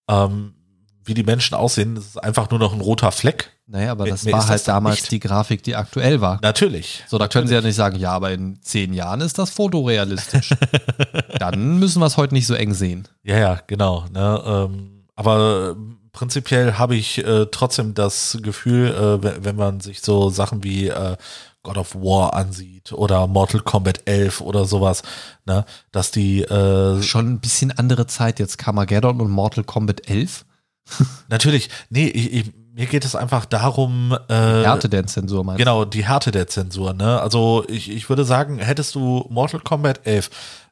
ähm, 0.09 0.55
wie 1.03 1.13
die 1.13 1.23
Menschen 1.23 1.53
aussehen, 1.53 1.93
das 1.93 2.05
ist 2.05 2.23
einfach 2.23 2.49
nur 2.49 2.57
noch 2.57 2.73
ein 2.73 2.81
roter 2.81 3.11
Fleck. 3.11 3.51
Naja, 3.67 3.91
aber 3.91 4.07
das 4.07 4.25
war 4.25 4.41
halt 4.41 4.55
das 4.55 4.63
damals 4.63 5.01
nicht. 5.01 5.11
die 5.11 5.19
Grafik, 5.19 5.61
die 5.61 5.75
aktuell 5.75 6.19
war. 6.19 6.39
Natürlich. 6.41 7.03
So, 7.07 7.19
da 7.19 7.27
können 7.27 7.47
sie 7.47 7.53
ja 7.53 7.61
nicht 7.61 7.75
sagen, 7.75 7.99
ja, 7.99 8.11
aber 8.11 8.31
in 8.31 8.59
zehn 8.63 8.91
Jahren 8.91 9.21
ist 9.21 9.37
das 9.37 9.51
fotorealistisch. 9.51 10.49
Dann 11.39 11.77
müssen 11.77 11.99
wir 11.99 12.07
es 12.07 12.17
heute 12.17 12.33
nicht 12.33 12.47
so 12.47 12.55
eng 12.55 12.73
sehen. 12.73 13.07
Ja, 13.21 13.37
ja, 13.37 13.61
genau. 13.67 14.05
Ne, 14.11 14.43
ähm, 14.45 15.03
aber 15.15 15.75
prinzipiell 16.15 16.73
habe 16.73 16.95
ich 16.95 17.23
äh, 17.23 17.45
trotzdem 17.51 17.93
das 17.93 18.37
Gefühl, 18.41 18.87
äh, 19.21 19.43
wenn 19.43 19.57
man 19.57 19.81
sich 19.81 20.01
so 20.01 20.29
Sachen 20.29 20.63
wie 20.63 20.87
äh, 20.87 21.17
God 21.61 21.77
of 21.77 21.95
War 21.95 22.33
ansieht 22.33 22.93
oder 22.93 23.27
Mortal 23.27 23.59
Kombat 23.59 24.01
11 24.05 24.39
oder 24.39 24.65
sowas, 24.65 25.03
ne, 25.45 25.65
dass 25.91 26.11
die 26.11 26.41
äh, 26.41 27.01
schon 27.03 27.33
ein 27.33 27.39
bisschen 27.39 27.71
andere 27.71 28.07
Zeit 28.07 28.39
jetzt 28.39 28.57
Carmageddon 28.57 29.19
und 29.19 29.29
Mortal 29.29 29.65
Kombat 29.65 30.09
11. 30.09 30.45
Natürlich, 31.27 31.69
nee, 31.89 32.07
ich, 32.07 32.33
ich, 32.33 32.53
mir 32.73 32.85
geht 32.85 33.03
es 33.03 33.15
einfach 33.15 33.45
darum. 33.45 34.17
Äh, 34.29 34.33
Härte 34.33 34.87
der 34.87 35.05
Zensur, 35.07 35.43
meinst 35.43 35.59
Genau, 35.59 35.85
die 35.85 36.05
Härte 36.05 36.31
der 36.31 36.47
Zensur. 36.47 36.93
Ne? 36.93 37.19
Also 37.19 37.65
ich, 37.67 37.89
ich 37.89 38.07
würde 38.09 38.23
sagen, 38.25 38.59
hättest 38.59 38.95
du 38.95 39.25
Mortal 39.29 39.59
Kombat 39.59 40.05
11 40.05 40.29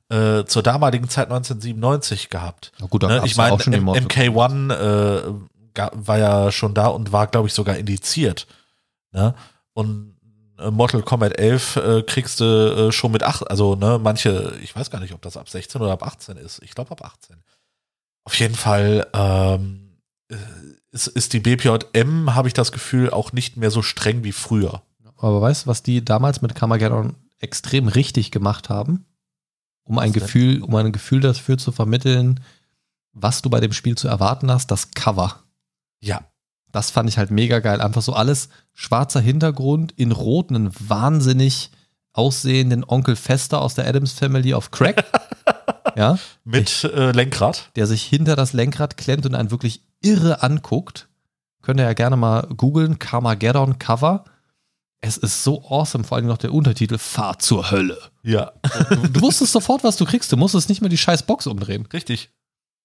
äh, 0.10 0.46
zur 0.46 0.64
damaligen 0.64 1.10
Zeit 1.10 1.26
1997 1.26 2.30
gehabt. 2.30 2.72
Na 2.80 2.88
gut, 2.88 3.04
ne? 3.04 3.22
Ich 3.26 3.36
meine, 3.36 3.56
MK1 3.56 4.74
äh, 4.74 5.34
war 5.94 6.18
ja 6.18 6.52
schon 6.52 6.74
da 6.74 6.88
und 6.88 7.12
war, 7.12 7.28
glaube 7.28 7.48
ich, 7.48 7.54
sogar 7.54 7.78
indiziert. 7.78 8.48
Ne? 9.12 9.34
Und 9.74 10.16
äh, 10.60 10.72
Mortal 10.72 11.02
Kombat 11.02 11.40
11 11.40 11.76
äh, 11.76 12.04
kriegst 12.04 12.40
du 12.40 12.46
äh, 12.46 12.92
schon 12.92 13.12
mit 13.12 13.24
8, 13.24 13.50
also 13.50 13.76
ne, 13.76 14.00
manche, 14.02 14.58
ich 14.62 14.76
weiß 14.76 14.90
gar 14.90 15.00
nicht, 15.00 15.14
ob 15.14 15.22
das 15.22 15.38
ab 15.38 15.50
16 15.50 15.82
oder 15.82 15.94
ab 15.94 16.04
18 16.04 16.38
ist. 16.38 16.62
Ich 16.64 16.76
glaube 16.76 16.92
ab 16.92 17.04
18. 17.04 17.38
Auf 18.26 18.36
jeden 18.36 18.56
Fall 18.56 19.08
ähm, 19.14 19.98
äh, 20.30 20.36
ist, 20.92 21.08
ist 21.08 21.34
die 21.34 21.40
BPJM, 21.40 22.36
habe 22.36 22.48
ich 22.48 22.54
das 22.54 22.72
Gefühl, 22.72 23.10
auch 23.10 23.32
nicht 23.34 23.58
mehr 23.58 23.72
so 23.72 23.82
streng 23.82 24.24
wie 24.24 24.32
früher. 24.32 24.84
Aber 25.18 25.42
weißt 25.42 25.66
du, 25.66 25.68
was 25.68 25.84
die 25.84 26.04
damals 26.04 26.42
mit 26.42 26.54
Carmageddon 26.54 27.16
extrem 27.40 27.88
richtig 27.88 28.32
gemacht 28.32 28.70
haben? 28.70 29.06
Um 29.84 30.00
ein 30.00 30.14
Gefühl, 30.14 30.62
um 30.62 30.74
ein 30.76 30.92
Gefühl 30.92 31.22
dafür 31.22 31.58
zu 31.58 31.72
vermitteln, 31.72 32.40
was 33.14 33.42
du 33.42 33.50
bei 33.50 33.60
dem 33.60 33.74
Spiel 33.74 33.96
zu 33.96 34.08
erwarten 34.08 34.50
hast, 34.52 34.72
das 34.72 34.92
Cover. 34.92 35.44
Ja. 36.00 36.22
Das 36.72 36.90
fand 36.90 37.08
ich 37.08 37.20
halt 37.20 37.30
mega 37.30 37.60
geil. 37.60 37.82
Einfach 37.82 38.02
so 38.02 38.14
alles 38.14 38.50
schwarzer 38.74 39.22
Hintergrund 39.22 39.92
in 39.92 40.12
rot, 40.12 40.50
ein 40.50 40.72
wahnsinnig 40.80 41.70
aussehenden 42.14 42.84
Onkel 42.88 43.16
Fester 43.16 43.62
aus 43.62 43.76
der 43.76 43.88
Adams 43.88 44.14
Family 44.14 44.56
auf 44.56 44.72
Crack. 44.72 45.06
ja. 45.96 46.18
Mit 46.44 46.84
äh, 46.84 47.12
Lenkrad. 47.12 47.70
Der 47.76 47.86
sich 47.86 48.04
hinter 48.04 48.36
das 48.36 48.54
Lenkrad 48.54 48.98
klemmt 48.98 49.26
und 49.28 49.36
einen 49.36 49.52
wirklich 49.52 49.84
irre 50.02 50.42
anguckt. 50.42 51.08
Könnt 51.62 51.80
ihr 51.80 51.86
ja 51.86 51.94
gerne 51.94 52.18
mal 52.18 52.48
googeln, 52.58 52.98
Carmageddon 52.98 53.78
Cover. 53.78 54.26
Es 55.06 55.18
ist 55.18 55.44
so 55.44 55.62
awesome, 55.70 56.06
vor 56.06 56.16
allem 56.18 56.28
noch 56.28 56.38
der 56.38 56.54
Untertitel 56.54 56.98
Fahr 56.98 57.38
zur 57.38 57.72
Hölle. 57.72 57.98
Ja. 58.24 58.54
Du, 59.12 59.22
wusstest 59.22 59.52
sofort, 59.52 59.84
was 59.84 59.98
du 59.98 60.06
kriegst. 60.06 60.32
Du 60.32 60.38
musstest 60.38 60.70
nicht 60.70 60.80
mehr 60.80 60.90
die 60.90 60.98
scheiß 60.98 61.24
Box 61.24 61.46
umdrehen. 61.46 61.86
Richtig. 61.92 62.30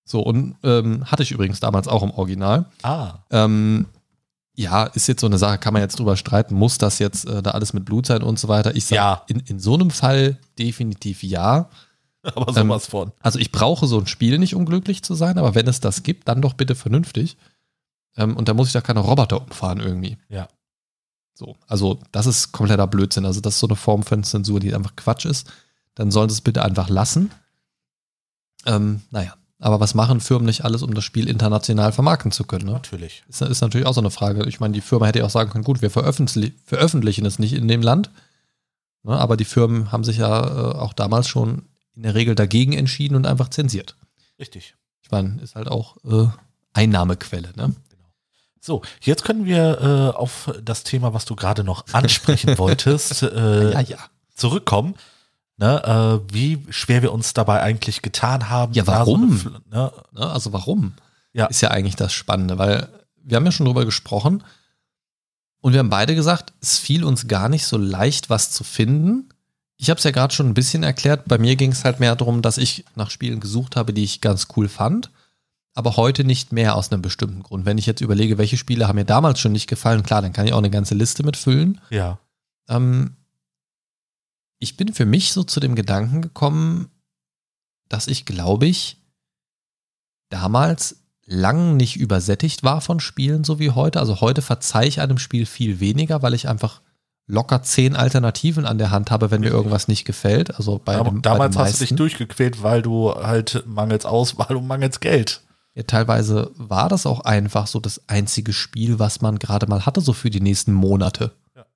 So, 0.04 0.20
und 0.22 0.56
ähm, 0.64 1.04
hatte 1.08 1.22
ich 1.22 1.30
übrigens 1.30 1.60
damals 1.60 1.86
auch 1.86 2.02
im 2.02 2.10
Original. 2.10 2.64
Ah. 2.82 3.18
Ähm, 3.30 3.86
ja, 4.56 4.84
ist 4.84 5.06
jetzt 5.06 5.20
so 5.20 5.28
eine 5.28 5.38
Sache, 5.38 5.58
kann 5.58 5.72
man 5.72 5.82
jetzt 5.82 5.96
drüber 6.00 6.16
streiten, 6.16 6.56
muss 6.56 6.78
das 6.78 6.98
jetzt 6.98 7.24
äh, 7.26 7.40
da 7.40 7.52
alles 7.52 7.72
mit 7.72 7.84
Blut 7.84 8.06
sein 8.06 8.24
und 8.24 8.40
so 8.40 8.48
weiter. 8.48 8.74
Ich 8.74 8.86
sage, 8.86 8.96
Ja. 8.96 9.22
in, 9.28 9.38
in 9.40 9.60
so 9.60 9.74
einem 9.74 9.90
Fall 9.92 10.38
definitiv 10.58 11.22
ja. 11.22 11.68
Aber 12.22 12.48
Ähm, 12.48 12.66
sowas 12.68 12.86
von. 12.88 13.12
Also 13.20 13.38
ich 13.38 13.52
brauche 13.52 13.86
so 13.86 13.96
ein 14.00 14.08
Spiel 14.08 14.38
nicht, 14.38 14.56
um 14.56 14.66
glücklich 14.66 15.04
zu 15.04 15.14
sein, 15.14 15.38
aber 15.38 15.54
wenn 15.54 15.68
es 15.68 15.78
das 15.78 16.02
gibt, 16.02 16.26
dann 16.26 16.42
doch 16.42 16.54
bitte 16.54 16.74
vernünftig. 16.74 17.36
Ähm, 18.16 18.36
und 18.36 18.48
da 18.48 18.54
muss 18.54 18.66
ich 18.66 18.72
da 18.72 18.80
keine 18.80 19.00
Roboter 19.00 19.40
umfahren 19.40 19.78
irgendwie. 19.78 20.18
Ja. 20.28 20.48
So, 21.38 21.56
also 21.68 22.00
das 22.10 22.26
ist 22.26 22.50
kompletter 22.50 22.88
Blödsinn. 22.88 23.24
Also 23.24 23.40
das 23.40 23.54
ist 23.54 23.60
so 23.60 23.68
eine 23.68 23.76
Form 23.76 24.02
von 24.02 24.24
Zensur, 24.24 24.58
die 24.58 24.74
einfach 24.74 24.96
Quatsch 24.96 25.24
ist. 25.24 25.46
Dann 25.94 26.10
sollen 26.10 26.28
sie 26.28 26.32
es 26.32 26.40
bitte 26.40 26.64
einfach 26.64 26.88
lassen. 26.88 27.30
Ähm, 28.66 29.02
naja, 29.12 29.36
aber 29.60 29.78
was 29.78 29.94
machen 29.94 30.18
Firmen 30.18 30.46
nicht 30.46 30.64
alles, 30.64 30.82
um 30.82 30.94
das 30.94 31.04
Spiel 31.04 31.28
international 31.28 31.92
vermarkten 31.92 32.32
zu 32.32 32.42
können? 32.42 32.66
Ne? 32.66 32.72
Natürlich. 32.72 33.22
Ist, 33.28 33.40
ist 33.40 33.60
natürlich 33.60 33.86
auch 33.86 33.94
so 33.94 34.00
eine 34.00 34.10
Frage. 34.10 34.48
Ich 34.48 34.58
meine, 34.58 34.74
die 34.74 34.80
Firma 34.80 35.06
hätte 35.06 35.20
ja 35.20 35.26
auch 35.26 35.30
sagen 35.30 35.50
können, 35.50 35.62
gut, 35.62 35.80
wir 35.80 35.90
veröffentlichen, 35.90 36.56
veröffentlichen 36.64 37.24
es 37.24 37.38
nicht 37.38 37.52
in 37.52 37.68
dem 37.68 37.82
Land. 37.82 38.10
Ne, 39.04 39.16
aber 39.16 39.36
die 39.36 39.44
Firmen 39.44 39.92
haben 39.92 40.02
sich 40.02 40.16
ja 40.16 40.44
äh, 40.44 40.74
auch 40.74 40.92
damals 40.92 41.28
schon 41.28 41.62
in 41.94 42.02
der 42.02 42.16
Regel 42.16 42.34
dagegen 42.34 42.72
entschieden 42.72 43.14
und 43.14 43.28
einfach 43.28 43.48
zensiert. 43.48 43.94
Richtig. 44.40 44.74
Ich 45.02 45.12
meine, 45.12 45.40
ist 45.40 45.54
halt 45.54 45.68
auch 45.68 45.98
äh, 46.04 46.26
Einnahmequelle. 46.72 47.52
Ne? 47.54 47.76
So, 48.60 48.82
jetzt 49.00 49.24
können 49.24 49.44
wir 49.44 49.80
äh, 49.80 50.16
auf 50.16 50.52
das 50.62 50.84
Thema, 50.84 51.14
was 51.14 51.24
du 51.24 51.36
gerade 51.36 51.64
noch 51.64 51.84
ansprechen 51.92 52.58
wolltest, 52.58 53.22
äh, 53.22 53.72
ja, 53.72 53.80
ja. 53.80 53.98
zurückkommen. 54.34 54.94
Ne, 55.60 56.22
äh, 56.28 56.32
wie 56.32 56.64
schwer 56.70 57.02
wir 57.02 57.12
uns 57.12 57.34
dabei 57.34 57.62
eigentlich 57.62 58.00
getan 58.02 58.48
haben. 58.48 58.74
Ja, 58.74 58.84
da 58.84 58.92
so 58.92 58.98
warum? 58.98 59.62
eine 59.70 59.84
ne, 59.84 59.92
Ne? 60.12 60.30
Also 60.30 60.52
warum? 60.52 60.92
Ja. 61.32 61.46
Ist 61.46 61.60
ja 61.60 61.70
eigentlich 61.72 61.96
das 61.96 62.12
Spannende, 62.12 62.58
weil 62.58 62.88
wir 63.16 63.36
haben 63.36 63.44
ja 63.44 63.52
schon 63.52 63.66
drüber 63.66 63.84
gesprochen 63.84 64.44
und 65.60 65.72
wir 65.72 65.80
haben 65.80 65.90
beide 65.90 66.14
gesagt, 66.14 66.52
es 66.60 66.78
fiel 66.78 67.04
uns 67.04 67.26
gar 67.26 67.48
nicht 67.48 67.66
so 67.66 67.76
leicht, 67.76 68.30
was 68.30 68.50
zu 68.50 68.64
finden. 68.64 69.28
Ich 69.76 69.90
habe 69.90 69.98
es 69.98 70.04
ja 70.04 70.10
gerade 70.10 70.34
schon 70.34 70.48
ein 70.48 70.54
bisschen 70.54 70.82
erklärt. 70.82 71.26
Bei 71.26 71.38
mir 71.38 71.56
ging 71.56 71.72
es 71.72 71.84
halt 71.84 72.00
mehr 72.00 72.14
darum, 72.16 72.42
dass 72.42 72.58
ich 72.58 72.84
nach 72.94 73.10
Spielen 73.10 73.40
gesucht 73.40 73.76
habe, 73.76 73.92
die 73.92 74.04
ich 74.04 74.20
ganz 74.20 74.48
cool 74.56 74.68
fand, 74.68 75.10
aber 75.78 75.96
heute 75.96 76.24
nicht 76.24 76.52
mehr 76.52 76.74
aus 76.74 76.90
einem 76.90 77.02
bestimmten 77.02 77.44
Grund. 77.44 77.64
Wenn 77.64 77.78
ich 77.78 77.86
jetzt 77.86 78.00
überlege, 78.00 78.36
welche 78.36 78.56
Spiele 78.56 78.88
haben 78.88 78.96
mir 78.96 79.04
damals 79.04 79.38
schon 79.38 79.52
nicht 79.52 79.68
gefallen, 79.68 80.02
klar, 80.02 80.20
dann 80.20 80.32
kann 80.32 80.44
ich 80.44 80.52
auch 80.52 80.58
eine 80.58 80.70
ganze 80.70 80.96
Liste 80.96 81.22
mitfüllen. 81.22 81.80
ja, 81.90 82.18
Ähm, 82.68 83.16
ich 84.58 84.76
bin 84.76 84.92
für 84.92 85.06
mich 85.06 85.32
so 85.32 85.44
zu 85.44 85.60
dem 85.60 85.76
Gedanken 85.76 86.20
gekommen, 86.20 86.90
dass 87.88 88.08
ich, 88.08 88.26
glaube 88.26 88.66
ich, 88.66 88.96
damals 90.30 90.96
lang 91.24 91.76
nicht 91.76 91.96
übersättigt 91.96 92.64
war 92.64 92.80
von 92.80 92.98
Spielen, 92.98 93.44
so 93.44 93.60
wie 93.60 93.70
heute. 93.70 94.00
Also 94.00 94.20
heute 94.20 94.42
verzeihe 94.42 94.88
ich 94.88 95.00
einem 95.00 95.18
Spiel 95.18 95.46
viel 95.46 95.78
weniger, 95.78 96.22
weil 96.22 96.34
ich 96.34 96.48
einfach 96.48 96.82
locker 97.28 97.62
zehn 97.62 97.94
Alternativen 97.94 98.66
an 98.66 98.78
der 98.78 98.90
Hand 98.90 99.12
habe, 99.12 99.30
wenn 99.30 99.42
mir 99.42 99.50
irgendwas 99.50 99.86
nicht 99.86 100.04
gefällt. 100.04 100.56
Also 100.56 100.80
bei 100.82 100.96
aber 100.96 101.10
dem, 101.10 101.22
damals 101.22 101.54
bei 101.54 101.62
hast 101.62 101.80
du 101.80 101.84
dich 101.84 101.94
durchgequält, 101.94 102.64
weil 102.64 102.82
du 102.82 103.14
halt 103.14 103.62
mangels 103.64 104.06
Auswahl 104.06 104.56
und 104.56 104.66
mangels 104.66 104.98
Geld. 104.98 105.42
Ja, 105.78 105.84
teilweise 105.84 106.50
war 106.56 106.88
das 106.88 107.06
auch 107.06 107.20
einfach 107.20 107.68
so 107.68 107.78
das 107.78 108.02
einzige 108.08 108.52
Spiel, 108.52 108.98
was 108.98 109.20
man 109.20 109.38
gerade 109.38 109.68
mal 109.68 109.86
hatte, 109.86 110.00
so 110.00 110.12
für 110.12 110.28
die 110.28 110.40
nächsten 110.40 110.72
Monate. 110.72 111.36
Ja. 111.54 111.66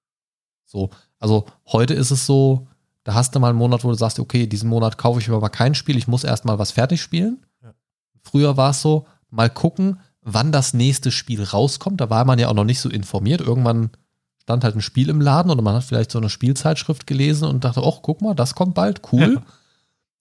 So, 0.65 0.91
also 1.21 1.47
heute 1.69 1.95
ist 1.95 2.11
es 2.11 2.27
so, 2.27 2.67
da 3.05 3.15
hast 3.15 3.33
du 3.33 3.39
mal 3.39 3.51
einen 3.51 3.59
Monat, 3.59 3.85
wo 3.85 3.91
du 3.91 3.95
sagst, 3.95 4.19
okay, 4.19 4.49
diesen 4.49 4.69
Monat 4.69 4.99
kaufe 4.99 5.21
ich 5.21 5.29
mir 5.29 5.39
mal 5.39 5.51
kein 5.51 5.77
Spiel, 5.77 5.97
ich 5.97 6.09
muss 6.09 6.25
erst 6.25 6.45
mal 6.45 6.59
was 6.59 6.73
fertig 6.73 7.01
spielen. 7.01 7.47
Ja. 7.63 7.75
Früher 8.23 8.57
war 8.57 8.71
es 8.71 8.83
so, 8.83 9.07
mal 9.31 9.49
gucken, 9.49 10.01
wann 10.21 10.51
das 10.51 10.75
nächste 10.75 11.13
Spiel 11.13 11.45
rauskommt. 11.45 12.01
Da 12.01 12.11
war 12.11 12.25
man 12.25 12.41
ja 12.41 12.49
auch 12.49 12.55
noch 12.55 12.65
nicht 12.65 12.81
so 12.81 12.89
informiert. 12.89 13.41
Irgendwann 13.41 13.91
stand 14.39 14.65
halt 14.65 14.75
ein 14.75 14.83
Spiel 14.83 15.11
im 15.11 15.21
Laden 15.21 15.53
oder 15.53 15.63
man 15.63 15.77
hat 15.77 15.85
vielleicht 15.85 16.11
so 16.11 16.19
eine 16.19 16.29
Spielzeitschrift 16.29 17.07
gelesen 17.07 17.47
und 17.47 17.63
dachte, 17.63 17.81
ach, 17.87 18.01
guck 18.03 18.21
mal, 18.21 18.35
das 18.35 18.57
kommt 18.57 18.75
bald, 18.75 19.03
cool. 19.13 19.43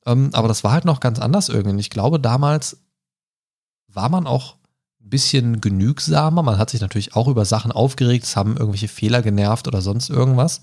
Ähm, 0.06 0.30
aber 0.34 0.48
das 0.48 0.64
war 0.64 0.72
halt 0.72 0.86
noch 0.86 1.00
ganz 1.00 1.18
anders 1.18 1.50
irgendwie. 1.50 1.80
Ich 1.80 1.90
glaube, 1.90 2.20
damals 2.20 2.78
war 3.94 4.10
man 4.10 4.28
auch 4.28 4.56
ein 5.02 5.10
bisschen 5.10 5.62
genügsamer. 5.62 6.44
Man 6.44 6.58
hat 6.58 6.70
sich 6.70 6.82
natürlich 6.82 7.16
auch 7.16 7.28
über 7.28 7.46
Sachen 7.46 7.72
aufgeregt, 7.72 8.26
es 8.26 8.36
haben 8.36 8.58
irgendwelche 8.58 8.88
Fehler 8.88 9.22
genervt 9.22 9.68
oder 9.68 9.82
sonst 9.82 10.10
irgendwas. 10.10 10.62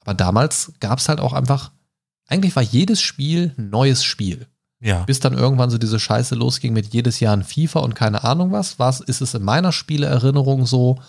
Aber 0.00 0.14
damals 0.14 0.72
gab 0.80 0.98
es 0.98 1.08
halt 1.08 1.20
auch 1.20 1.32
einfach, 1.32 1.72
eigentlich 2.26 2.56
war 2.56 2.62
jedes 2.62 3.00
Spiel 3.00 3.54
ein 3.56 3.70
neues 3.70 4.04
Spiel. 4.04 4.46
Ja. 4.80 5.04
Bis 5.04 5.20
dann 5.20 5.32
irgendwann 5.32 5.70
so 5.70 5.78
diese 5.78 5.98
Scheiße 5.98 6.34
losging 6.34 6.74
mit 6.74 6.92
jedes 6.92 7.20
Jahr 7.20 7.34
ein 7.34 7.44
FIFA 7.44 7.80
und 7.80 7.94
keine 7.94 8.22
Ahnung 8.24 8.52
was, 8.52 8.78
was 8.78 9.00
ist 9.00 9.22
es 9.22 9.32
in 9.32 9.42
meiner 9.42 9.72
Spieleerinnerung 9.72 10.66
so, 10.66 11.00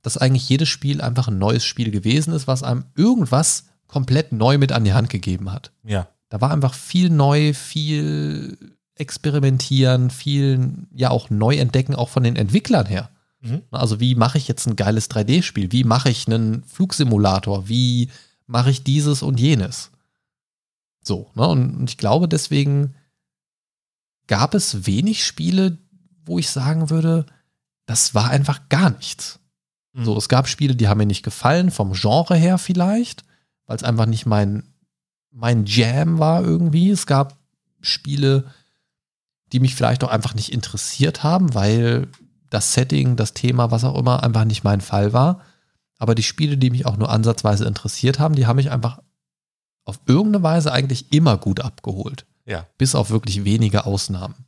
dass 0.00 0.16
eigentlich 0.16 0.48
jedes 0.48 0.68
Spiel 0.68 1.02
einfach 1.02 1.28
ein 1.28 1.38
neues 1.38 1.64
Spiel 1.64 1.90
gewesen 1.90 2.32
ist, 2.32 2.46
was 2.46 2.62
einem 2.62 2.84
irgendwas 2.96 3.64
komplett 3.88 4.32
neu 4.32 4.56
mit 4.56 4.72
an 4.72 4.84
die 4.84 4.94
Hand 4.94 5.10
gegeben 5.10 5.52
hat. 5.52 5.70
Ja. 5.82 6.08
Da 6.30 6.40
war 6.40 6.50
einfach 6.50 6.72
viel 6.72 7.10
neu, 7.10 7.52
viel 7.52 8.56
experimentieren, 8.96 10.10
viel 10.10 10.86
ja 10.94 11.10
auch 11.10 11.30
neu 11.30 11.56
entdecken, 11.56 11.94
auch 11.94 12.08
von 12.08 12.22
den 12.22 12.36
Entwicklern 12.36 12.86
her. 12.86 13.10
Mhm. 13.40 13.62
Also 13.70 14.00
wie 14.00 14.14
mache 14.14 14.38
ich 14.38 14.48
jetzt 14.48 14.66
ein 14.66 14.76
geiles 14.76 15.10
3D-Spiel? 15.10 15.72
Wie 15.72 15.84
mache 15.84 16.10
ich 16.10 16.26
einen 16.26 16.62
Flugsimulator? 16.64 17.68
Wie 17.68 18.10
mache 18.46 18.70
ich 18.70 18.84
dieses 18.84 19.22
und 19.22 19.40
jenes? 19.40 19.90
So, 21.02 21.30
ne? 21.34 21.46
Und 21.46 21.76
und 21.76 21.90
ich 21.90 21.98
glaube, 21.98 22.28
deswegen 22.28 22.94
gab 24.26 24.54
es 24.54 24.86
wenig 24.86 25.24
Spiele, 25.24 25.76
wo 26.24 26.38
ich 26.38 26.48
sagen 26.48 26.88
würde, 26.88 27.26
das 27.86 28.14
war 28.14 28.30
einfach 28.30 28.68
gar 28.70 28.90
nichts. 28.90 29.38
Mhm. 29.92 30.04
So, 30.04 30.16
es 30.16 30.28
gab 30.28 30.48
Spiele, 30.48 30.74
die 30.74 30.88
haben 30.88 30.98
mir 30.98 31.06
nicht 31.06 31.22
gefallen, 31.22 31.70
vom 31.70 31.92
Genre 31.92 32.36
her 32.36 32.58
vielleicht, 32.58 33.24
weil 33.66 33.76
es 33.76 33.82
einfach 33.82 34.06
nicht 34.06 34.24
mein, 34.24 34.64
mein 35.30 35.66
Jam 35.66 36.18
war 36.18 36.42
irgendwie. 36.42 36.90
Es 36.90 37.06
gab 37.06 37.36
Spiele, 37.82 38.44
die 39.52 39.60
mich 39.60 39.74
vielleicht 39.74 40.04
auch 40.04 40.08
einfach 40.08 40.34
nicht 40.34 40.52
interessiert 40.52 41.22
haben, 41.22 41.54
weil 41.54 42.08
das 42.50 42.72
Setting, 42.72 43.16
das 43.16 43.34
Thema, 43.34 43.70
was 43.70 43.84
auch 43.84 43.98
immer, 43.98 44.22
einfach 44.22 44.44
nicht 44.44 44.64
mein 44.64 44.80
Fall 44.80 45.12
war. 45.12 45.40
Aber 45.98 46.14
die 46.14 46.22
Spiele, 46.22 46.56
die 46.56 46.70
mich 46.70 46.86
auch 46.86 46.96
nur 46.96 47.10
ansatzweise 47.10 47.64
interessiert 47.64 48.18
haben, 48.18 48.34
die 48.34 48.46
haben 48.46 48.56
mich 48.56 48.70
einfach 48.70 49.00
auf 49.84 50.00
irgendeine 50.06 50.42
Weise 50.42 50.72
eigentlich 50.72 51.12
immer 51.12 51.36
gut 51.36 51.60
abgeholt. 51.60 52.26
Ja. 52.46 52.66
Bis 52.78 52.94
auf 52.94 53.10
wirklich 53.10 53.44
wenige 53.44 53.86
Ausnahmen. 53.86 54.46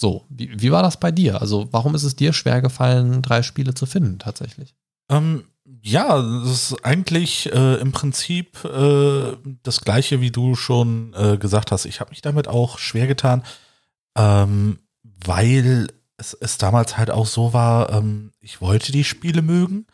So, 0.00 0.26
wie, 0.28 0.60
wie 0.60 0.72
war 0.72 0.82
das 0.82 0.98
bei 0.98 1.10
dir? 1.10 1.40
Also, 1.40 1.68
warum 1.72 1.94
ist 1.94 2.02
es 2.02 2.16
dir 2.16 2.32
schwer 2.32 2.60
gefallen, 2.60 3.22
drei 3.22 3.42
Spiele 3.42 3.74
zu 3.74 3.86
finden, 3.86 4.18
tatsächlich? 4.18 4.74
Ähm, 5.08 5.44
ja, 5.82 6.20
das 6.20 6.72
ist 6.72 6.84
eigentlich 6.84 7.52
äh, 7.52 7.76
im 7.76 7.92
Prinzip 7.92 8.64
äh, 8.64 9.36
das 9.62 9.80
gleiche, 9.80 10.20
wie 10.20 10.30
du 10.30 10.54
schon 10.54 11.14
äh, 11.14 11.38
gesagt 11.38 11.72
hast. 11.72 11.86
Ich 11.86 12.00
habe 12.00 12.10
mich 12.10 12.20
damit 12.20 12.46
auch 12.46 12.78
schwer 12.78 13.06
getan, 13.06 13.42
ähm, 14.16 14.78
weil 15.02 15.88
es, 16.16 16.34
es 16.34 16.58
damals 16.58 16.96
halt 16.96 17.10
auch 17.10 17.26
so 17.26 17.52
war, 17.52 17.92
ähm, 17.92 18.32
ich 18.40 18.60
wollte 18.60 18.92
die 18.92 19.04
Spiele 19.04 19.42
mögen 19.42 19.86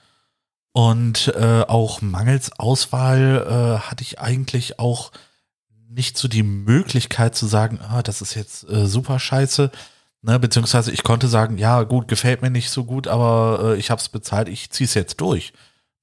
und 0.73 1.29
äh, 1.37 1.63
auch 1.63 2.01
mangels 2.01 2.59
Auswahl 2.59 3.47
äh, 3.47 3.89
hatte 3.89 4.03
ich 4.03 4.21
eigentlich 4.21 4.79
auch 4.79 5.13
nicht 5.89 6.17
so 6.17 6.29
die 6.29 6.43
Möglichkeit 6.43 7.35
zu 7.35 7.47
sagen, 7.47 7.81
ah, 7.81 8.03
das 8.03 8.23
ist 8.23 8.35
jetzt 8.35 8.69
äh, 8.69 8.87
super 8.87 9.19
scheiße. 9.19 9.71
Ne, 10.25 10.39
beziehungsweise 10.39 10.93
ich 10.93 11.03
konnte 11.03 11.27
sagen, 11.27 11.59
ja 11.59 11.83
gut, 11.83 12.07
gefällt 12.07 12.43
mir 12.43 12.51
nicht 12.51 12.71
so 12.71 12.85
gut, 12.85 13.09
aber 13.09 13.75
äh, 13.75 13.77
ich 13.77 13.91
habe 13.91 14.01
es 14.01 14.09
bezahlt, 14.09 14.49
ich 14.49 14.71
zieh's 14.71 14.95
jetzt 14.95 15.21
durch. 15.21 15.53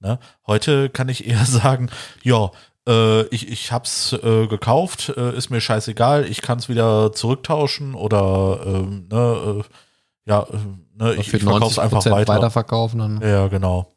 Ne? 0.01 0.19
Heute 0.45 0.89
kann 0.89 1.09
ich 1.09 1.25
eher 1.25 1.45
sagen, 1.45 1.89
ja, 2.21 2.51
äh, 2.89 3.23
ich, 3.27 3.47
ich 3.49 3.71
hab's 3.71 4.13
äh, 4.13 4.47
gekauft, 4.47 5.13
äh, 5.15 5.35
ist 5.37 5.49
mir 5.49 5.61
scheißegal, 5.61 6.25
ich 6.25 6.41
kann 6.41 6.57
es 6.59 6.67
wieder 6.69 7.13
zurücktauschen 7.13 7.93
oder 7.95 8.59
ähm, 8.65 9.07
ne, 9.09 9.61
äh, 9.61 10.29
ja, 10.29 10.43
äh, 10.43 10.57
ne, 10.97 11.13
ich, 11.15 11.33
ich 11.33 11.43
verkauf's 11.43 11.79
einfach 11.79 12.01
90% 12.03 12.11
weiter. 12.11 12.33
weiterverkaufen. 12.33 12.99
Dann. 12.99 13.21
Ja, 13.21 13.47
genau. 13.47 13.91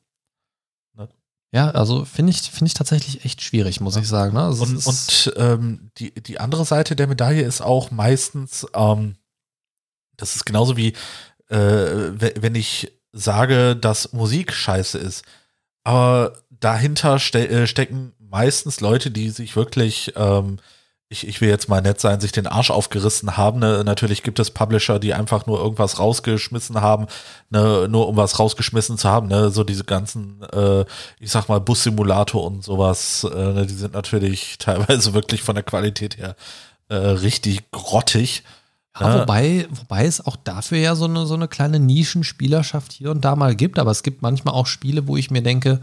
Ja, 1.54 1.70
also 1.70 2.06
finde 2.06 2.30
ich, 2.32 2.40
finde 2.50 2.68
ich 2.68 2.74
tatsächlich 2.74 3.26
echt 3.26 3.42
schwierig, 3.42 3.80
muss 3.82 3.96
ich 3.96 4.08
sagen. 4.08 4.32
Ne? 4.32 4.42
Also 4.42 4.64
es 4.64 4.86
Und, 4.86 4.86
und 4.86 5.34
ähm, 5.36 5.90
die, 5.98 6.10
die 6.14 6.40
andere 6.40 6.64
Seite 6.64 6.96
der 6.96 7.06
Medaille 7.06 7.42
ist 7.42 7.60
auch 7.60 7.90
meistens, 7.90 8.66
ähm, 8.74 9.16
das 10.16 10.34
ist 10.34 10.46
genauso 10.46 10.78
wie, 10.78 10.94
äh, 11.50 11.56
we- 11.56 12.32
wenn 12.40 12.54
ich 12.54 12.90
sage, 13.12 13.76
dass 13.76 14.14
Musik 14.14 14.54
scheiße 14.54 14.96
ist. 14.96 15.26
Aber 15.84 16.38
dahinter 16.48 17.18
ste 17.18 17.66
stecken 17.66 18.14
meistens 18.32 18.80
Leute, 18.80 19.10
die 19.10 19.30
sich 19.30 19.54
wirklich, 19.54 20.14
ähm, 20.16 20.58
ich, 21.08 21.28
ich 21.28 21.42
will 21.42 21.50
jetzt 21.50 21.68
mal 21.68 21.82
nett 21.82 22.00
sein, 22.00 22.18
sich 22.18 22.32
den 22.32 22.46
Arsch 22.46 22.70
aufgerissen 22.70 23.36
haben. 23.36 23.60
Ne? 23.60 23.82
Natürlich 23.84 24.22
gibt 24.22 24.38
es 24.38 24.50
Publisher, 24.50 24.98
die 24.98 25.12
einfach 25.12 25.46
nur 25.46 25.60
irgendwas 25.60 25.98
rausgeschmissen 25.98 26.80
haben, 26.80 27.06
ne? 27.50 27.86
nur 27.88 28.08
um 28.08 28.16
was 28.16 28.38
rausgeschmissen 28.38 28.96
zu 28.96 29.08
haben. 29.08 29.28
Ne? 29.28 29.50
So 29.50 29.62
diese 29.62 29.84
ganzen, 29.84 30.42
äh, 30.50 30.86
ich 31.20 31.30
sag 31.30 31.48
mal, 31.48 31.60
Bussimulator 31.60 32.42
und 32.42 32.64
sowas, 32.64 33.24
äh, 33.24 33.52
ne? 33.52 33.66
die 33.66 33.74
sind 33.74 33.92
natürlich 33.92 34.56
teilweise 34.58 35.12
wirklich 35.12 35.42
von 35.42 35.54
der 35.54 35.64
Qualität 35.64 36.16
her 36.16 36.34
äh, 36.88 36.94
richtig 36.94 37.70
grottig. 37.70 38.42
Ja, 38.98 39.14
ne? 39.14 39.20
wobei, 39.20 39.66
wobei 39.70 40.06
es 40.06 40.24
auch 40.24 40.36
dafür 40.36 40.78
ja 40.78 40.94
so 40.94 41.04
eine, 41.04 41.26
so 41.26 41.34
eine 41.34 41.48
kleine 41.48 41.78
Nischenspielerschaft 41.78 42.92
hier 42.92 43.10
und 43.10 43.22
da 43.26 43.36
mal 43.36 43.54
gibt, 43.54 43.78
aber 43.78 43.90
es 43.90 44.02
gibt 44.02 44.22
manchmal 44.22 44.54
auch 44.54 44.66
Spiele, 44.66 45.06
wo 45.06 45.18
ich 45.18 45.30
mir 45.30 45.42
denke, 45.42 45.82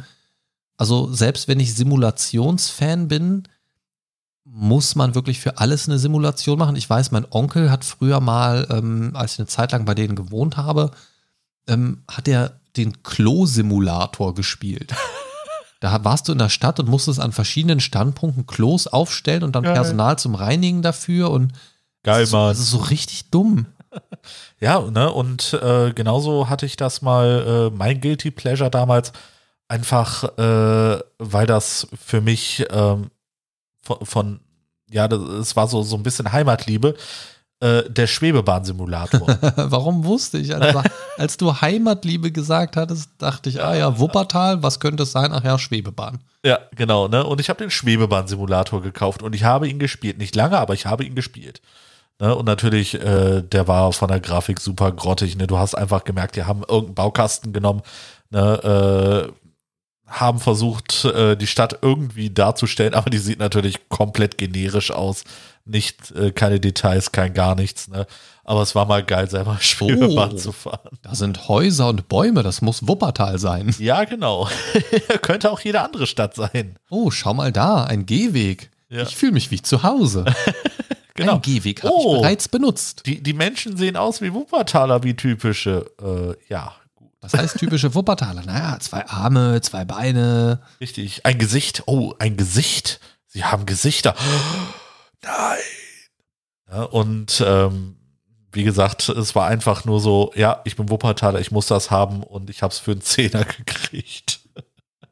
also 0.80 1.12
selbst 1.12 1.50
wenn 1.50 1.60
ich 1.60 1.76
Simulationsfan 1.76 3.10
bin, 3.10 3.44
muss 4.46 4.96
man 4.96 5.14
wirklich 5.14 5.40
für 5.42 5.58
alles 5.58 5.90
eine 5.90 6.00
Simulation 6.00 6.58
machen. 6.58 6.78
Ich 6.78 6.90
weiß, 6.90 7.12
mein 7.12 7.28
Onkel 7.30 7.70
hat 7.70 7.84
früher 7.84 8.22
mal, 8.22 8.66
ähm, 8.72 9.12
als 9.14 9.34
ich 9.34 9.40
eine 9.40 9.48
Zeit 9.48 9.74
lang 9.74 9.84
bei 9.84 9.94
denen 9.94 10.16
gewohnt 10.16 10.56
habe, 10.56 10.92
ähm, 11.68 12.04
hat 12.10 12.30
er 12.30 12.62
den 12.78 13.04
Klo-Simulator 13.04 14.34
gespielt. 14.34 14.96
Da 15.82 16.04
warst 16.04 16.28
du 16.28 16.34
in 16.34 16.40
der 16.40 16.50
Stadt 16.50 16.78
und 16.82 16.90
musstest 16.90 17.22
an 17.22 17.32
verschiedenen 17.32 17.80
Standpunkten 17.80 18.46
Klos 18.46 18.88
aufstellen 18.88 19.44
und 19.44 19.56
dann 19.56 19.64
Geil. 19.64 19.76
Personal 19.76 20.20
zum 20.20 20.36
Reinigen 20.36 20.82
dafür 20.82 21.32
und 21.32 21.54
Geil, 22.04 22.20
das 22.20 22.30
ist, 22.30 22.34
Mann. 22.34 22.50
das 22.50 22.60
ist 22.60 22.72
so 22.72 22.80
richtig 22.80 23.30
dumm. 23.30 23.66
Ja, 24.60 24.82
ne, 24.82 25.12
und 25.12 25.54
äh, 25.54 25.94
genauso 25.94 26.50
hatte 26.50 26.66
ich 26.66 26.76
das 26.76 27.02
mal, 27.02 27.72
äh, 27.72 27.76
mein 27.76 28.02
Guilty 28.02 28.30
Pleasure 28.30 28.70
damals, 28.70 29.14
einfach, 29.70 30.38
äh, 30.38 31.00
weil 31.20 31.48
das 31.48 31.88
für 32.06 32.20
mich 32.20 32.66
ähm, 32.70 33.10
von, 33.82 34.06
von 34.06 34.40
ja, 34.92 35.08
das, 35.08 35.22
es 35.22 35.56
war 35.56 35.68
so, 35.68 35.84
so 35.84 35.96
ein 35.96 36.04
bisschen 36.04 36.32
Heimatliebe, 36.32 36.96
äh, 37.62 37.84
der 37.90 38.08
Schwebebahnsimulator. 38.08 39.28
Warum 39.56 40.06
wusste 40.06 40.38
ich? 40.38 40.56
Als, 40.56 40.76
als 41.18 41.38
du 41.38 41.62
Heimatliebe 41.62 42.32
gesagt 42.32 42.76
hattest, 42.76 43.10
dachte 43.18 43.50
ich, 43.50 43.62
ah 43.64 43.76
ja, 43.76 44.00
Wuppertal, 44.00 44.64
was 44.64 44.80
könnte 44.80 45.04
es 45.04 45.12
sein? 45.12 45.32
Ach 45.34 45.44
ja, 45.44 45.58
Schwebebahn. 45.58 46.20
ja, 46.44 46.60
genau, 46.76 47.08
ne, 47.08 47.24
und 47.26 47.40
ich 47.40 47.50
habe 47.50 47.60
den 47.60 47.70
Schwebebahnsimulator 47.70 48.82
gekauft 48.82 49.22
und 49.22 49.36
ich 49.36 49.44
habe 49.44 49.68
ihn 49.68 49.78
gespielt. 49.78 50.18
Nicht 50.18 50.36
lange, 50.36 50.58
aber 50.58 50.74
ich 50.74 50.86
habe 50.86 51.04
ihn 51.04 51.16
gespielt. 51.16 51.62
Ne, 52.20 52.34
und 52.34 52.46
natürlich, 52.46 52.96
äh, 52.96 53.42
der 53.42 53.68
war 53.68 53.92
von 53.94 54.08
der 54.08 54.20
Grafik 54.20 54.60
super 54.60 54.92
grottig. 54.92 55.38
Ne? 55.38 55.48
Du 55.48 55.58
hast 55.58 55.76
einfach 55.76 56.04
gemerkt, 56.04 56.36
die 56.36 56.44
haben 56.44 56.62
irgendeinen 56.62 56.96
Baukasten 56.96 57.54
genommen, 57.54 57.82
ne, 58.30 59.28
äh, 59.30 59.32
haben 60.10 60.40
versucht, 60.40 61.06
äh, 61.06 61.36
die 61.38 61.48
Stadt 61.48 61.80
irgendwie 61.82 62.30
darzustellen, 62.30 62.94
aber 62.94 63.10
die 63.10 63.18
sieht 63.20 63.40
natürlich 63.40 63.90
komplett 63.90 64.38
generisch 64.38 64.92
aus. 64.92 65.24
Nicht, 65.66 66.12
äh, 66.12 66.32
keine 66.32 66.60
Details, 66.60 67.12
kein 67.12 67.34
gar 67.34 67.56
nichts, 67.56 67.88
ne? 67.90 68.08
Aber 68.44 68.64
es 68.64 68.74
war 68.74 68.86
mal 68.86 69.04
geil, 69.04 69.30
selber 69.30 69.58
Schwebebahn 69.62 70.32
Oh. 70.34 70.36
zu 70.38 70.52
fahren. 70.52 70.98
Da 71.04 71.14
sind 71.14 71.48
Häuser 71.48 71.90
und 71.90 72.08
Bäume, 72.08 72.42
das 72.42 72.62
muss 72.62 72.88
Wuppertal 72.88 73.38
sein. 73.38 73.76
Ja, 73.80 74.04
genau. 74.06 74.50
Könnte 75.22 75.52
auch 75.52 75.60
jede 75.60 75.82
andere 75.82 76.08
Stadt 76.08 76.34
sein. 76.36 76.78
Oh, 76.90 77.12
schau 77.12 77.34
mal 77.36 77.52
da, 77.52 77.84
ein 77.84 78.06
Gehweg. 78.08 78.72
Ja. 78.90 79.04
Ich 79.04 79.16
fühle 79.16 79.34
mich 79.34 79.52
wie 79.52 79.62
zu 79.62 79.84
Hause. 79.84 80.26
Genau. 81.14 81.36
Ein 81.36 81.42
Gehweg 81.42 81.84
habe 81.84 81.94
Oh. 81.94 82.16
ich 82.16 82.22
bereits 82.22 82.48
benutzt. 82.48 83.04
Die, 83.06 83.22
die 83.22 83.34
Menschen 83.34 83.78
sehen 83.78 83.96
aus 83.98 84.22
wie 84.22 84.34
Wuppertaler, 84.34 85.04
wie 85.04 85.14
typische. 85.16 85.86
Äh, 86.02 86.36
ja. 86.52 86.74
Was 87.22 87.34
heißt 87.34 87.58
typische 87.58 87.94
Wuppertaler? 87.96 88.44
Naja, 88.44 88.80
zwei 88.80 89.06
Arme, 89.08 89.60
zwei 89.62 89.84
Beine. 89.86 90.62
Richtig. 90.80 91.26
Ein 91.26 91.38
Gesicht. 91.38 91.84
Oh, 91.86 92.14
ein 92.20 92.38
Gesicht. 92.38 93.00
Sie 93.28 93.44
haben 93.44 93.66
Gesichter. 93.66 94.16
Nein. 95.24 95.58
Ja, 96.72 96.84
und 96.84 97.44
ähm, 97.46 97.98
wie 98.52 98.64
gesagt, 98.64 99.10
es 99.10 99.36
war 99.36 99.48
einfach 99.48 99.86
nur 99.86 100.00
so, 100.00 100.32
ja, 100.36 100.62
ich 100.66 100.76
bin 100.76 100.90
Wuppertaler, 100.90 101.40
ich 101.40 101.52
muss 101.52 101.68
das 101.68 101.92
haben 101.92 102.24
und 102.24 102.50
ich 102.50 102.62
habe 102.62 102.72
es 102.72 102.80
für 102.80 102.92
einen 102.92 103.02
Zehner 103.02 103.44
gekriegt. 103.66 104.40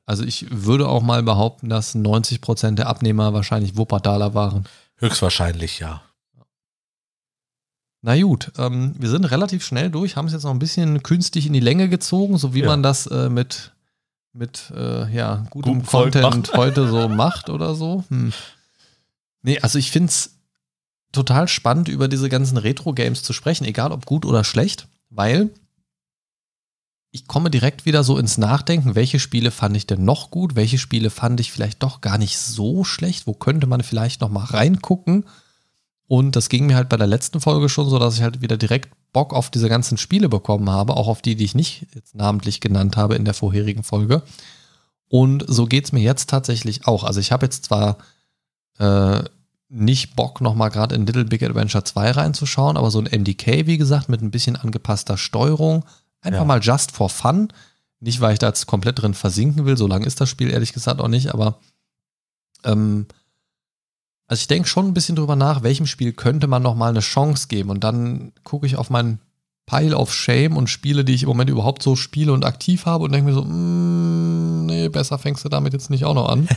Also 0.06 0.24
ich 0.24 0.46
würde 0.50 0.88
auch 0.88 1.02
mal 1.02 1.22
behaupten, 1.22 1.68
dass 1.68 1.94
90 1.94 2.40
Prozent 2.42 2.80
der 2.80 2.88
Abnehmer 2.88 3.34
wahrscheinlich 3.34 3.76
Wuppertaler 3.76 4.34
waren. 4.34 4.66
Höchstwahrscheinlich, 4.96 5.80
ja. 5.80 6.02
Na 8.02 8.20
gut, 8.22 8.52
ähm, 8.58 8.94
wir 8.98 9.10
sind 9.10 9.26
relativ 9.26 9.66
schnell 9.66 9.90
durch, 9.90 10.16
haben 10.16 10.28
es 10.28 10.34
jetzt 10.34 10.44
noch 10.44 10.52
ein 10.52 10.60
bisschen 10.60 11.04
künstlich 11.04 11.48
in 11.48 11.54
die 11.54 11.60
Länge 11.60 11.90
gezogen, 11.90 12.38
so 12.38 12.54
wie 12.54 12.62
Ja. 12.62 12.68
man 12.68 12.84
das 12.84 13.08
äh, 13.08 13.30
mit, 13.30 13.74
mit 14.34 14.72
äh, 14.76 15.14
ja, 15.14 15.46
gutem 15.50 15.84
Volk 15.84 16.14
Content 16.14 16.54
heute 16.54 16.88
so 16.88 17.10
macht 17.10 17.50
oder 17.50 17.76
so. 17.76 18.04
Hm. 18.10 18.34
Nee, 19.42 19.60
also 19.60 19.80
ich 19.80 19.92
finde 19.92 20.10
es 20.10 20.36
total 21.12 21.48
spannend, 21.48 21.88
über 21.88 22.08
diese 22.08 22.30
ganzen 22.30 22.58
Retro-Games 22.58 23.24
zu 23.24 23.34
sprechen, 23.34 23.66
egal 23.66 23.92
ob 23.92 24.06
gut 24.06 24.26
oder 24.26 24.44
schlecht, 24.44 24.88
weil 25.10 25.50
ich 27.12 27.28
komme 27.28 27.50
direkt 27.50 27.86
wieder 27.86 28.04
so 28.04 28.20
ins 28.20 28.38
Nachdenken, 28.38 28.94
welche 28.94 29.20
Spiele 29.20 29.50
fand 29.50 29.76
ich 29.76 29.88
denn 29.88 30.06
noch 30.06 30.30
gut, 30.30 30.56
welche 30.56 30.78
Spiele 30.78 31.10
fand 31.10 31.40
ich 31.40 31.52
vielleicht 31.52 31.82
doch 31.82 32.02
gar 32.02 32.18
nicht 32.18 32.38
so 32.38 32.84
schlecht, 32.84 33.26
wo 33.26 33.34
könnte 33.34 33.66
man 33.66 33.82
vielleicht 33.82 34.22
noch 34.22 34.30
mal 34.30 34.44
reingucken. 34.44 35.26
Und 36.08 36.36
das 36.38 36.48
ging 36.50 36.68
mir 36.68 36.76
halt 36.78 36.88
bei 36.90 36.98
der 36.98 37.08
letzten 37.08 37.42
Folge 37.42 37.68
schon 37.68 37.90
so, 37.90 38.00
dass 38.00 38.16
ich 38.16 38.22
halt 38.22 38.42
wieder 38.42 38.56
direkt 38.58 38.90
Bock 39.12 39.34
auf 39.34 39.50
diese 39.50 39.68
ganzen 39.68 39.98
Spiele 39.98 40.30
bekommen 40.30 40.70
habe, 40.70 40.96
auch 40.96 41.08
auf 41.08 41.22
die, 41.22 41.36
die 41.36 41.44
ich 41.44 41.56
nicht 41.56 41.86
jetzt 41.94 42.16
namentlich 42.16 42.62
genannt 42.62 42.96
habe 42.96 43.16
in 43.16 43.26
der 43.26 43.34
vorherigen 43.34 43.84
Folge. 43.84 44.22
Und 45.10 45.44
so 45.48 45.66
geht's 45.66 45.92
mir 45.92 46.02
jetzt 46.02 46.30
tatsächlich 46.30 46.88
auch. 46.88 47.04
Also 47.04 47.20
ich 47.20 47.32
habe 47.32 47.46
jetzt 47.46 47.66
zwar 47.66 47.98
äh, 48.80 49.22
nicht 49.70 50.16
Bock, 50.16 50.40
nochmal 50.40 50.70
gerade 50.70 50.96
in 50.96 51.06
Little 51.06 51.26
Big 51.26 51.44
Adventure 51.44 51.84
2 51.84 52.12
reinzuschauen, 52.12 52.78
aber 52.78 52.90
so 52.90 53.00
ein 53.00 53.06
MDK, 53.22 53.66
wie 53.68 53.78
gesagt, 53.78 54.08
mit 54.08 54.22
ein 54.22 54.32
bisschen 54.32 54.56
angepasster 54.56 55.18
Steuerung, 55.18 55.84
einfach 56.22 56.42
Ja. 56.42 56.46
mal 56.46 56.62
just 56.62 56.92
for 56.94 57.10
fun. 57.10 57.50
Nicht, 58.00 58.22
weil 58.22 58.34
ich 58.34 58.40
da 58.40 58.48
jetzt 58.48 58.68
komplett 58.68 59.02
drin 59.02 59.14
versinken 59.14 59.66
will, 59.66 59.76
so 59.76 59.88
lang 59.88 60.04
ist 60.06 60.22
das 60.22 60.30
Spiel 60.30 60.52
ehrlich 60.52 60.72
gesagt 60.72 61.02
auch 61.02 61.08
nicht, 61.10 61.34
aber 61.34 61.58
ähm, 62.64 63.08
also 64.28 64.42
ich 64.42 64.48
denke 64.48 64.68
schon 64.68 64.88
ein 64.88 64.94
bisschen 64.94 65.16
drüber 65.16 65.36
nach, 65.36 65.64
welchem 65.64 65.86
Spiel 65.86 66.12
könnte 66.12 66.48
man 66.48 66.62
noch 66.62 66.76
mal 66.76 66.90
eine 66.90 67.00
Chance 67.00 67.48
geben 67.48 67.70
und 67.70 67.84
dann 67.84 68.34
gucke 68.44 68.66
ich 68.66 68.76
auf 68.76 68.90
meinen 68.90 69.20
Pile 69.66 69.96
of 69.96 70.14
Shame 70.14 70.58
und 70.58 70.70
Spiele, 70.70 71.04
die 71.04 71.14
ich 71.14 71.24
im 71.24 71.30
Moment 71.30 71.50
überhaupt 71.50 71.84
so 71.84 71.96
spiele 71.96 72.34
und 72.34 72.46
aktiv 72.46 72.86
habe 72.86 73.04
und 73.04 73.12
denke 73.12 73.30
mir 73.30 73.36
so, 73.36 73.44
mm, 73.44 74.66
nee, 74.66 74.90
besser 74.90 75.20
fängst 75.20 75.44
du 75.44 75.50
damit 75.50 75.74
jetzt 75.74 75.90
nicht 75.90 76.06
auch 76.06 76.14
noch 76.14 76.30
an. 76.30 76.48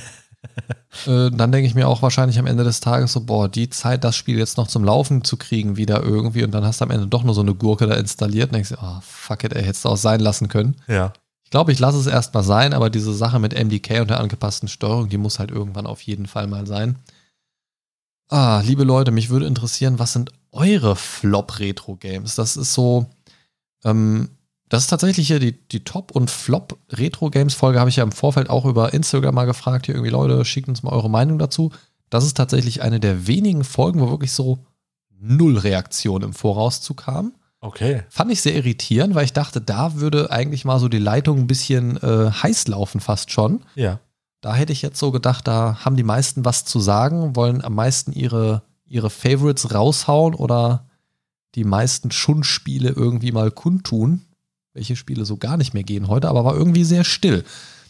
äh, 1.07 1.31
dann 1.31 1.53
denke 1.53 1.66
ich 1.66 1.75
mir 1.75 1.89
auch 1.89 2.03
wahrscheinlich 2.03 2.39
am 2.39 2.47
Ende 2.47 2.62
des 2.62 2.81
Tages 2.81 3.12
so, 3.12 3.21
boah, 3.21 3.49
die 3.49 3.68
Zeit, 3.68 4.05
das 4.05 4.16
Spiel 4.16 4.39
jetzt 4.39 4.57
noch 4.57 4.68
zum 4.68 4.85
Laufen 4.85 5.25
zu 5.25 5.37
kriegen 5.37 5.77
wieder 5.77 6.03
irgendwie 6.03 6.45
und 6.45 6.53
dann 6.53 6.64
hast 6.64 6.81
du 6.81 6.85
am 6.85 6.91
Ende 6.93 7.09
doch 7.09 7.25
nur 7.25 7.35
so 7.35 7.41
eine 7.41 7.55
Gurke 7.55 7.87
da 7.87 7.95
installiert 7.95 8.51
und 8.51 8.55
denkst 8.55 8.71
dir, 8.71 8.79
oh, 8.81 9.01
fuck 9.03 9.43
it, 9.43 9.55
ey, 9.55 9.64
hättest 9.64 9.85
du 9.85 9.91
auch 9.91 9.97
sein 9.97 10.21
lassen 10.21 10.49
können. 10.49 10.77
Ja. 10.87 11.12
Ich 11.45 11.51
glaube, 11.51 11.73
ich 11.73 11.81
lasse 11.81 11.99
es 11.99 12.07
erstmal 12.07 12.45
sein, 12.45 12.73
aber 12.73 12.91
diese 12.91 13.12
Sache 13.12 13.41
mit 13.41 13.55
MDK 13.55 14.01
und 14.01 14.11
der 14.11 14.21
angepassten 14.21 14.68
Steuerung, 14.68 15.09
die 15.09 15.18
muss 15.18 15.41
halt 15.41 15.51
irgendwann 15.51 15.87
auf 15.87 16.01
jeden 16.03 16.27
Fall 16.27 16.47
mal 16.47 16.64
sein. 16.64 16.97
Ah, 18.31 18.62
liebe 18.64 18.85
Leute, 18.85 19.11
mich 19.11 19.28
würde 19.28 19.47
interessieren, 19.47 19.99
was 19.99 20.12
sind 20.12 20.31
eure 20.53 20.95
Flop-Retro-Games? 20.95 22.37
Das 22.37 22.57
ist 22.57 22.72
so, 22.74 23.07
ähm, 23.85 24.31
das 24.68 24.85
ist 24.85 24.89
tatsächlich 24.89 25.26
hier 25.26 25.41
die, 25.41 25.53
die 25.68 25.83
Top- 25.83 26.12
und 26.12 26.31
Flop-Retro-Games-Folge, 26.31 27.81
habe 27.81 27.91
ich 27.91 27.97
ja 27.97 28.05
im 28.05 28.12
Vorfeld 28.12 28.49
auch 28.49 28.66
über 28.66 28.95
Instagram 28.95 29.35
mal 29.35 29.47
gefragt. 29.47 29.87
Hier 29.87 29.97
irgendwie, 29.97 30.12
Leute, 30.12 30.45
schickt 30.45 30.68
uns 30.68 30.85
mal 30.85 30.93
eure 30.93 31.11
Meinung 31.11 31.41
dazu. 31.41 31.72
Das 32.09 32.24
ist 32.24 32.37
tatsächlich 32.37 32.83
eine 32.83 33.01
der 33.01 33.26
wenigen 33.26 33.64
Folgen, 33.64 34.01
wo 34.01 34.11
wirklich 34.11 34.33
so 34.33 34.64
null 35.18 35.59
Reaktion 35.59 36.22
im 36.22 36.33
Voraus 36.33 36.81
zu 36.83 36.95
kam. 36.95 37.35
Okay. 37.61 38.05
Fand 38.09 38.31
ich 38.31 38.41
sehr 38.41 38.55
irritierend, 38.55 39.16
weil 39.16 39.24
ich 39.24 39.33
dachte, 39.33 39.61
da 39.61 39.97
würde 39.97 40.31
eigentlich 40.31 40.64
mal 40.64 40.78
so 40.78 40.89
die 40.89 40.99
Leitung 40.99 41.39
ein 41.41 41.47
bisschen 41.49 41.97
äh, 41.97 42.31
heiß 42.31 42.68
laufen, 42.68 43.01
fast 43.01 43.33
schon. 43.33 43.64
Ja. 43.74 43.99
Da 44.41 44.55
hätte 44.55 44.72
ich 44.72 44.82
jetzt 44.82 44.99
so 44.99 45.11
gedacht, 45.11 45.47
da 45.47 45.84
haben 45.84 45.97
die 45.97 46.03
meisten 46.03 46.45
was 46.45 46.64
zu 46.64 46.80
sagen, 46.80 47.36
wollen 47.36 47.62
am 47.62 47.74
meisten 47.74 48.12
ihre, 48.12 48.62
ihre 48.86 49.11
Favorites 49.11 49.74
raushauen 49.74 50.34
oder 50.34 50.86
die 51.55 51.64
meisten 51.64 52.11
Schundspiele 52.11 52.91
irgendwie 52.91 53.32
mal 53.32 53.51
kundtun. 53.51 54.22
Welche 54.72 54.97
Spiele 54.97 55.24
so 55.24 55.36
gar 55.36 55.57
nicht 55.57 55.74
mehr 55.74 55.82
gehen 55.82 56.09
heute, 56.09 56.28
aber 56.28 56.45
war 56.45 56.55
irgendwie 56.55 56.84
sehr 56.84 57.05
still. 57.05 57.45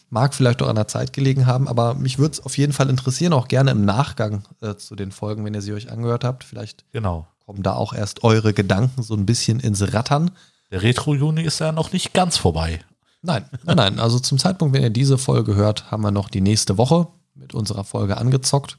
Mag 0.09 0.33
vielleicht 0.33 0.61
auch 0.61 0.67
an 0.67 0.75
der 0.75 0.87
Zeit 0.89 1.13
gelegen 1.13 1.45
haben, 1.45 1.69
aber 1.69 1.93
mich 1.93 2.17
würde 2.19 2.33
es 2.33 2.45
auf 2.45 2.57
jeden 2.57 2.73
Fall 2.73 2.89
interessieren, 2.89 3.31
auch 3.31 3.47
gerne 3.47 3.71
im 3.71 3.85
Nachgang 3.85 4.43
äh, 4.61 4.75
zu 4.75 4.95
den 4.95 5.11
Folgen, 5.11 5.45
wenn 5.45 5.53
ihr 5.53 5.61
sie 5.61 5.71
euch 5.73 5.89
angehört 5.89 6.25
habt. 6.25 6.43
Vielleicht 6.43 6.83
Genau. 6.91 7.27
kommen 7.45 7.63
da 7.63 7.73
auch 7.75 7.93
erst 7.93 8.23
eure 8.25 8.53
Gedanken 8.53 9.03
so 9.03 9.13
ein 9.13 9.25
bisschen 9.25 9.61
ins 9.61 9.93
Rattern. 9.93 10.31
Der 10.69 10.81
Retro-Juni 10.81 11.43
ist 11.43 11.59
ja 11.59 11.71
noch 11.71 11.93
nicht 11.93 12.13
ganz 12.13 12.35
vorbei. 12.35 12.81
Nein, 13.21 13.45
nein, 13.63 13.77
nein. 13.77 13.99
Also 13.99 14.19
zum 14.19 14.39
Zeitpunkt, 14.39 14.73
wenn 14.73 14.83
ihr 14.83 14.89
diese 14.89 15.17
Folge 15.17 15.55
hört, 15.55 15.91
haben 15.91 16.01
wir 16.01 16.11
noch 16.11 16.29
die 16.29 16.41
nächste 16.41 16.77
Woche 16.77 17.07
mit 17.35 17.53
unserer 17.53 17.83
Folge 17.83 18.17
angezockt. 18.17 18.77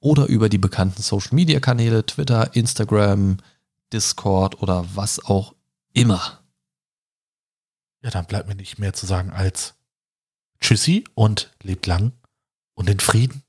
oder 0.00 0.26
über 0.26 0.48
die 0.48 0.58
bekannten 0.58 1.02
Social-Media-Kanäle 1.02 2.04
Twitter, 2.06 2.54
Instagram, 2.56 3.36
Discord 3.92 4.62
oder 4.62 4.86
was 4.94 5.24
auch 5.24 5.54
immer. 5.92 6.40
Ja, 8.02 8.10
dann 8.10 8.24
bleibt 8.24 8.48
mir 8.48 8.54
nicht 8.54 8.78
mehr 8.78 8.94
zu 8.94 9.06
sagen 9.06 9.30
als 9.30 9.74
Tschüssi 10.60 11.04
und 11.14 11.50
lebt 11.62 11.86
lang 11.86 12.12
und 12.80 12.88
in 12.88 12.98
Frieden. 12.98 13.42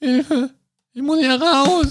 Hilfe, 0.00 0.50
ich 0.94 1.02
muss 1.02 1.18
hier 1.20 1.40
raus. 1.40 1.90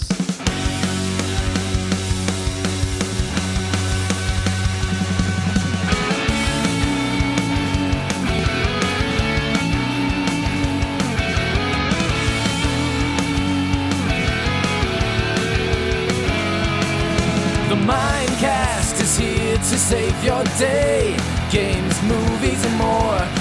The 17.70 17.76
Mindcast 17.76 19.00
is 19.00 19.18
here 19.18 19.56
to 19.56 19.78
save 19.78 20.24
your 20.26 20.44
day. 20.58 21.16
Games, 21.52 22.02
movies, 22.04 22.66
and 22.66 22.78
more 22.78 23.41